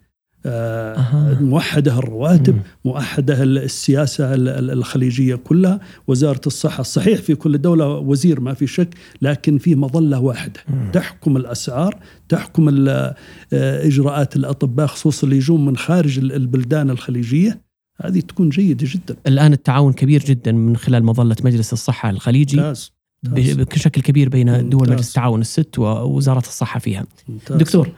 أه. 0.47 1.39
موحده 1.41 1.99
الرواتب 1.99 2.61
موحده 2.85 3.43
السياسة 3.43 4.35
الخليجية 4.35 5.35
كلها 5.35 5.81
وزارة 6.07 6.41
الصحة. 6.47 6.83
صحيح 6.83 7.21
في 7.21 7.35
كل 7.35 7.59
دولة 7.59 7.89
وزير 7.89 8.41
ما 8.41 8.55
في 8.55 8.67
شك 8.67 8.95
لكن 9.23 9.59
في 9.59 9.75
مظلة 9.75 10.21
واحدة. 10.21 10.61
مم. 10.69 10.91
تحكم 10.93 11.37
الأسعار 11.37 11.99
تحكم 12.29 12.89
آه، 12.89 13.15
إجراءات 13.53 14.37
الأطباء 14.37 14.87
خصوصا 14.87 15.25
اللي 15.27 15.37
يجون 15.37 15.65
من 15.65 15.77
خارج 15.77 16.19
البلدان 16.19 16.91
الخليجية. 16.91 17.61
هذه 18.03 18.21
تكون 18.21 18.49
جيدة 18.49 18.87
جدا. 18.91 19.17
الآن 19.27 19.53
التعاون 19.53 19.93
كبير 19.93 20.25
جدا 20.25 20.53
من 20.53 20.77
خلال 20.77 21.05
مظلة 21.05 21.37
مجلس 21.45 21.73
الصحة 21.73 22.11
الخليجي. 22.11 22.57
ممتاز. 22.57 22.93
بشكل 23.23 24.03
كبير 24.03 24.29
بين 24.29 24.69
دول 24.69 24.91
مجلس 24.91 25.09
التعاون 25.09 25.41
الست 25.41 25.79
ووزارة 25.79 26.39
الصحة 26.39 26.81
فيها. 26.81 27.07
ممتاز. 27.29 27.57
دكتور 27.57 27.89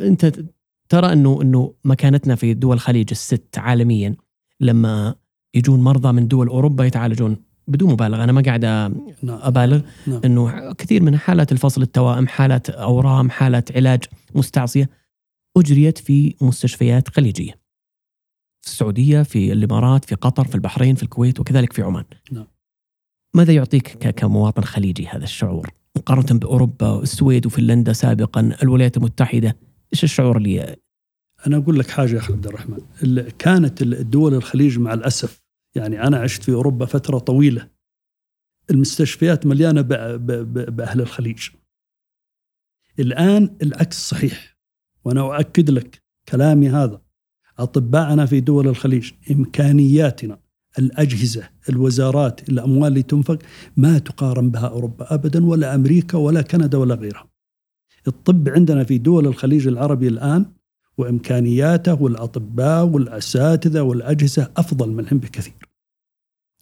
أنت 0.00 0.32
ترى 0.90 1.12
انه 1.12 1.42
إنه 1.42 1.74
مكانتنا 1.84 2.34
في 2.34 2.54
دول 2.54 2.74
الخليج 2.74 3.08
الست 3.10 3.58
عالميا 3.58 4.16
لما 4.60 5.14
يجون 5.54 5.80
مرضى 5.80 6.12
من 6.12 6.28
دول 6.28 6.48
أوروبا 6.48 6.84
يتعالجون 6.84 7.36
بدون 7.68 7.92
مبالغة 7.92 8.24
أنا 8.24 8.32
ما 8.32 8.42
قاعد 8.42 8.64
نعم. 8.64 8.94
أبالغ 9.28 9.80
نعم. 10.06 10.20
إنه 10.24 10.72
كثير 10.72 11.02
من 11.02 11.18
حالات 11.18 11.52
الفصل 11.52 11.82
التوائم 11.82 12.26
حالات 12.26 12.70
أورام 12.70 13.30
حالات 13.30 13.76
علاج 13.76 14.04
مستعصية 14.34 14.90
أجريت 15.56 15.98
في 15.98 16.34
مستشفيات 16.40 17.08
خليجية 17.08 17.52
في 18.60 18.68
السعودية 18.68 19.22
في 19.22 19.52
الإمارات 19.52 20.04
في 20.04 20.14
قطر 20.14 20.44
في 20.44 20.54
البحرين 20.54 20.94
في 20.94 21.02
الكويت 21.02 21.40
وكذلك 21.40 21.72
في 21.72 21.82
عمان 21.82 22.04
نعم. 22.32 22.46
ماذا 23.34 23.52
يعطيك 23.52 24.08
كمواطن 24.08 24.62
خليجي 24.62 25.06
هذا 25.06 25.24
الشعور 25.24 25.70
مقارنة 25.96 26.40
بأوروبا 26.40 27.02
السويد 27.02 27.46
وفنلندا 27.46 27.92
سابقا 27.92 28.56
الولايات 28.62 28.96
المتحدة 28.96 29.56
إيش 29.92 30.04
الشعور 30.04 30.36
اللي 30.36 30.76
أنا 31.46 31.56
أقول 31.56 31.78
لك 31.78 31.90
حاجة 31.90 32.12
يا 32.12 32.18
أخي 32.18 32.32
عبد 32.32 32.46
الرحمن. 32.46 32.78
كانت 33.38 33.82
الدول 33.82 34.34
الخليج 34.34 34.78
مع 34.78 34.94
الأسف. 34.94 35.42
يعني 35.74 36.02
أنا 36.02 36.18
عشت 36.18 36.42
في 36.42 36.52
أوروبا 36.52 36.86
فترة 36.86 37.18
طويلة. 37.18 37.68
المستشفيات 38.70 39.46
مليانة 39.46 39.80
بأهل 39.80 41.00
الخليج. 41.00 41.48
الآن 42.98 43.56
العكس 43.62 44.08
صحيح. 44.08 44.58
وأنا 45.04 45.20
أؤكد 45.20 45.70
لك 45.70 46.02
كلامي 46.28 46.68
هذا. 46.68 47.02
أطباءنا 47.58 48.26
في 48.26 48.40
دول 48.40 48.68
الخليج 48.68 49.12
إمكانياتنا 49.30 50.40
الأجهزة 50.78 51.50
الوزارات 51.68 52.48
الأموال 52.48 52.88
اللي 52.88 53.02
تنفق 53.02 53.38
ما 53.76 53.98
تقارن 53.98 54.50
بها 54.50 54.68
أوروبا 54.68 55.14
ابدا 55.14 55.46
ولا 55.46 55.74
أمريكا 55.74 56.18
ولا 56.18 56.42
كندا 56.42 56.78
ولا 56.78 56.94
غيرها. 56.94 57.29
الطب 58.08 58.48
عندنا 58.48 58.84
في 58.84 58.98
دول 58.98 59.26
الخليج 59.26 59.68
العربي 59.68 60.08
الآن 60.08 60.46
وإمكانياته 60.98 62.02
والأطباء 62.02 62.84
والأساتذة 62.84 63.80
والأجهزة 63.80 64.50
أفضل 64.56 64.90
منهم 64.90 65.18
بكثير. 65.18 65.68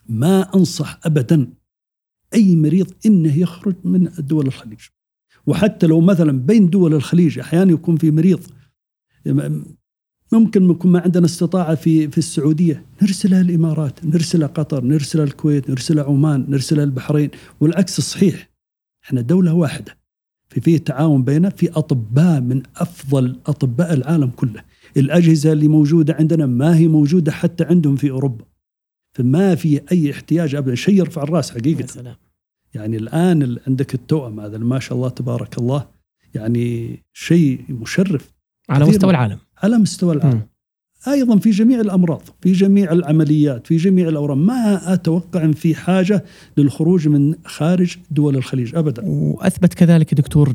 ما 0.09 0.55
أنصح 0.55 1.01
أبدا 1.05 1.53
أي 2.35 2.57
مريض 2.57 2.93
إنه 3.07 3.39
يخرج 3.39 3.75
من 3.85 4.11
دول 4.19 4.47
الخليج. 4.47 4.81
وحتى 5.47 5.87
لو 5.87 6.01
مثلا 6.01 6.33
بين 6.39 6.71
دول 6.71 6.95
الخليج 6.95 7.39
أحيانا 7.39 7.73
يكون 7.73 7.97
في 7.97 8.11
مريض 8.11 8.41
ممكن 10.33 10.71
يكون 10.71 10.93
ما 10.93 11.01
عندنا 11.01 11.27
استطاعة 11.27 11.75
في 11.75 12.09
في 12.11 12.19
السعودية. 12.19 12.87
نرسلها 13.03 13.41
الإمارات 13.41 14.05
نرسلها 14.05 14.49
قطر 14.49 14.85
نرسلها 14.85 15.25
الكويت 15.25 15.71
نرسلها 15.71 16.05
عمان 16.05 16.47
نرسلها 16.49 16.85
البحرين 16.85 17.31
والعكس 17.61 18.01
صحيح. 18.01 18.51
إحنا 19.05 19.21
دولة 19.21 19.55
واحدة. 19.55 19.99
في 20.49 20.61
فيه 20.61 20.79
تعاون 20.79 21.25
بيننا 21.25 21.51
في 21.51 21.71
أطباء 21.71 22.41
من 22.41 22.63
أفضل 22.77 23.37
أطباء 23.47 23.95
العالم 23.95 24.31
كله. 24.37 24.65
الأجهزة 24.97 25.53
اللي 25.53 25.69
موجودة 25.69 26.15
عندنا 26.15 26.47
ما 26.47 26.77
هي 26.77 26.89
موجودة 26.89 27.33
حتى 27.33 27.65
عندهم 27.65 27.97
في 27.97 28.11
أوروبا. 28.11 28.45
فما 29.13 29.55
في 29.55 29.81
أي 29.93 30.11
احتياج 30.11 30.55
ابدا. 30.55 30.75
شيء 30.75 30.95
يرفع 30.95 31.23
الرأس 31.23 31.51
حقيقة. 31.51 31.87
سلام. 31.87 32.17
يعني 32.75 32.97
الآن 32.97 33.59
عندك 33.67 33.95
التوأم 33.95 34.41
هذا 34.41 34.59
ما 34.59 34.79
شاء 34.79 34.99
الله 34.99 35.09
تبارك 35.09 35.59
الله. 35.59 35.89
يعني 36.35 36.99
شيء 37.13 37.65
مشرف. 37.69 38.35
على 38.69 38.85
مستوى 38.85 39.11
العالم. 39.11 39.39
على 39.63 39.79
مستوى 39.79 40.15
العالم. 40.15 40.37
م. 40.37 40.58
أيضا 41.09 41.39
في 41.39 41.51
جميع 41.51 41.81
الأمراض 41.81 42.23
في 42.41 42.53
جميع 42.53 42.93
العمليات 42.93 43.67
في 43.67 43.77
جميع 43.77 44.09
الأورام. 44.09 44.47
ما 44.47 44.95
أتوقع 44.95 45.45
إن 45.45 45.53
في 45.53 45.75
حاجة 45.75 46.25
للخروج 46.57 47.09
من 47.09 47.35
خارج 47.45 47.97
دول 48.11 48.37
الخليج 48.37 48.77
ابدا. 48.77 49.03
وأثبت 49.07 49.75
كذلك 49.75 50.15
دكتور 50.15 50.53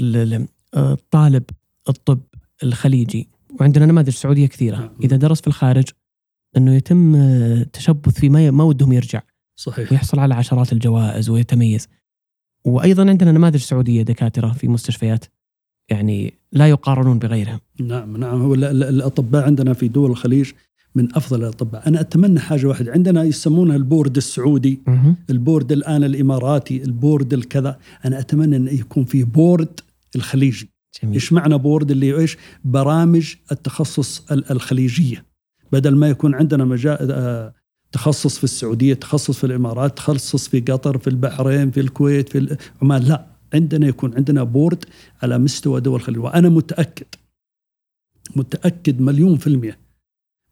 طالب 1.12 1.44
الطب 1.90 2.20
الخليجي. 2.64 3.28
وعندنا 3.60 3.86
نماذج 3.86 4.10
سعودية 4.10 4.48
كثيرة. 4.48 4.76
نعم. 4.76 4.90
إذا 5.04 5.18
درس 5.18 5.42
في 5.42 5.48
الخارج 5.48 5.86
إنه 6.58 6.76
يتم 6.76 7.16
تشبث 7.64 8.20
في 8.20 8.30
ما 8.30 8.64
ودهم 8.64 8.94
يرجع. 8.94 9.22
صحيح. 9.56 9.92
ويحصل 9.92 10.20
على 10.20 10.34
عشرات 10.34 10.74
الجوائز 10.74 11.30
ويتميز. 11.30 11.88
وأيضا 12.66 13.10
عندنا 13.10 13.32
نماذج 13.32 13.60
سعودية 13.60 14.02
دكاترة 14.02 14.52
في 14.52 14.68
مستشفيات. 14.68 15.26
يعني 15.94 16.34
لا 16.52 16.68
يقارنون 16.68 17.20
بغيرهم. 17.20 17.60
نعم 17.80 18.18
نعم. 18.18 18.42
هو 18.42 18.54
الأطباء 18.54 19.44
عندنا 19.46 19.74
في 19.74 19.88
دول 19.88 20.12
الخليج 20.12 20.52
من 20.96 21.16
أفضل 21.16 21.40
الأطباء، 21.40 21.88
أنا 21.88 22.02
أتمنى 22.02 22.40
حاجة 22.40 22.68
واحدة، 22.68 22.92
عندنا 22.92 23.24
يسمونها 23.24 23.76
ال 23.76 23.83
board 23.83 24.18
السعودي، 24.18 24.82
ال 25.30 25.37
board 25.37 25.72
الآن 25.72 26.04
الإماراتي، 26.04 26.84
ال 26.84 26.92
board 26.92 27.34
الكذا، 27.34 27.78
أنا 28.06 28.20
أتمنى 28.20 28.56
أن 28.56 28.68
يكون 28.68 29.06
في 29.06 29.24
board 29.24 29.80
الخليجي. 30.16 30.70
جميل. 31.04 31.14
إيش 31.14 31.34
معنى 31.34 31.58
board؟ 31.58 31.92
اللي 31.92 32.20
إيش؟ 32.20 32.38
برامج 32.66 33.34
التخصص 33.52 34.32
الخليجية. 34.32 35.26
بدل 35.72 35.96
ما 35.96 36.10
يكون 36.10 36.36
عندنا 36.36 36.66
مجال 36.66 37.12
آه، 37.12 37.54
تخصص 37.92 38.38
في 38.38 38.44
السعودية، 38.44 38.94
تخصص 38.94 39.38
في 39.38 39.44
الإمارات، 39.44 39.98
تخصص 39.98 40.48
في 40.48 40.60
قطر، 40.60 40.98
في 40.98 41.10
البحرين، 41.10 41.72
في 41.72 41.80
الكويت، 41.80 42.30
في 42.30 42.58
عمان، 42.82 43.04
لا، 43.04 43.26
عندنا 43.54 43.88
يكون 43.88 44.16
عندنا 44.16 44.44
board 44.44 44.86
على 45.22 45.38
مستوى 45.38 45.82
دول 45.82 45.96
الخليج، 45.96 46.20
وأنا 46.20 46.50
متأكد 46.50 47.06
متأكد 48.36 49.02
مليون 49.02 49.38
في 49.38 49.48
المئه 49.48 49.78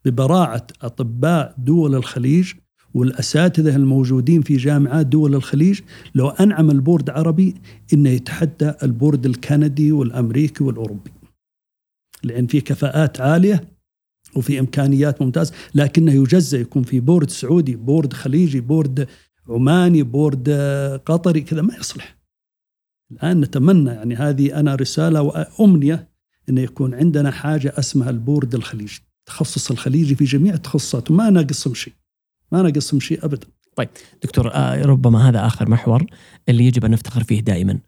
ببراعة 0.06 0.68
أطباء 0.82 1.56
دول 1.58 1.96
الخليج 1.96 2.54
والأساتذة 2.94 3.76
الموجودين 3.76 4.42
في 4.42 4.58
جامعات 4.58 5.06
دول 5.06 5.36
الخليج 5.36 5.82
لو 6.16 6.30
أن 6.30 6.72
عمل 6.72 6.86
board 6.86 7.10
عربي 7.10 7.56
إنه 7.94 8.10
يتحدى 8.10 8.74
ال 8.84 8.91
board 8.91 9.26
الكندي 9.26 9.92
والأمريكي 9.92 10.64
والأوروبي. 10.64 11.12
لأن 12.24 12.48
في 12.48 12.62
كفاءات 12.62 13.22
عالية 13.22 13.64
وفي 14.36 14.60
إمكانيات 14.60 15.22
ممتازه 15.22 15.54
لكنه 15.76 16.12
يجزأ 16.12 16.62
يكون 16.62 16.84
في 16.84 17.00
board 17.00 17.30
سعودي، 17.30 17.76
board 17.76 18.14
خليجي، 18.14 18.60
board 18.60 19.08
عماني، 19.50 20.04
board 20.04 20.50
قطري 21.06 21.42
كذا 21.42 21.62
ما 21.62 21.76
يصلح. 21.76 22.21
الآن 23.12 23.42
نتمنى 23.42 23.90
يعني 23.90 24.16
هذه 24.16 24.60
أنا 24.60 24.76
رسالة 24.76 25.22
وأمنية 25.22 26.10
انه 26.50 26.62
يكون 26.62 26.94
عندنا 26.94 27.32
حاجة 27.32 27.74
اسمها 27.78 28.10
البورد 28.10 28.56
الخليجي. 28.56 29.02
التخصص 29.22 29.72
الخليجي 29.72 30.16
في 30.16 30.24
جميع 30.24 30.54
التخصصات 30.54 31.12
وما 31.12 31.30
ناقصهم 31.30 31.74
شيء 31.74 31.94
ما 32.52 32.62
ناقصهم 32.62 33.00
شيء 33.00 33.26
ابدا 33.26 33.48
طيب 33.76 33.90
دكتور 34.24 34.54
آه، 34.54 34.82
ربما 34.82 35.30
هذا 35.30 35.46
آخر 35.46 35.70
محور 35.70 36.06
اللي 36.50 36.66
يجب 36.66 36.86
أن 36.86 36.92
نفتخر 36.92 37.24
فيه 37.24 37.40
دائما 37.40 37.80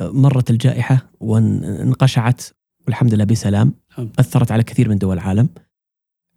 آه، 0.00 0.10
مرت 0.10 0.50
الجائحة 0.50 1.10
وانقشعت 1.20 2.42
والحمد 2.86 3.14
لله 3.14 3.24
بسلام 3.24 3.74
أثرت 4.18 4.52
على 4.52 4.62
كثير 4.62 4.88
من 4.88 4.98
دول 4.98 5.14
العالم 5.14 5.48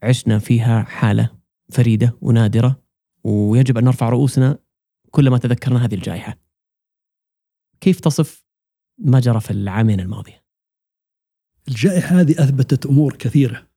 عشنا 0.04 0.40
فيها 0.40 0.84
حالة 0.84 1.30
فريدة 1.72 2.16
ونادرة 2.22 2.82
ويجب 3.24 3.78
أن 3.78 3.84
نرفع 3.84 4.10
رؤوسنا 4.10 4.58
كلما 5.12 5.38
تذكرنا 5.38 5.86
هذه 5.86 5.96
الجائحة. 5.96 6.38
كيف 7.82 8.00
تصف 8.00 8.46
ما 8.98 9.20
جرى 9.20 9.40
في 9.40 9.52
العامين 9.52 10.00
الماضيه؟ 10.00 10.44
الجائحة 11.68 12.20
هذه 12.20 12.32
أثبتت 12.32 12.86
أمور 12.86 13.16
كثيرة 13.16 13.68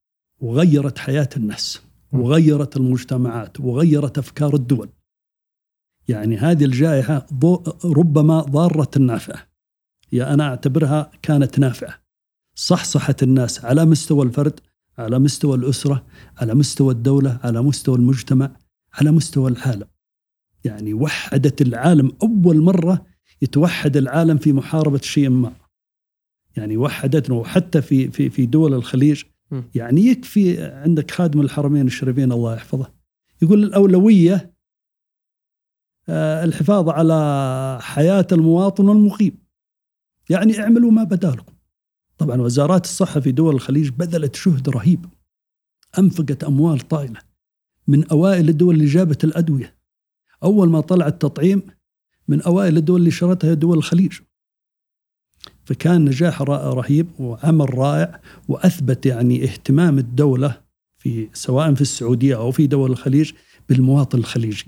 وغيرت 0.41 0.99
حياة 0.99 1.29
الناس 1.37 1.83
وغيرت 2.13 2.77
المجتمعات 2.77 3.61
وغيرت 3.61 4.19
أفكار 4.19 4.55
الدول. 4.55 4.89
يعني 6.09 6.37
هذه 6.37 6.65
الجائحة 6.65 7.27
ربما 7.85 8.41
ضارة 8.41 8.99
نافعه. 8.99 9.49
يا 10.13 10.35
أنا 10.35 10.49
أعتبرها 10.49 11.11
كانت 11.23 11.59
نافعة. 11.59 12.03
صحصحت 12.55 13.23
الناس 13.23 13.65
على 13.65 13.85
مستوى 13.85 14.25
الفرد، 14.27 14.61
على 14.99 15.19
مستوى 15.19 15.57
الأسرة، 15.57 16.07
على 16.37 16.55
مستوى 16.55 16.93
الدولة، 16.93 17.41
على 17.43 17.63
مستوى 17.63 17.97
المجتمع، 17.97 18.57
على 18.93 19.11
مستوى 19.11 19.51
العالم. 19.51 19.89
يعني 20.65 20.95
وحدت 20.95 21.63
العالم 21.63 22.13
أول 22.23 22.61
مرة 22.61 23.12
يتوحد 23.43 23.97
العالم 23.97 24.39
في 24.39 24.53
محاربة 24.53 24.99
شيء 24.99 25.31
ما. 25.31 25.53
يعني 26.57 26.77
وحدتنا 26.77 27.37
وحتى 27.37 27.83
في 27.83 28.11
في 28.11 28.31
في 28.31 28.47
دول 28.47 28.75
الخليج. 28.75 29.23
يعني 29.75 30.01
يكفي 30.01 30.63
عندك 30.65 31.11
خادم 31.11 31.41
الحرمين 31.41 31.87
الشريفين 31.87 32.33
الله 32.33 32.55
يحفظه. 32.55 32.93
يقول 33.43 33.65
الأولوية 33.65 34.53
آه، 36.09 36.45
الحفاظ 36.45 36.89
على 36.89 37.79
حياة 37.83 38.27
المواطن 38.33 38.89
المقيم 38.89 39.39
يعني 40.31 40.61
اعملوا 40.61 40.91
ما 40.91 41.05
بدالكم. 41.05 41.53
طبعا 42.19 42.41
وزارات 42.41 42.85
الصحة 42.85 43.21
في 43.21 43.33
دول 43.33 43.55
الخليج 43.55 43.89
بذلت 43.89 44.49
جهد 44.49 44.69
رهيب. 44.69 45.07
أنفقت 45.99 46.45
أموال 46.45 46.81
طائلة 46.81 47.21
من 47.87 48.09
أوائل 48.09 48.49
الدول 48.49 48.75
اللي 48.75 48.87
جابت 48.87 49.25
الأدوية. 49.25 49.77
أول 50.43 50.69
ما 50.71 50.81
طلع 50.81 51.07
التطعيم 51.07 51.63
من 52.33 52.43
أوائل 52.43 52.77
الدول 52.77 53.01
اللي 53.01 53.11
شرتها 53.11 53.55
دول 53.55 53.79
الخليج. 53.79 54.13
فكان 55.65 56.05
نجاح 56.05 56.43
رهيب 56.43 57.07
وعمل 57.19 57.79
رائع 57.79 58.21
وأثبت 58.49 59.07
يعني 59.07 59.45
اهتمام 59.45 59.99
الدولة 59.99 60.61
في 60.99 61.29
سواء 61.33 61.75
في 61.75 61.81
السعودية 61.81 62.37
أو 62.37 62.51
في 62.51 62.67
دول 62.67 62.91
الخليج 62.91 63.33
بالمواطن 63.69 64.19
الخليجي. 64.19 64.67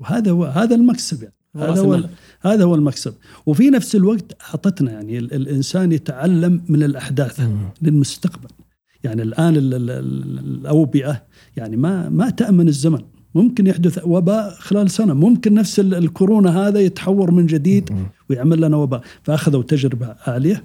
وهذا 0.00 0.30
هو 0.30 0.44
هذا 0.44 0.74
المكسب 0.74 1.22
يعني. 1.22 1.34
هذا 1.56 1.80
هو 1.80 2.08
هذا 2.40 2.64
هو 2.64 2.74
المكسب. 2.74 3.14
وفي 3.46 3.70
نفس 3.70 3.96
الوقت 3.96 4.42
أعطتنا 4.42 4.92
يعني 4.92 5.18
الإنسان 5.18 5.92
يتعلم 5.92 6.64
من 6.68 6.82
الأحداث 6.82 7.48
للمستقبل. 7.82 8.48
يعني 9.04 9.22
الآن 9.22 9.54
الأوبئة 9.56 11.26
يعني 11.56 11.76
ما 11.76 12.08
ما 12.08 12.30
تأمن 12.30 12.68
الزمن. 12.68 13.04
ممكن 13.38 13.66
يحدث 13.66 14.00
وباء 14.04 14.54
خلال 14.58 14.90
سنة. 14.90 15.14
ممكن 15.14 15.54
نفس 15.54 15.80
الكورونا 15.80 16.68
هذا 16.68 16.80
يتحور 16.80 17.30
من 17.30 17.46
جديد 17.46 17.90
ويعمل 18.30 18.60
لنا 18.60 18.76
وباء. 18.76 19.02
فأخذوا 19.22 19.62
تجربة 19.62 20.16
عالية 20.26 20.64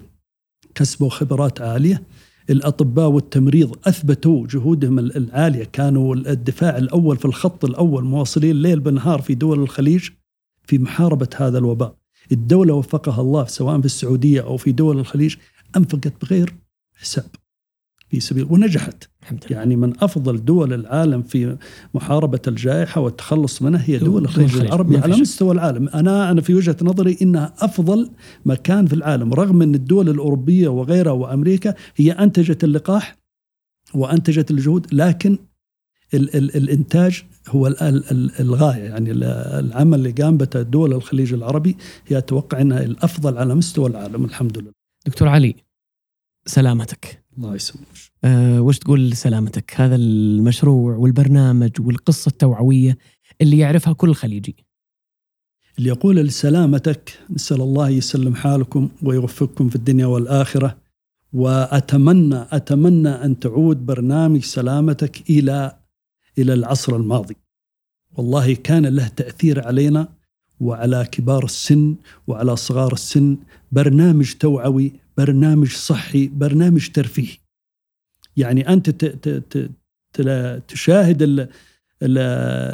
كسبوا 0.75 1.09
خبرات 1.09 1.61
عالية. 1.61 2.03
الأطباء 2.49 3.07
والتمريض 3.07 3.75
أثبتوا 3.87 4.47
جهودهم 4.47 4.99
العالية. 4.99 5.63
كانوا 5.63 6.15
الدفاع 6.15 6.77
الأول 6.77 7.17
في 7.17 7.25
الخط 7.25 7.65
الأول 7.65 8.03
مواصلين 8.03 8.61
ليل 8.61 8.79
بنهار 8.79 9.21
في 9.21 9.35
دول 9.35 9.59
الخليج 9.59 10.09
في 10.63 10.77
محاربة 10.77 11.29
هذا 11.35 11.57
الوباء. 11.57 11.95
الدولة 12.31 12.73
وفقها 12.73 13.21
الله 13.21 13.45
سواء 13.45 13.79
في 13.79 13.85
السعودية 13.85 14.41
أو 14.41 14.57
في 14.57 14.71
دول 14.71 14.99
الخليج 14.99 15.35
أنفقت 15.77 16.13
بغير 16.21 16.53
حساب. 16.95 17.25
في 18.13 18.19
سبيل 18.19 18.47
ونجحت. 18.49 19.03
الحمد 19.23 19.43
لله. 19.45 19.57
يعني 19.57 19.75
من 19.75 19.93
أفضل 20.03 20.45
دول 20.45 20.73
العالم 20.73 21.21
في 21.21 21.57
محاربة 21.93 22.39
الجائحة 22.47 23.01
والتخلص 23.01 23.61
منها 23.61 23.83
هي 23.85 23.97
دول 23.97 24.23
الخليج 24.23 24.55
العربي 24.55 24.97
على 24.97 25.15
مستوى 25.15 25.51
العالم، 25.51 25.89
أنا 25.89 26.31
أنا 26.31 26.41
في 26.41 26.53
وجهة 26.53 26.77
نظري 26.81 27.17
إنها 27.21 27.53
أفضل 27.59 28.09
مكان 28.45 28.85
في 28.85 28.93
العالم 28.93 29.33
رغم 29.33 29.61
إن 29.61 29.75
الدول 29.75 30.09
الأوروبية 30.09 30.67
وغيرها 30.67 31.11
وأمريكا 31.11 31.73
هي 31.95 32.11
أنتجت 32.11 32.63
اللقاح 32.63 33.17
وأنتجت 33.93 34.51
الجهود 34.51 34.93
لكن 34.93 35.37
ال 36.13 36.35
ال 36.35 36.55
الإنتاج 36.55 37.23
هو 37.49 37.67
ال 37.67 37.81
ال 37.83 38.31
الغاية. 38.39 38.83
يعني 38.83 39.11
العمل 39.11 39.99
اللي 39.99 40.11
قام 40.11 40.37
به 40.37 40.61
دول 40.61 40.93
الخليج 40.93 41.33
العربي 41.33 41.77
هي 42.07 42.17
أتوقع 42.17 42.61
إنها 42.61 42.83
الأفضل 42.83 43.37
على 43.37 43.55
مستوى 43.55 43.89
العالم. 43.89 44.25
الحمد 44.25 44.57
لله. 44.57 44.71
دكتور 45.05 45.27
علي 45.27 45.55
سلامتك. 46.45 47.22
الله 47.37 47.55
يسلمك. 47.55 47.87
أه 48.23 48.61
وش 48.61 48.77
تقول 48.79 49.09
لسلامتك؟ 49.09 49.73
هذا 49.75 49.95
المشروع 49.95 50.95
والبرنامج 50.95 51.71
والقصة 51.79 52.29
التوعوية 52.29 52.97
اللي 53.41 53.57
يعرفها 53.57 53.93
كل 53.93 54.15
خليجي. 54.15 54.55
اللي 55.77 55.89
يقول 55.89 56.15
لسلامتك 56.15 57.19
نسأل 57.29 57.61
الله 57.61 57.89
يسلم 57.89 58.35
حالكم 58.35 58.89
ويوفقكم 59.03 59.69
في 59.69 59.75
الدنيا 59.75 60.05
والآخرة 60.05 60.77
وأتمنى 61.33 62.45
أتمنى 62.51 63.09
أن 63.09 63.39
تعود 63.39 63.85
برنامج 63.85 64.43
سلامتك 64.43 65.29
إلى 65.29 65.77
إلى 66.37 66.53
العصر 66.53 66.95
الماضي. 66.95 67.35
والله 68.15 68.55
كان 68.55 68.85
له 68.85 69.07
تأثير 69.07 69.67
علينا 69.67 70.07
وعلى 70.59 71.07
كبار 71.11 71.45
السن 71.45 71.95
وعلى 72.27 72.55
صغار 72.55 72.93
السن 72.93 73.37
برنامج 73.71 74.33
توعوي 74.33 75.02
برنامج 75.17 75.71
صحي 75.71 76.27
برنامج 76.27 76.89
ترفيهي 76.89 77.37
يعني 78.37 78.69
أنت 78.69 78.89
تشاهد 80.67 81.49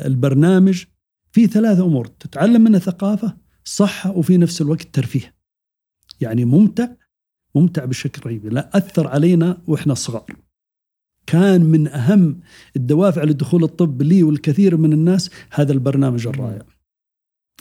البرنامج 0.05 0.83
في 1.31 1.47
ثلاث 1.47 1.79
أمور. 1.79 2.07
تتعلم 2.07 2.61
منه 2.61 2.79
ثقافة 2.79 3.37
صحة 3.63 4.11
وفي 4.11 4.37
نفس 4.37 4.61
الوقت 4.61 4.87
ترفيه. 4.93 5.35
يعني 6.21 6.45
ممتع 6.45 6.87
ممتع 7.55 7.85
بشكل 7.85 8.21
رهيب. 8.25 8.45
لا 8.45 8.77
أثر 8.77 9.07
علينا 9.07 9.61
وإحنا 9.67 9.93
صغار. 9.93 10.35
كان 11.27 11.65
من 11.65 11.87
أهم 11.87 12.39
الدوافع 12.75 13.23
لدخول 13.23 13.63
الطب 13.63 14.01
لي 14.01 14.23
والكثير 14.23 14.77
من 14.77 14.93
الناس 14.93 15.29
هذا 15.51 15.73
البرنامج 15.73 16.27
الرائع. 16.27 16.65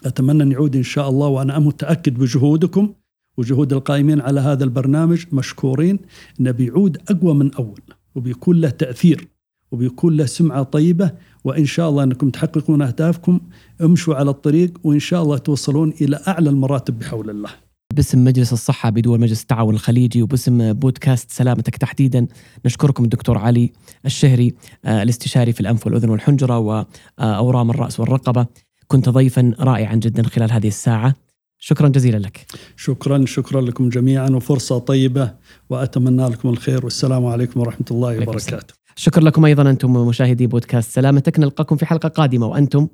أتمنى 0.05 0.43
أن 0.43 0.53
يعود 0.53 0.77
إن 0.77 0.83
شاء 0.83 1.09
الله 1.09 1.29
وأنا 1.29 1.59
متأكد 1.59 2.15
بجهودكم. 2.15 2.95
وجهود 3.39 3.73
القائمين 3.73 4.21
على 4.21 4.41
هذا 4.41 4.65
البرنامج 4.65 5.25
مشكورين 5.33 5.99
انه 6.41 6.51
بيعود 6.51 6.99
أقوى 7.11 7.35
من 7.35 7.55
أول 7.55 7.81
وبيكون 8.15 8.61
له 8.61 8.71
تأثير 8.71 9.29
وبيكون 9.73 10.17
له 10.17 10.27
سمعة 10.27 10.63
طيبة 10.63 11.13
وإن 11.45 11.65
شاء 11.65 11.89
الله 11.89 12.03
أنكم 12.03 12.31
تحققون 12.31 12.83
أهدافكم 12.83 13.41
امشوا 13.83 14.15
على 14.15 14.31
الطريق 14.31 14.79
وإن 14.85 14.99
شاء 14.99 15.23
الله 15.23 15.39
توصلون 15.39 15.93
إلى 16.01 16.21
أعلى 16.29 16.51
المراتب 16.51 16.99
بحول 16.99 17.31
الله. 17.31 17.51
باسم 17.95 18.25
مجلس 18.25 18.53
الصحة 18.53 18.91
بدول 18.91 19.21
مجلس 19.21 19.43
التعاون 19.43 19.75
الخليجي 19.75 20.23
وباسم 20.23 20.73
بودكاست 20.73 21.31
سلامتك 21.31 21.77
تحديدا 21.77 22.27
نشكركم 22.67 23.05
الدكتور 23.05 23.39
علي 23.39 23.73
الشهري 24.07 24.55
آه، 24.85 25.03
الاستشاري 25.03 25.53
في 25.53 25.61
الأنف 25.61 25.87
والأذن 25.87 26.11
والحنجرة 26.11 26.59
وأورام 26.59 27.71
الرأس 27.71 28.01
والرقبة 28.01 28.47
كنت 28.89 29.09
ضيفا 29.09 29.55
رائعا 29.61 29.95
جدا 29.95 30.23
خلال 30.23 30.53
هذه 30.53 30.69
الساعة 30.69 31.15
شكرا 31.59 31.89
جزيلا 31.89 32.17
لك. 32.17 32.47
شكرا 32.77 33.25
شكرا 33.27 33.61
لكم 33.61 33.89
جميعا 33.89 34.31
وفرصة 34.31 34.79
طيبة 34.79 35.35
وأتمنى 35.71 36.29
لكم 36.29 36.49
الخير 36.49 36.85
والسلام 36.85 37.27
عليكم 37.27 37.61
ورحمة 37.61 37.87
الله 37.91 38.23
وبركاته. 38.23 38.75
شكرا 38.97 39.23
لكم 39.23 39.45
أيضا 39.45 39.71
أنتم 39.71 39.93
مشاهدي 39.93 40.47
بودكاست 40.47 40.91
سلامتك 40.91 41.39
نلقاكم 41.39 41.77
في 41.77 41.87
حلقة 41.87 42.09
قادمة 42.09 42.47
وأنتم 42.47 42.89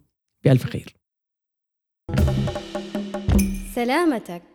بألف 0.44 0.64
خير. 0.64 0.96
سلامتك. 3.74 4.53